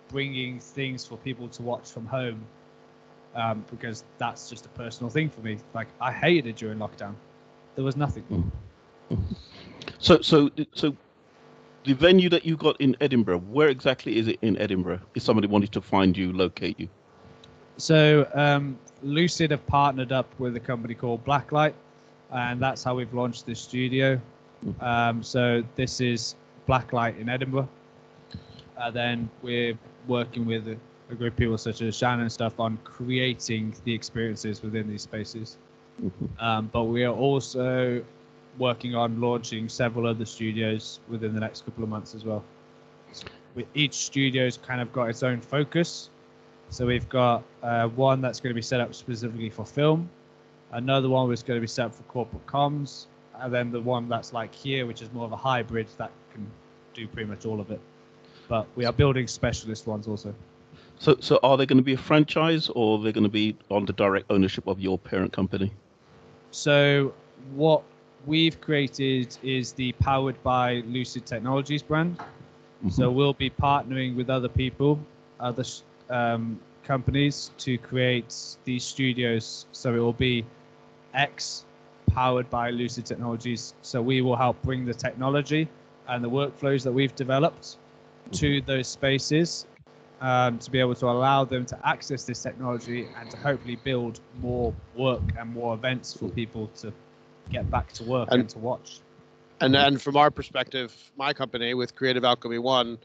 bringing 0.10 0.60
things 0.60 1.06
for 1.06 1.18
people 1.18 1.48
to 1.48 1.62
watch 1.62 1.90
from 1.90 2.06
home. 2.06 2.46
Um, 3.36 3.64
because 3.70 4.04
that's 4.18 4.50
just 4.50 4.66
a 4.66 4.70
personal 4.70 5.10
thing 5.10 5.30
for 5.30 5.42
me. 5.42 5.60
Like 5.74 5.88
I 6.02 6.12
hated 6.12 6.48
it 6.48 6.56
during 6.56 6.80
lockdown. 6.80 7.14
There 7.76 7.86
was 7.86 7.96
nothing. 7.96 8.52
So, 10.00 10.22
so, 10.22 10.50
so, 10.74 10.96
the 11.84 11.94
venue 11.94 12.30
that 12.30 12.46
you 12.46 12.58
got 12.58 12.80
in 12.82 12.96
Edinburgh, 13.02 13.40
where 13.40 13.70
exactly 13.70 14.18
is 14.18 14.28
it 14.28 14.40
in 14.42 14.58
Edinburgh? 14.58 15.00
If 15.16 15.24
somebody 15.24 15.48
wanted 15.48 15.72
to 15.74 15.82
find 15.82 16.18
you, 16.18 16.34
locate 16.34 16.80
you. 16.80 16.90
So 17.78 18.28
um, 18.34 18.78
Lucid 19.02 19.52
have 19.52 19.66
partnered 19.68 20.12
up 20.12 20.28
with 20.40 20.56
a 20.56 20.60
company 20.60 20.94
called 20.94 21.24
Blacklight, 21.24 21.74
and 22.32 22.62
that's 22.62 22.84
how 22.84 22.96
we've 22.96 23.14
launched 23.14 23.46
this 23.46 23.60
studio. 23.60 24.20
Um, 24.82 25.24
so 25.24 25.64
this 25.76 26.02
is 26.02 26.36
Blacklight 26.68 27.20
in 27.20 27.30
Edinburgh. 27.30 27.70
Uh, 28.78 28.92
then 28.92 29.30
we're 29.42 29.78
working 30.08 30.46
with 30.46 30.68
a, 30.68 30.78
a 31.12 31.16
group 31.16 31.34
of 31.34 31.38
people 31.38 31.58
such 31.58 31.82
as 31.82 31.96
Shannon 31.96 32.22
and 32.22 32.32
stuff 32.32 32.60
on 32.60 32.78
creating 32.84 33.74
the 33.84 33.94
experiences 33.94 34.62
within 34.62 34.88
these 34.90 35.02
spaces. 35.04 35.58
Mhm. 36.02 36.42
Um, 36.42 36.70
but 36.72 36.86
we 36.86 37.04
are 37.04 37.14
also 37.14 38.04
working 38.58 38.96
on 38.96 39.20
launching 39.22 39.70
several 39.70 40.08
other 40.08 40.26
studios 40.26 41.00
within 41.08 41.34
the 41.34 41.40
next 41.40 41.66
couple 41.66 41.84
of 41.84 41.90
months 41.90 42.16
as 42.16 42.26
well. 42.26 42.44
With 43.56 43.68
each 43.74 43.94
studio's 43.94 44.58
kind 44.58 44.82
of 44.82 44.92
got 44.94 45.10
its 45.10 45.24
own 45.24 45.42
focus. 45.42 46.10
So 46.70 46.86
we've 46.86 47.10
got 47.10 47.44
uh, 47.64 47.88
one 47.88 48.22
that's 48.22 48.40
going 48.40 48.52
to 48.52 48.56
be 48.56 48.62
set 48.62 48.80
up 48.80 48.94
specifically 48.94 49.50
for 49.50 49.66
film, 49.66 50.10
another 50.72 51.10
one 51.10 51.28
was 51.28 51.44
going 51.44 51.58
to 51.58 51.62
be 51.62 51.68
set 51.68 51.88
up 51.88 51.96
for 51.96 52.04
corporate 52.04 52.46
comms, 52.46 53.08
and 53.40 53.54
then 53.54 53.72
the 53.72 53.82
one 53.82 54.08
that's 54.08 54.34
like 54.34 54.54
here, 54.54 54.86
which 54.86 55.02
is 55.02 55.12
more 55.12 55.26
of 55.26 55.32
a 55.32 55.38
hybrid 55.38 55.88
that 55.98 56.12
can 56.32 56.46
do 56.94 57.08
pretty 57.08 57.28
much 57.28 57.46
all 57.46 57.60
of 57.60 57.72
it. 57.72 57.80
But 58.50 58.68
we 58.76 58.84
are 58.84 58.92
building 58.92 59.28
specialist 59.28 59.88
ones 59.88 60.08
also. 60.08 60.36
So, 60.98 61.16
so 61.22 61.40
are 61.44 61.56
they 61.56 61.66
going 61.66 61.78
to 61.78 61.84
be 61.84 61.94
a 61.94 61.98
franchise 61.98 62.70
or 62.76 62.98
they're 62.98 63.06
they 63.06 63.12
going 63.14 63.24
to 63.24 63.30
be 63.30 63.56
under 63.72 63.94
direct 63.94 64.30
ownership 64.30 64.68
of 64.68 64.82
your 64.82 65.00
parent 65.00 65.32
company? 65.32 65.72
So 66.52 67.14
what 67.54 67.84
we've 68.26 68.60
created 68.60 69.38
is 69.42 69.72
the 69.72 69.94
powered 69.94 70.42
by 70.44 70.84
Lucid 70.88 71.26
Technologies 71.26 71.82
brand. 71.82 72.18
Mm-hmm. 72.18 72.90
So 72.90 73.10
we'll 73.12 73.34
be 73.34 73.50
partnering 73.50 74.16
with 74.16 74.30
other 74.30 74.50
people, 74.50 75.00
other 75.40 75.64
um, 76.10 76.60
companies 76.84 77.52
to 77.60 77.78
create 77.78 78.36
these 78.66 78.84
studios. 78.84 79.68
So 79.72 79.94
it 79.94 80.00
will 80.00 80.12
be 80.12 80.44
X 81.14 81.66
powered 82.12 82.50
by 82.50 82.72
Lucid 82.72 83.06
Technologies. 83.06 83.74
So 83.84 84.02
we 84.02 84.22
will 84.22 84.36
help 84.36 84.62
bring 84.64 84.86
the 84.86 84.94
technology 84.94 85.70
and 86.08 86.24
the 86.24 86.30
workflows 86.30 86.84
that 86.84 86.92
we've 86.92 87.16
developed 87.16 87.78
to 88.34 88.62
those 88.62 88.88
spaces 88.88 89.66
um, 90.22 90.60
to 90.60 90.70
be 90.70 90.80
able 90.80 90.96
to 90.96 91.06
allow 91.08 91.46
them 91.46 91.66
to 91.66 91.88
access 91.88 92.24
this 92.24 92.42
technology 92.42 93.08
and 93.20 93.30
to 93.32 93.38
hopefully 93.38 93.78
build 93.78 94.20
more 94.42 94.74
work 94.96 95.22
and 95.38 95.54
more 95.54 95.74
events 95.74 96.14
for 96.14 96.30
people 96.30 96.68
to 96.80 96.94
get 97.50 97.70
back 97.72 97.92
to 97.94 98.04
work 98.04 98.28
and, 98.32 98.42
And- 98.42 98.50
to 98.50 98.60
watch. 98.60 99.00
And 99.62 99.74
then 99.74 99.98
from 99.98 100.16
our 100.16 100.32
perspective, 100.32 100.96
my 101.18 101.34
company 101.34 101.74
with 101.74 101.94
Creative 101.94 102.24
Alchemy 102.24 102.60
One 102.60 102.98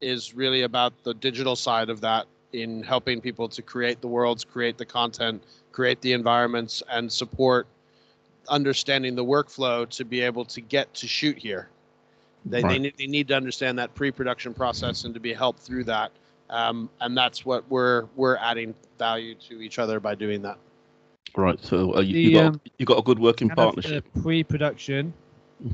is 0.00 0.32
really 0.32 0.62
about 0.62 0.94
the 1.02 1.12
digital 1.12 1.54
side 1.54 1.90
of 1.90 2.00
that 2.00 2.26
in 2.54 2.82
helping 2.82 3.20
people 3.20 3.46
to 3.50 3.60
create 3.60 4.00
the 4.00 4.08
worlds, 4.08 4.42
create 4.42 4.78
the 4.78 4.86
content, 4.86 5.42
create 5.70 6.00
the 6.00 6.14
environments, 6.14 6.82
and 6.90 7.12
support 7.12 7.66
understanding 8.48 9.14
the 9.14 9.24
workflow 9.24 9.86
to 9.90 10.04
be 10.04 10.22
able 10.22 10.46
to 10.46 10.62
get 10.62 10.94
to 10.94 11.06
shoot 11.06 11.36
here. 11.36 11.68
They, 12.46 12.62
they, 12.62 12.78
need, 12.78 12.94
they 12.96 13.06
need 13.06 13.28
to 13.28 13.34
understand 13.34 13.78
that 13.78 13.94
pre-production 13.94 14.54
process 14.54 15.04
and 15.04 15.12
to 15.14 15.20
be 15.20 15.32
helped 15.32 15.60
through 15.60 15.84
that. 15.84 16.12
Um, 16.50 16.88
and 17.00 17.16
that's 17.16 17.44
what 17.44 17.68
we're 17.70 18.06
we're 18.16 18.36
adding 18.36 18.74
value 18.98 19.34
to 19.48 19.60
each 19.60 19.78
other 19.78 20.00
by 20.00 20.14
doing 20.14 20.40
that. 20.42 20.56
Right. 21.36 21.62
So 21.62 21.94
uh, 21.96 22.00
you, 22.00 22.12
The, 22.14 22.20
you 22.20 22.32
got 22.34 22.46
um, 22.46 22.60
you 22.78 22.86
got 22.86 22.98
a 22.98 23.02
good 23.02 23.18
working 23.18 23.48
kind 23.48 23.58
of 23.58 23.64
partnership. 23.74 24.06
the 24.14 24.20
pre-production, 24.22 25.12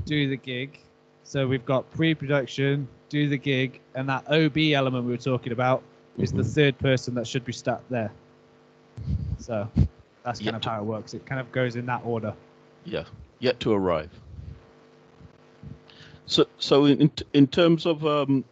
do 0.05 0.29
the 0.29 0.37
gig. 0.37 0.81
So 1.23 1.47
we've 1.47 1.65
got 1.65 1.89
pre-production, 1.93 2.89
do 3.09 3.29
the 3.29 3.39
gig, 3.39 3.81
and 3.95 4.09
that 4.09 4.27
OB 4.29 4.59
element 4.75 5.05
we 5.05 5.13
were 5.13 5.17
talking 5.17 5.53
about 5.53 5.83
is 6.19 6.33
the 6.33 6.43
Mhm. 6.43 6.55
third 6.55 6.79
person 6.79 7.15
that 7.15 7.27
should 7.27 7.45
be 7.45 7.53
sat 7.53 7.81
there. 7.89 8.11
So 9.39 9.69
that's 10.25 10.41
kind 10.41 10.47
Yet 10.47 10.55
of 10.57 10.61
to- 10.63 10.71
how 10.71 10.81
it 10.81 10.85
works. 10.85 11.15
It 11.15 11.25
kind 11.25 11.41
of 11.41 11.51
goes 11.53 11.77
in 11.77 11.87
that 11.87 12.03
order. 12.05 12.35
Yeah, 12.85 13.05
yet 13.39 13.61
to 13.61 13.73
arrive. 13.73 14.11
So, 16.27 16.47
so 16.59 16.87
in 16.87 17.11
in 17.33 17.47
terms 17.47 17.87
of 17.87 18.05
um, 18.07 18.45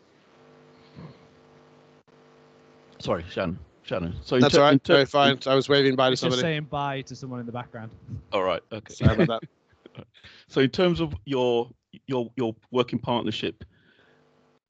sorry, 2.99 3.25
Shannon, 3.31 3.59
Shannon. 3.83 4.15
So 4.23 4.39
That's 4.39 4.55
ter- 4.55 4.61
all 4.61 4.71
right. 4.71 4.85
ter- 4.85 4.95
Very 4.95 5.07
fine. 5.07 5.39
I 5.47 5.55
was 5.55 5.69
waving 5.69 5.97
bye 5.97 6.09
to 6.09 6.13
It's 6.13 6.21
just 6.23 6.33
somebody. 6.33 6.43
saying 6.43 6.65
bye 6.71 7.03
to 7.03 7.17
someone 7.17 7.41
in 7.41 7.47
the 7.47 7.53
background. 7.53 7.91
All 8.33 8.43
right. 8.43 8.63
Okay. 8.73 8.95
Sorry 8.95 9.13
about 9.15 9.41
that. 9.41 9.49
So 10.49 10.61
in 10.61 10.71
terms 10.71 11.01
of 11.01 11.15
your 11.25 11.71
your 12.07 12.31
your 12.37 12.55
working 12.71 12.99
partnership, 12.99 13.65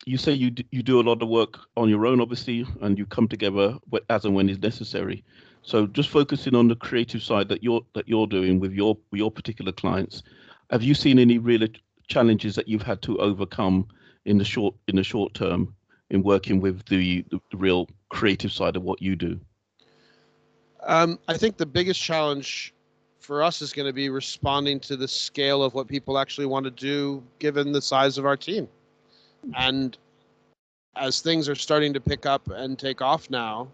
you 0.07 0.17
say 0.17 0.33
you 0.33 0.51
d- 0.51 0.67
you 0.71 0.83
do 0.83 1.01
a 1.01 1.03
lot 1.03 1.23
of 1.23 1.29
work 1.29 1.59
on 1.77 1.89
your 1.89 2.07
own, 2.07 2.21
obviously, 2.21 2.67
and 2.81 2.99
you 2.99 3.07
come 3.07 3.29
together 3.29 3.77
wh- 3.93 3.99
as 4.11 4.25
and 4.25 4.35
when 4.35 4.49
is 4.49 4.59
necessary. 4.59 5.25
So 5.63 5.87
just 5.87 6.09
focusing 6.09 6.55
on 6.57 6.67
the 6.69 6.75
creative 6.75 7.23
side 7.23 7.49
that 7.49 7.63
you're 7.63 7.83
that 7.95 8.09
you're 8.09 8.27
doing 8.27 8.59
with 8.59 8.73
your 8.73 8.97
with 9.11 9.19
your 9.19 9.31
particular 9.31 9.73
clients, 9.73 10.23
have 10.71 10.83
you 10.83 10.95
seen 10.95 11.19
any 11.19 11.39
real 11.39 11.63
challenges 12.13 12.55
that 12.55 12.69
you've 12.69 12.83
had 12.83 13.01
to 13.03 13.19
overcome 13.19 13.87
in 14.25 14.39
the 14.39 14.45
short 14.45 14.75
in 14.89 14.97
the 14.97 15.03
short 15.03 15.35
term 15.35 15.75
in 16.11 16.23
working 16.23 16.61
with 16.61 16.85
the, 16.87 17.25
the 17.31 17.41
real 17.55 17.89
creative 18.11 18.53
side 18.53 18.77
of 18.77 18.83
what 18.83 19.01
you 19.01 19.17
do? 19.17 19.41
Um, 20.83 21.19
I 21.27 21.37
think 21.39 21.57
the 21.57 21.67
biggest 21.67 22.01
challenge 22.01 22.75
for 23.19 23.43
us 23.43 23.63
is 23.63 23.73
going 23.73 23.87
to 23.87 23.93
be 23.93 24.11
responding 24.11 24.81
to 24.81 24.97
the 24.97 25.09
scale 25.09 25.63
of 25.63 25.75
what 25.75 25.89
people 25.89 26.19
actually 26.19 26.47
want 26.47 26.65
to 26.65 26.71
do, 26.71 27.23
given 27.39 27.73
the 27.73 27.81
size 27.81 28.19
of 28.19 28.27
our 28.27 28.37
team. 28.37 28.69
And 29.57 29.97
as 30.97 31.21
things 31.21 31.49
are 31.49 31.55
starting 31.55 31.95
to 31.95 32.01
pick 32.01 32.27
up 32.27 32.49
and 32.51 32.79
take 32.79 33.01
off 33.01 33.31
now, 33.31 33.69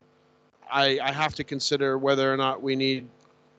I, 0.71 0.99
I 1.03 1.13
have 1.13 1.35
to 1.37 1.45
consider 1.45 1.99
whether 1.99 2.33
or 2.33 2.37
not 2.37 2.63
we 2.63 2.77
need 2.77 3.09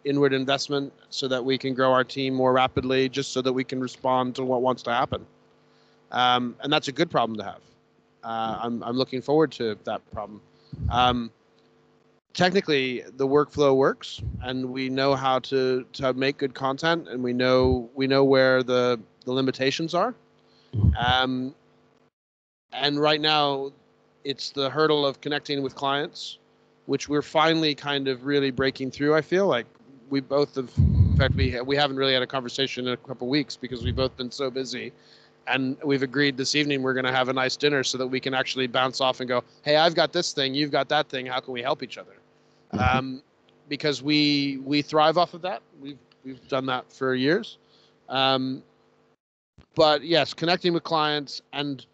inward 0.06 0.34
investment 0.34 0.94
so 1.10 1.28
that 1.28 1.44
we 1.44 1.58
can 1.58 1.74
grow 1.74 1.92
our 1.92 2.04
team 2.04 2.34
more 2.34 2.54
rapidly, 2.54 3.10
just 3.10 3.32
so 3.32 3.42
that 3.42 3.54
we 3.54 3.64
can 3.64 3.80
respond 3.80 4.36
to 4.36 4.44
what 4.44 4.62
wants 4.62 4.84
to 4.84 4.92
happen. 4.92 5.26
Um, 6.12 6.56
and 6.62 6.72
that's 6.72 6.88
a 6.88 6.92
good 6.92 7.12
problem 7.12 7.38
to 7.38 7.44
have. 7.44 7.62
Uh, 8.24 8.60
I'm, 8.62 8.84
I'm 8.84 8.98
looking 8.98 9.22
forward 9.22 9.52
to 9.54 9.78
that 9.86 10.02
problem. 10.12 10.42
Um, 10.90 11.32
technically 12.34 13.04
the 13.18 13.28
workflow 13.28 13.76
works 13.76 14.22
and 14.44 14.66
we 14.72 14.90
know 14.90 15.16
how 15.16 15.40
to 15.40 15.86
to 15.94 16.14
make 16.14 16.38
good 16.38 16.54
content 16.54 17.08
and 17.10 17.24
we 17.24 17.34
know 17.34 17.90
we 17.96 18.08
know 18.08 18.24
where 18.24 18.62
the 18.64 19.00
the 19.26 19.32
limitations 19.32 19.94
are 19.94 20.14
um 20.98 21.54
and 22.72 23.00
right 23.00 23.20
now 23.20 23.72
it's 24.24 24.52
the 24.52 24.70
hurdle 24.70 25.06
of 25.06 25.20
connecting 25.22 25.64
with 25.64 25.74
clients 25.74 26.38
which 26.86 27.10
we're 27.10 27.22
finally 27.22 27.74
kind 27.74 28.08
of 28.08 28.26
really 28.26 28.52
breaking 28.52 28.92
through 28.92 29.16
i 29.16 29.22
feel 29.22 29.48
like 29.48 29.66
we 30.10 30.20
both 30.20 30.56
have 30.56 30.72
in 30.78 31.18
fact 31.18 31.36
we 31.36 31.60
we 31.62 31.76
haven't 31.76 31.98
really 31.98 32.14
had 32.14 32.22
a 32.22 32.28
conversation 32.28 32.88
in 32.88 32.94
a 32.94 32.98
couple 32.98 33.28
weeks 33.28 33.56
because 33.56 33.84
we've 33.84 33.96
both 33.96 34.16
been 34.18 34.32
so 34.32 34.50
busy. 34.50 34.92
And 35.48 35.78
we've 35.84 36.04
agreed 36.04 36.38
this 36.38 36.54
evening 36.54 36.84
we're 36.84 36.94
going 36.94 37.06
to 37.06 37.12
have 37.12 37.30
a 37.30 37.34
nice 37.34 37.58
dinner 37.58 37.84
so 37.84 37.98
that 37.98 38.06
we 38.06 38.20
can 38.20 38.36
actually 38.36 38.68
bounce 38.68 39.02
off 39.02 39.20
and 39.20 39.28
go 39.28 39.44
hey 39.64 39.78
i've 39.78 39.96
got 39.96 40.14
this 40.14 40.32
thing 40.32 40.54
you've 40.54 40.70
got 40.70 40.88
that 40.90 41.10
thing 41.10 41.26
how 41.26 41.40
can 41.40 41.54
we 41.54 41.62
help 41.62 41.82
each 41.82 41.98
other? 41.98 42.18
Um, 42.72 43.24
because 43.68 44.04
we 44.04 44.60
we 44.64 44.82
thrive 44.82 45.18
off 45.18 45.34
of 45.34 45.42
that. 45.42 45.62
We've 45.82 45.98
we've 46.24 46.48
done 46.48 46.66
that 46.68 46.92
for 46.92 47.16
years. 47.16 47.58
Um, 48.10 48.64
but 49.76 50.04
yes 50.04 50.34
connecting 50.34 50.74
with 50.74 50.84
clients 50.84 51.42
and 51.54 51.86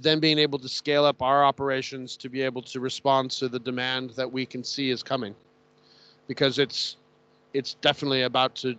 then 0.00 0.18
being 0.18 0.38
able 0.38 0.58
to 0.58 0.68
scale 0.68 1.04
up 1.04 1.22
our 1.22 1.44
operations 1.44 2.16
to 2.16 2.28
be 2.28 2.42
able 2.42 2.62
to 2.62 2.80
respond 2.80 3.30
to 3.30 3.48
the 3.48 3.60
demand 3.60 4.10
that 4.10 4.30
we 4.30 4.44
can 4.44 4.64
see 4.64 4.90
is 4.90 5.02
coming. 5.02 5.34
Because 6.26 6.58
it's 6.58 6.96
it's 7.54 7.74
definitely 7.74 8.22
about 8.22 8.54
to 8.56 8.76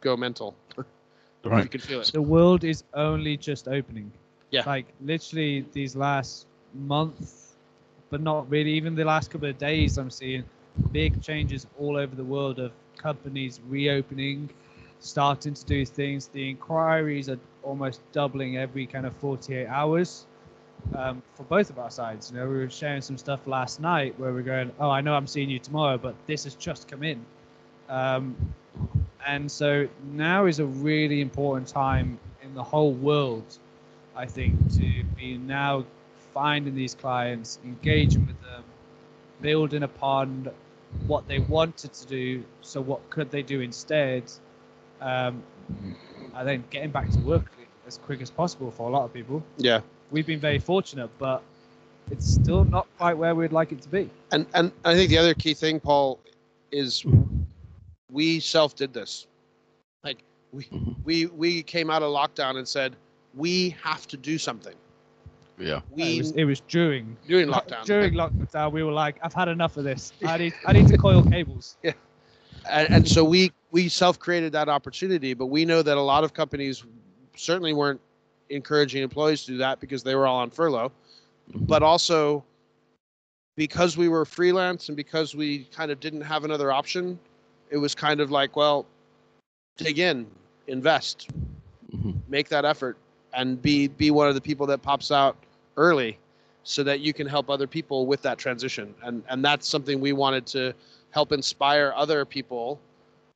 go 0.00 0.16
mental 0.16 0.54
you 1.44 1.68
can 1.68 1.80
feel 1.80 2.00
it 2.00 2.12
The 2.12 2.22
world 2.22 2.64
is 2.64 2.84
only 2.94 3.36
just 3.36 3.68
opening. 3.68 4.12
Yeah. 4.50 4.62
Like 4.66 4.86
literally 5.00 5.64
these 5.72 5.96
last 5.96 6.46
month, 6.74 7.56
but 8.10 8.20
not 8.20 8.50
really. 8.50 8.70
Even 8.72 8.94
the 8.94 9.04
last 9.04 9.30
couple 9.30 9.48
of 9.48 9.58
days, 9.58 9.98
I'm 9.98 10.10
seeing 10.10 10.44
big 10.92 11.20
changes 11.22 11.66
all 11.78 11.96
over 11.96 12.14
the 12.14 12.24
world 12.24 12.58
of 12.58 12.72
companies 12.96 13.60
reopening, 13.68 14.50
starting 15.00 15.54
to 15.54 15.64
do 15.64 15.84
things. 15.86 16.28
The 16.28 16.50
inquiries 16.50 17.28
are 17.28 17.38
almost 17.62 18.00
doubling 18.12 18.58
every 18.58 18.86
kind 18.86 19.06
of 19.06 19.14
48 19.14 19.66
hours 19.66 20.26
um, 20.94 21.22
for 21.34 21.44
both 21.44 21.70
of 21.70 21.78
our 21.78 21.90
sides. 21.90 22.30
You 22.30 22.38
know, 22.38 22.48
we 22.48 22.56
were 22.58 22.70
sharing 22.70 23.02
some 23.02 23.18
stuff 23.18 23.46
last 23.46 23.80
night 23.80 24.18
where 24.18 24.32
we're 24.32 24.42
going, 24.42 24.70
"Oh, 24.78 24.90
I 24.90 25.00
know 25.00 25.14
I'm 25.14 25.26
seeing 25.26 25.50
you 25.50 25.58
tomorrow, 25.58 25.98
but 25.98 26.14
this 26.26 26.44
has 26.44 26.54
just 26.54 26.88
come 26.88 27.02
in." 27.02 27.24
Um, 27.90 28.36
and 29.26 29.50
so 29.50 29.88
now 30.12 30.46
is 30.46 30.60
a 30.60 30.64
really 30.64 31.20
important 31.20 31.68
time 31.68 32.18
in 32.42 32.54
the 32.54 32.62
whole 32.62 32.92
world, 32.92 33.58
I 34.16 34.26
think, 34.26 34.56
to 34.78 35.04
be 35.16 35.36
now 35.36 35.84
finding 36.32 36.74
these 36.74 36.94
clients, 36.94 37.58
engaging 37.64 38.26
with 38.26 38.40
them, 38.42 38.64
building 39.42 39.82
upon 39.82 40.48
what 41.06 41.26
they 41.28 41.40
wanted 41.40 41.92
to 41.92 42.06
do. 42.06 42.44
So 42.62 42.80
what 42.80 43.08
could 43.10 43.30
they 43.30 43.42
do 43.42 43.60
instead? 43.60 44.24
Um, 45.00 45.42
and 46.34 46.48
then 46.48 46.64
getting 46.70 46.90
back 46.90 47.10
to 47.10 47.18
work 47.18 47.50
as 47.86 47.98
quick 47.98 48.22
as 48.22 48.30
possible 48.30 48.70
for 48.70 48.88
a 48.88 48.92
lot 48.92 49.04
of 49.04 49.12
people. 49.12 49.42
yeah 49.58 49.80
We've 50.10 50.26
been 50.26 50.40
very 50.40 50.58
fortunate, 50.58 51.10
but 51.18 51.42
it's 52.10 52.28
still 52.32 52.64
not 52.64 52.86
quite 52.98 53.16
where 53.16 53.34
we'd 53.34 53.52
like 53.52 53.72
it 53.72 53.82
to 53.82 53.88
be. 53.88 54.10
and 54.32 54.46
and 54.54 54.72
I 54.84 54.94
think 54.94 55.10
the 55.10 55.18
other 55.18 55.34
key 55.34 55.54
thing, 55.54 55.80
Paul, 55.80 56.18
is 56.72 57.04
we 58.12 58.40
self 58.40 58.74
did 58.74 58.92
this. 58.92 59.26
Like 60.04 60.22
we 60.52 60.64
Mhm. 60.64 60.96
we 61.04 61.26
we 61.26 61.62
came 61.62 61.90
out 61.90 62.02
of 62.02 62.10
lockdown 62.12 62.56
and 62.56 62.66
said 62.66 62.96
we 63.34 63.70
have 63.82 64.06
to 64.08 64.16
do 64.16 64.38
something. 64.38 64.74
Yeah. 65.58 65.80
We 65.90 66.16
it, 66.16 66.18
was, 66.18 66.30
it 66.32 66.44
was 66.44 66.60
during 66.68 67.16
during 67.28 67.48
lockdown. 67.56 67.84
During 67.84 68.14
lockdown, 68.14 68.72
we 68.72 68.82
were 68.82 68.92
like, 68.92 69.18
"I've 69.22 69.34
had 69.34 69.48
enough 69.48 69.76
of 69.76 69.84
this. 69.84 70.12
I 70.26 70.38
need, 70.38 70.54
I 70.66 70.72
need 70.72 70.88
to 70.88 70.96
coil 71.06 71.22
cables." 71.22 71.76
and, 71.84 71.94
and 72.90 73.08
so 73.08 73.24
we 73.24 73.52
we 73.70 73.88
self 73.88 74.18
created 74.18 74.52
that 74.52 74.68
opportunity, 74.68 75.34
but 75.34 75.46
we 75.46 75.64
know 75.64 75.82
that 75.82 75.96
a 75.96 76.00
lot 76.02 76.24
of 76.24 76.32
companies 76.34 76.84
certainly 77.36 77.72
weren't 77.72 78.00
encouraging 78.48 79.02
employees 79.02 79.42
to 79.44 79.52
do 79.52 79.58
that 79.58 79.78
because 79.80 80.02
they 80.02 80.14
were 80.14 80.26
all 80.26 80.38
on 80.38 80.50
furlough. 80.50 80.90
Mhm. 81.52 81.66
but 81.66 81.82
also 81.82 82.44
because 83.56 83.96
we 83.96 84.08
were 84.08 84.24
freelance 84.24 84.88
and 84.88 84.96
because 84.96 85.34
we 85.34 85.64
kind 85.64 85.90
of 85.90 85.98
didn't 86.00 86.20
have 86.20 86.44
another 86.44 86.70
option, 86.72 87.18
it 87.70 87.78
was 87.78 87.94
kind 87.94 88.20
of 88.20 88.30
like, 88.30 88.56
well, 88.56 88.86
dig 89.76 89.98
in, 89.98 90.26
invest, 90.66 91.28
Mhm. 91.94 92.14
make 92.28 92.48
that 92.48 92.64
effort, 92.64 92.96
and 93.32 93.60
be 93.62 93.88
be 93.88 94.10
one 94.10 94.28
of 94.28 94.34
the 94.34 94.40
people 94.40 94.66
that 94.66 94.82
pops 94.82 95.10
out 95.10 95.36
early. 95.76 96.18
so 96.62 96.82
that 96.82 97.00
you 97.00 97.14
can 97.14 97.26
help 97.26 97.48
other 97.48 97.66
people 97.66 98.04
with 98.06 98.20
that 98.20 98.36
transition. 98.36 98.94
And 99.02 99.22
and 99.30 99.42
that's 99.42 99.66
something 99.66 99.98
we 99.98 100.12
wanted 100.12 100.44
to 100.48 100.74
help 101.10 101.32
inspire 101.32 101.90
other 101.96 102.26
people 102.26 102.78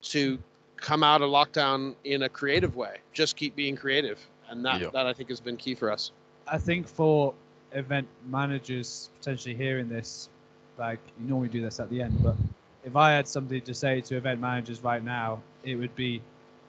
to 0.03 0.39
come 0.77 1.03
out 1.03 1.23
of 1.23 1.31
lockdown 1.31 1.95
in 2.05 2.25
a 2.25 2.29
creative 2.29 2.77
way. 2.77 2.99
Just 3.15 3.37
keep 3.37 3.57
being 3.57 3.77
creative. 3.77 4.19
And 4.51 4.63
that 4.67 4.83
Yeah. 4.83 4.91
that 4.91 5.07
I 5.07 5.15
think 5.15 5.31
has 5.31 5.41
been 5.41 5.57
key 5.57 5.75
for 5.75 5.91
us. 5.91 6.13
I 6.47 6.59
think 6.59 6.87
for 6.87 7.33
event 7.73 8.07
managers 8.27 9.09
potentially 9.19 9.55
hearing 9.55 9.89
this, 9.89 10.29
like 10.77 11.01
you 11.19 11.27
normally 11.27 11.49
do 11.49 11.63
this 11.63 11.81
at 11.81 11.89
the 11.89 12.03
end, 12.03 12.23
but 12.23 12.37
if 12.85 12.97
I 12.97 13.13
had 13.13 13.27
something 13.27 13.61
to 13.63 13.75
say 13.75 14.01
to 14.03 14.17
event 14.17 14.41
managers 14.41 14.83
right 14.83 15.03
now, 15.03 15.43
it 15.63 15.77
would 15.77 15.95
be 15.97 16.21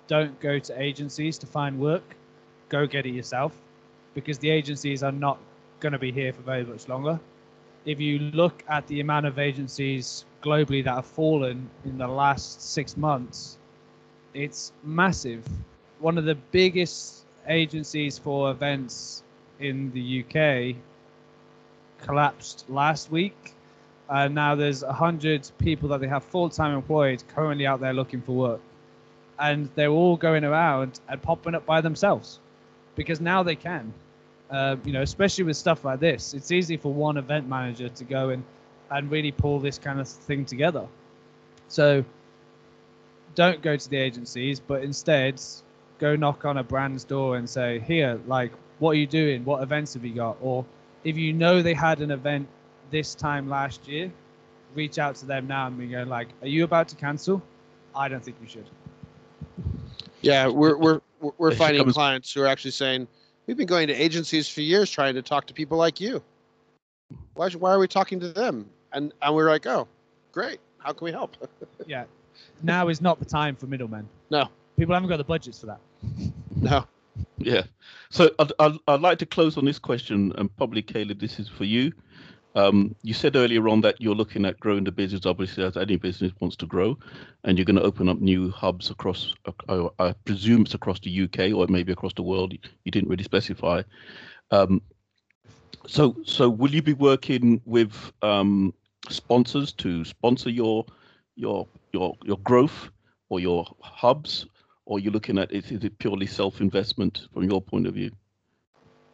don't 0.07 0.39
go 0.39 0.59
to 0.59 0.81
agencies 0.81 1.37
to 1.39 1.45
find 1.45 1.79
work, 1.79 2.15
go 2.69 2.87
get 2.87 3.05
it 3.05 3.13
yourself, 3.13 3.53
because 4.13 4.39
the 4.39 4.49
agencies 4.49 5.03
are 5.03 5.11
not 5.11 5.37
going 5.79 5.93
to 5.93 5.99
be 5.99 6.11
here 6.11 6.31
for 6.31 6.41
very 6.41 6.63
much 6.63 6.87
longer. 6.87 7.19
If 7.85 7.99
you 7.99 8.19
look 8.19 8.63
at 8.69 8.87
the 8.87 9.01
amount 9.01 9.25
of 9.25 9.37
agencies 9.37 10.25
globally 10.41 10.83
that 10.83 10.95
have 10.95 11.05
fallen 11.05 11.69
in 11.83 11.97
the 11.97 12.07
last 12.07 12.61
six 12.73 12.97
months, 12.97 13.57
it's 14.33 14.71
massive. 14.83 15.47
One 15.99 16.17
of 16.17 16.25
the 16.25 16.35
biggest 16.51 17.25
agencies 17.47 18.17
for 18.17 18.51
events 18.51 19.23
in 19.59 19.91
the 19.91 20.23
UK 20.23 20.75
collapsed 22.01 22.65
last 22.69 23.11
week. 23.11 23.54
And 24.09 24.35
now 24.35 24.53
there's 24.55 24.83
a 24.83 24.93
hundred 24.93 25.49
people 25.57 25.89
that 25.89 25.99
they 25.99 26.07
have 26.07 26.23
full-time 26.23 26.75
employed 26.75 27.23
currently 27.27 27.65
out 27.65 27.79
there 27.79 27.93
looking 27.93 28.21
for 28.21 28.33
work, 28.33 28.61
and 29.39 29.69
they're 29.75 29.89
all 29.89 30.15
going 30.15 30.43
around 30.43 30.99
and 31.09 31.21
popping 31.21 31.55
up 31.55 31.65
by 31.65 31.81
themselves, 31.81 32.39
because 32.95 33.19
now 33.19 33.41
they 33.41 33.55
can. 33.55 33.91
Uh, 34.51 34.75
you 34.85 34.93
know, 34.93 35.01
especially 35.01 35.43
with 35.43 35.57
stuff 35.57 35.83
like 35.83 35.99
this, 35.99 36.35
it's 36.35 36.51
easy 36.51 36.77
for 36.77 36.93
one 36.93 37.17
event 37.17 37.49
manager 37.49 37.89
to 37.89 38.03
go 38.03 38.29
and 38.29 38.43
and 38.91 39.09
really 39.09 39.31
pull 39.31 39.59
this 39.59 39.79
kind 39.79 39.99
of 39.99 40.07
thing 40.07 40.45
together. 40.45 40.87
So 41.67 42.05
don't 43.33 43.59
go 43.63 43.75
to 43.75 43.89
the 43.89 43.97
agencies, 43.97 44.59
but 44.59 44.83
instead 44.83 45.41
go 45.97 46.15
knock 46.15 46.45
on 46.45 46.57
a 46.59 46.63
brand's 46.63 47.03
door 47.03 47.37
and 47.37 47.49
say, 47.49 47.79
"Here, 47.79 48.19
like, 48.27 48.51
what 48.77 48.91
are 48.91 48.99
you 48.99 49.07
doing? 49.07 49.43
What 49.45 49.63
events 49.63 49.95
have 49.95 50.05
you 50.05 50.13
got?" 50.13 50.37
Or 50.41 50.63
if 51.03 51.17
you 51.17 51.33
know 51.33 51.63
they 51.63 51.73
had 51.73 52.01
an 52.01 52.11
event 52.11 52.47
this 52.91 53.15
time 53.15 53.49
last 53.49 53.87
year, 53.87 54.11
reach 54.73 54.99
out 54.99 55.15
to 55.15 55.25
them 55.25 55.47
now 55.47 55.67
and 55.67 55.77
be 55.77 55.87
going 55.87 56.09
like, 56.09 56.27
"Are 56.41 56.47
you 56.47 56.63
about 56.63 56.87
to 56.89 56.95
cancel?" 56.95 57.41
I 57.95 58.07
don't 58.09 58.23
think 58.23 58.37
you 58.41 58.47
should. 58.47 58.69
Yeah, 60.21 60.47
we're 60.47 60.77
we're 60.77 61.01
we're- 61.21 61.33
we're 61.37 61.55
finding 61.55 61.81
comes- 61.83 61.93
clients 61.95 62.31
who 62.33 62.41
are 62.41 62.47
actually 62.47 62.71
saying, 62.71 63.07
"We've 63.47 63.57
been 63.57 63.67
going 63.67 63.87
to 63.87 63.93
agencies 63.93 64.47
for 64.49 64.61
years 64.61 64.89
trying 64.91 65.15
to 65.15 65.21
talk 65.21 65.47
to 65.47 65.53
people 65.53 65.77
like 65.77 65.99
you. 65.99 66.21
Why 67.35 67.49
why 67.51 67.71
are 67.71 67.79
we 67.79 67.87
talking 67.87 68.19
to 68.19 68.31
them?" 68.31 68.69
And 68.93 69.13
and 69.21 69.35
we're 69.35 69.49
like, 69.49 69.65
"Oh, 69.65 69.87
great. 70.31 70.59
How 70.79 70.93
can 70.93 71.05
we 71.05 71.11
help?" 71.11 71.35
Yeah, 71.87 72.05
now 72.63 72.87
is 72.87 72.99
not 73.01 73.19
the 73.19 73.25
time 73.25 73.55
for 73.55 73.67
middlemen. 73.67 74.07
No. 74.31 74.49
people 74.77 74.93
haven't 74.93 75.09
got 75.09 75.17
the 75.17 75.23
budgets 75.23 75.59
for 75.59 75.67
that. 75.67 75.79
no. 76.55 76.85
Yeah. 77.37 77.63
So 78.09 78.31
I'd, 78.39 78.51
I'd, 78.59 78.77
I'd 78.87 79.01
like 79.01 79.19
to 79.19 79.25
close 79.25 79.55
on 79.57 79.65
this 79.65 79.77
question, 79.79 80.33
and 80.37 80.53
probably, 80.57 80.81
Caleb, 80.81 81.19
this 81.19 81.39
is 81.39 81.47
for 81.47 81.63
you. 81.63 81.93
Um, 82.55 82.95
you 83.03 83.13
said 83.13 83.35
earlier 83.35 83.67
on 83.67 83.81
that 83.81 83.99
you're 83.99 84.15
looking 84.15 84.45
at 84.45 84.59
growing 84.59 84.85
the 84.85 84.91
business, 84.91 85.25
obviously, 85.25 85.63
as 85.63 85.75
any 85.75 85.97
business 85.97 86.31
wants 86.39 86.55
to 86.57 86.65
grow, 86.65 86.97
and 87.43 87.57
you're 87.57 87.65
going 87.65 87.75
to 87.75 87.83
open 87.83 88.07
up 88.07 88.19
new 88.19 88.49
hubs 88.49 88.89
across, 88.89 89.35
uh, 89.67 89.89
I 89.99 90.13
presume 90.23 90.61
it's 90.61 90.73
across 90.73 90.99
the 91.01 91.23
UK 91.23 91.53
or 91.53 91.67
maybe 91.67 91.91
across 91.91 92.13
the 92.13 92.23
world. 92.23 92.53
You 92.53 92.91
didn't 92.91 93.09
really 93.09 93.25
specify. 93.25 93.83
Um, 94.51 94.81
so, 95.85 96.15
so 96.25 96.49
will 96.49 96.73
you 96.73 96.81
be 96.81 96.93
working 96.93 97.61
with 97.65 97.93
um, 98.21 98.73
sponsors 99.09 99.71
to 99.73 100.05
sponsor 100.05 100.49
your 100.49 100.85
your 101.35 101.67
your 101.91 102.15
your 102.23 102.37
growth 102.37 102.89
or 103.29 103.39
your 103.39 103.65
hubs, 103.81 104.45
or 104.85 104.99
you're 104.99 105.11
looking 105.11 105.37
at 105.37 105.51
is 105.51 105.71
it 105.71 105.99
purely 105.99 106.25
self-investment 106.25 107.27
from 107.33 107.43
your 107.49 107.61
point 107.61 107.87
of 107.87 107.95
view, 107.95 108.11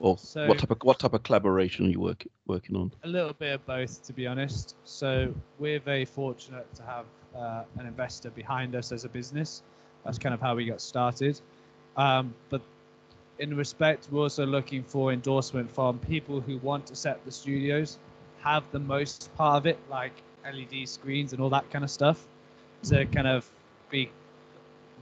or 0.02 0.18
So- 0.18 0.48
what 0.48 0.58
type 0.58 0.72
of 0.72 0.78
what 0.82 1.00
type 1.00 1.14
of 1.14 1.24
collaboration 1.24 1.86
are 1.86 1.90
you 1.90 2.00
work, 2.00 2.26
working 2.48 2.76
on? 2.76 2.92
A 3.04 3.08
little 3.08 3.34
bit 3.34 3.54
of 3.54 3.66
both, 3.66 4.04
to 4.08 4.14
be 4.14 4.28
honest. 4.28 4.76
So 4.84 5.34
we're 5.60 5.80
very 5.80 6.06
fortunate 6.06 6.74
to 6.76 6.84
have 6.84 7.06
uh, 7.36 7.64
an 7.78 7.86
investor 7.86 8.32
behind 8.32 8.76
us 8.76 8.92
as 8.92 9.06
a 9.06 9.10
business. 9.10 9.62
That's 10.04 10.18
kind 10.18 10.34
of 10.34 10.42
how 10.42 10.56
we 10.56 10.66
got 10.66 10.82
started. 10.82 11.40
Um, 11.96 12.34
but 12.50 12.62
in 13.40 13.56
respect, 13.56 14.08
we're 14.12 14.24
also 14.24 14.46
looking 14.46 14.84
for 14.84 15.14
endorsement 15.14 15.74
from 15.74 16.00
people 16.00 16.42
who 16.42 16.58
want 16.58 16.88
to 16.88 16.96
set 16.96 17.24
the 17.24 17.32
studios, 17.32 18.00
have 18.42 18.64
the 18.72 18.80
most 18.80 19.34
part 19.36 19.58
of 19.58 19.66
it, 19.68 19.78
like 19.90 20.14
LED 20.44 20.88
screens 20.88 21.32
and 21.34 21.42
all 21.42 21.50
that 21.50 21.70
kind 21.70 21.84
of 21.84 21.92
stuff, 21.92 22.26
to 22.84 23.06
kind 23.06 23.28
of 23.28 23.50
be 23.90 24.12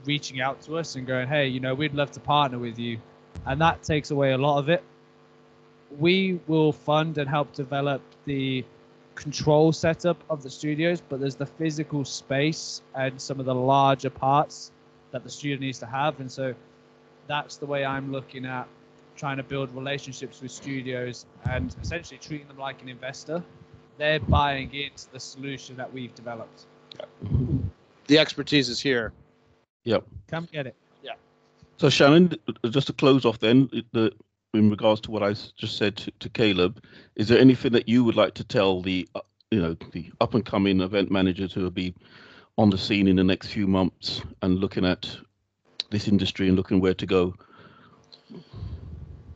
reaching 0.04 0.40
out 0.40 0.60
to 0.62 0.76
us 0.76 0.96
and 0.96 1.06
going, 1.06 1.26
hey, 1.26 1.46
you 1.48 1.60
know, 1.60 1.74
we'd 1.74 1.94
love 1.94 2.10
to 2.12 2.20
partner 2.20 2.58
with 2.58 2.78
you. 2.78 2.98
And 3.46 3.60
that 3.60 3.82
takes 3.82 4.10
away 4.10 4.32
a 4.32 4.38
lot 4.38 4.58
of 4.58 4.68
it 4.68 4.82
we 5.98 6.40
will 6.46 6.72
fund 6.72 7.18
and 7.18 7.28
help 7.28 7.52
develop 7.52 8.02
the 8.24 8.64
control 9.14 9.72
setup 9.72 10.22
of 10.30 10.42
the 10.42 10.50
studios, 10.50 11.02
but 11.08 11.20
there's 11.20 11.36
the 11.36 11.46
physical 11.46 12.04
space 12.04 12.82
and 12.94 13.20
some 13.20 13.38
of 13.38 13.46
the 13.46 13.54
larger 13.54 14.10
parts 14.10 14.72
that 15.10 15.24
the 15.24 15.30
studio 15.30 15.58
needs 15.58 15.78
to 15.78 15.86
have. 15.86 16.20
And 16.20 16.30
so 16.30 16.54
that's 17.26 17.56
the 17.56 17.66
way 17.66 17.84
I'm 17.84 18.12
looking 18.12 18.46
at 18.46 18.66
trying 19.16 19.36
to 19.36 19.42
build 19.42 19.74
relationships 19.74 20.40
with 20.40 20.50
studios 20.50 21.26
and 21.44 21.74
essentially 21.82 22.18
treating 22.18 22.48
them 22.48 22.58
like 22.58 22.80
an 22.80 22.88
investor. 22.88 23.42
They're 23.98 24.20
buying 24.20 24.72
into 24.72 25.10
the 25.12 25.20
solution 25.20 25.76
that 25.76 25.92
we've 25.92 26.14
developed. 26.14 26.64
The 28.06 28.18
expertise 28.18 28.70
is 28.70 28.80
here. 28.80 29.12
Yep. 29.84 30.04
Come 30.28 30.48
get 30.50 30.66
it. 30.66 30.74
Yeah. 31.02 31.12
So 31.76 31.90
Shannon, 31.90 32.34
just 32.70 32.86
to 32.86 32.92
close 32.94 33.26
off 33.26 33.38
then, 33.38 33.68
the, 33.92 34.12
in 34.54 34.70
regards 34.70 35.00
to 35.02 35.10
what 35.10 35.22
I 35.22 35.32
just 35.32 35.76
said 35.76 35.96
to, 35.98 36.10
to 36.18 36.28
Caleb, 36.28 36.82
is 37.16 37.28
there 37.28 37.38
anything 37.38 37.72
that 37.72 37.88
you 37.88 38.04
would 38.04 38.16
like 38.16 38.34
to 38.34 38.44
tell 38.44 38.80
the, 38.82 39.08
uh, 39.14 39.20
you 39.50 39.60
know, 39.60 39.76
the 39.92 40.10
up 40.20 40.34
and 40.34 40.44
coming 40.44 40.80
event 40.80 41.10
managers 41.10 41.52
who 41.52 41.62
will 41.62 41.70
be 41.70 41.94
on 42.58 42.70
the 42.70 42.78
scene 42.78 43.06
in 43.06 43.16
the 43.16 43.24
next 43.24 43.48
few 43.48 43.66
months 43.66 44.22
and 44.42 44.58
looking 44.58 44.84
at 44.84 45.16
this 45.90 46.08
industry 46.08 46.48
and 46.48 46.56
looking 46.56 46.80
where 46.80 46.94
to 46.94 47.06
go? 47.06 47.34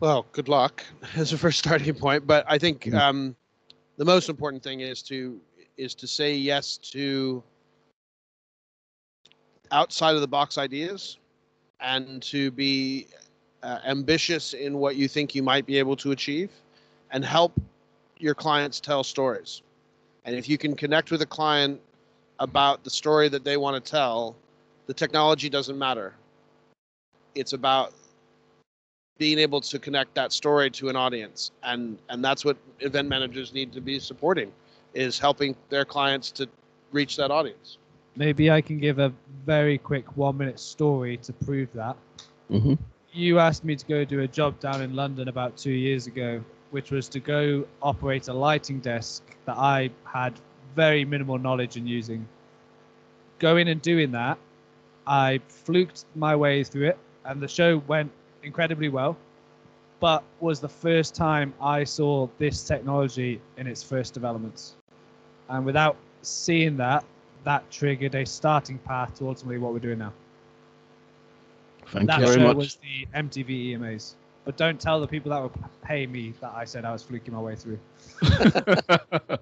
Well, 0.01 0.27
good 0.33 0.49
luck 0.49 0.85
as 1.17 1.33
a 1.33 1.39
first 1.39 1.59
starting 1.59 1.95
point. 1.95 2.27
But 2.27 2.45
I 2.49 2.59
think 2.59 2.87
Mhm. 2.87 2.95
um, 2.95 3.37
the 3.97 4.05
most 4.05 4.29
important 4.29 4.63
thing 4.63 4.81
is 4.81 5.03
to 5.05 5.41
is 5.77 5.95
to 5.97 6.07
say 6.07 6.35
yes 6.35 6.77
to 6.79 7.43
outside 9.73 10.15
of 10.15 10.21
the 10.21 10.29
box 10.29 10.59
ideas 10.59 11.19
and 11.81 12.23
to 12.23 12.51
be 12.53 13.07
uh, 13.65 13.81
ambitious 13.87 14.53
in 14.55 14.79
what 14.79 14.97
you 14.97 15.09
think 15.09 15.35
you 15.35 15.43
might 15.43 15.67
be 15.67 15.79
able 15.79 15.97
to 15.97 16.13
achieve 16.13 16.51
and 17.11 17.25
help 17.25 17.59
your 18.19 18.35
clients 18.35 18.81
tell 18.81 19.03
stories. 19.03 19.63
And 20.25 20.37
if 20.37 20.49
you 20.49 20.59
can 20.59 20.77
connect 20.77 21.11
with 21.11 21.23
a 21.23 21.27
client 21.27 21.81
about 22.39 22.85
the 22.85 22.91
story 22.91 23.29
that 23.31 23.45
they 23.45 23.57
want 23.57 23.83
to 23.83 23.91
tell, 23.91 24.37
the 24.87 24.95
technology 24.95 25.49
doesn't 25.49 25.79
matter. 25.79 26.15
It's 27.35 27.55
about 27.55 27.93
being 29.19 29.39
able 29.39 29.61
to 29.61 29.79
connect 29.79 30.15
that 30.15 30.33
story 30.33 30.71
to 30.71 30.89
an 30.89 30.97
audience 30.97 31.53
and 31.63 31.99
and 32.09 32.25
that's 32.25 32.45
what 32.45 32.57
event 32.81 33.09
managers 33.09 33.55
need 33.55 33.73
to 33.73 33.81
be 33.81 33.99
supporting 33.99 34.53
is 34.93 35.19
helping 35.21 35.55
their 35.69 35.85
clients 35.85 36.33
to 36.33 36.49
reach 36.93 37.17
that 37.17 37.31
audience 37.31 37.79
Maybe 38.17 38.51
I 38.51 38.61
can 38.61 38.79
give 38.79 38.99
a 38.99 39.13
very 39.45 39.79
quick 39.79 40.17
one 40.17 40.39
minute 40.39 40.61
story 40.61 41.17
to 41.19 41.33
prove 41.33 41.73
that. 41.75 41.97
hmm 42.49 42.75
you 43.15 43.39
asked 43.39 43.65
me 43.65 43.77
to 43.77 43.87
go 43.87 44.05
do 44.05 44.21
a 44.21 44.29
job 44.29 44.59
down 44.59 44.83
in 44.83 44.97
London 44.97 45.29
about 45.29 45.57
two 45.57 45.71
years 45.71 46.09
ago, 46.09 46.43
which 46.73 46.91
was 46.91 47.09
to 47.11 47.21
go 47.21 47.65
operate 47.81 48.27
a 48.27 48.33
lighting 48.33 48.81
desk 48.81 49.23
that 49.45 49.57
I 49.57 49.91
had 50.05 50.35
very 50.75 51.05
minimal 51.05 51.39
knowledge 51.39 51.77
in 51.77 51.87
using. 51.87 52.27
Going 53.39 53.69
and 53.69 53.81
doing 53.81 54.11
that, 54.13 54.37
I 55.07 55.41
fluked 55.47 56.07
my 56.17 56.35
way 56.35 56.65
through 56.65 56.89
it, 56.89 56.99
and 57.25 57.41
the 57.41 57.47
show 57.47 57.79
went 57.87 58.11
incredibly 58.43 58.89
well. 58.89 59.17
But 60.01 60.25
was 60.41 60.59
the 60.59 60.69
first 60.69 61.15
time 61.15 61.55
I 61.61 61.85
saw 61.85 62.29
this 62.39 62.65
technology 62.65 63.41
in 63.57 63.69
its 63.69 63.83
first 63.83 64.13
developments, 64.13 64.75
and 65.49 65.65
without 65.65 65.97
seeing 66.23 66.77
that, 66.79 67.05
that 67.45 67.71
triggered 67.71 68.17
a 68.17 68.27
starting 68.27 68.79
path 68.79 69.15
to 69.19 69.29
ultimately 69.29 69.59
what 69.59 69.73
we're 69.73 69.79
doing 69.79 69.99
now. 69.99 70.13
Thank 71.95 72.09
that 72.09 72.21
you 72.21 72.27
very 72.27 72.41
show 72.41 72.45
much. 72.49 72.57
was 72.57 72.77
the 72.77 73.07
MTV 73.15 73.73
EMAs. 73.79 74.17
But 74.45 74.59
don't 74.59 74.81
tell 74.81 75.01
the 75.01 75.09
people 75.09 75.31
that 75.31 75.43
were 75.43 75.51
pay 75.83 76.07
me 76.07 76.35
that 76.43 76.53
I 76.55 76.65
said 76.67 76.85
I 76.85 76.93
was 76.93 77.03
fluking 77.03 77.35
my 77.35 77.41
way 77.41 77.57
through. 77.57 77.81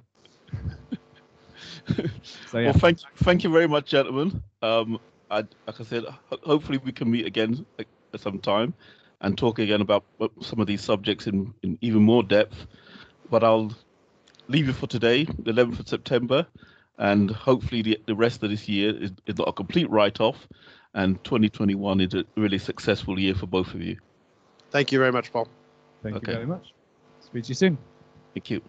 So 2.46 2.59
yeah, 2.59 2.72
Well, 2.72 2.74
thank 2.74 2.98
thank 3.16 3.44
you 3.44 3.50
very 3.50 3.66
much, 3.68 3.86
gentlemen. 3.90 4.42
Um, 4.62 5.00
I, 5.30 5.38
like 5.66 5.80
I 5.80 5.84
said, 5.84 6.05
ho- 6.05 6.38
hopefully 6.44 6.78
we 6.78 6.92
can 6.92 7.11
meet 7.11 7.26
again 7.26 7.66
at 7.80 7.86
some 8.20 8.38
time 8.40 8.74
and 9.22 9.36
talk 9.38 9.59
again 9.59 9.80
about 9.80 10.05
some 10.42 10.61
of 10.61 10.66
these 10.68 10.82
subjects 10.82 11.26
in, 11.26 11.55
in 11.62 11.78
even 11.80 12.03
more 12.03 12.22
depth. 12.22 12.66
but 13.30 13.44
I'll 13.44 13.72
leave 14.48 14.66
you 14.66 14.72
for 14.74 14.86
today, 14.86 15.24
the 15.24 15.53
11th 15.53 15.80
of 15.80 15.88
September, 15.88 16.46
and 16.98 17.30
hopefully 17.30 17.82
the, 17.82 18.00
the 18.07 18.14
rest 18.14 18.42
of 18.42 18.50
this 18.50 18.68
year 18.68 18.94
is, 18.96 19.12
is 19.26 19.38
not 19.38 19.48
a 19.48 19.53
complete 19.53 19.90
write-off, 19.90 20.48
and 20.95 21.22
2021 21.24 22.01
is 22.01 22.14
a 22.14 22.24
really 22.36 22.59
successful 22.59 23.18
year 23.18 23.34
for 23.34 23.47
both 23.47 23.72
of 23.74 23.80
you. 23.80 23.97
Thank 24.70 24.93
you 24.93 24.99
very 24.99 25.12
much, 25.12 25.32
Paul. 25.32 25.49
Thank 26.03 26.16
Okay. 26.16 26.32
you 26.32 26.36
very 26.38 26.47
much. 26.47 26.72
Speak 27.20 27.45
to 27.45 27.49
you 27.49 27.55
soon. 27.55 27.78
Thank 28.34 28.51
you. 28.51 28.62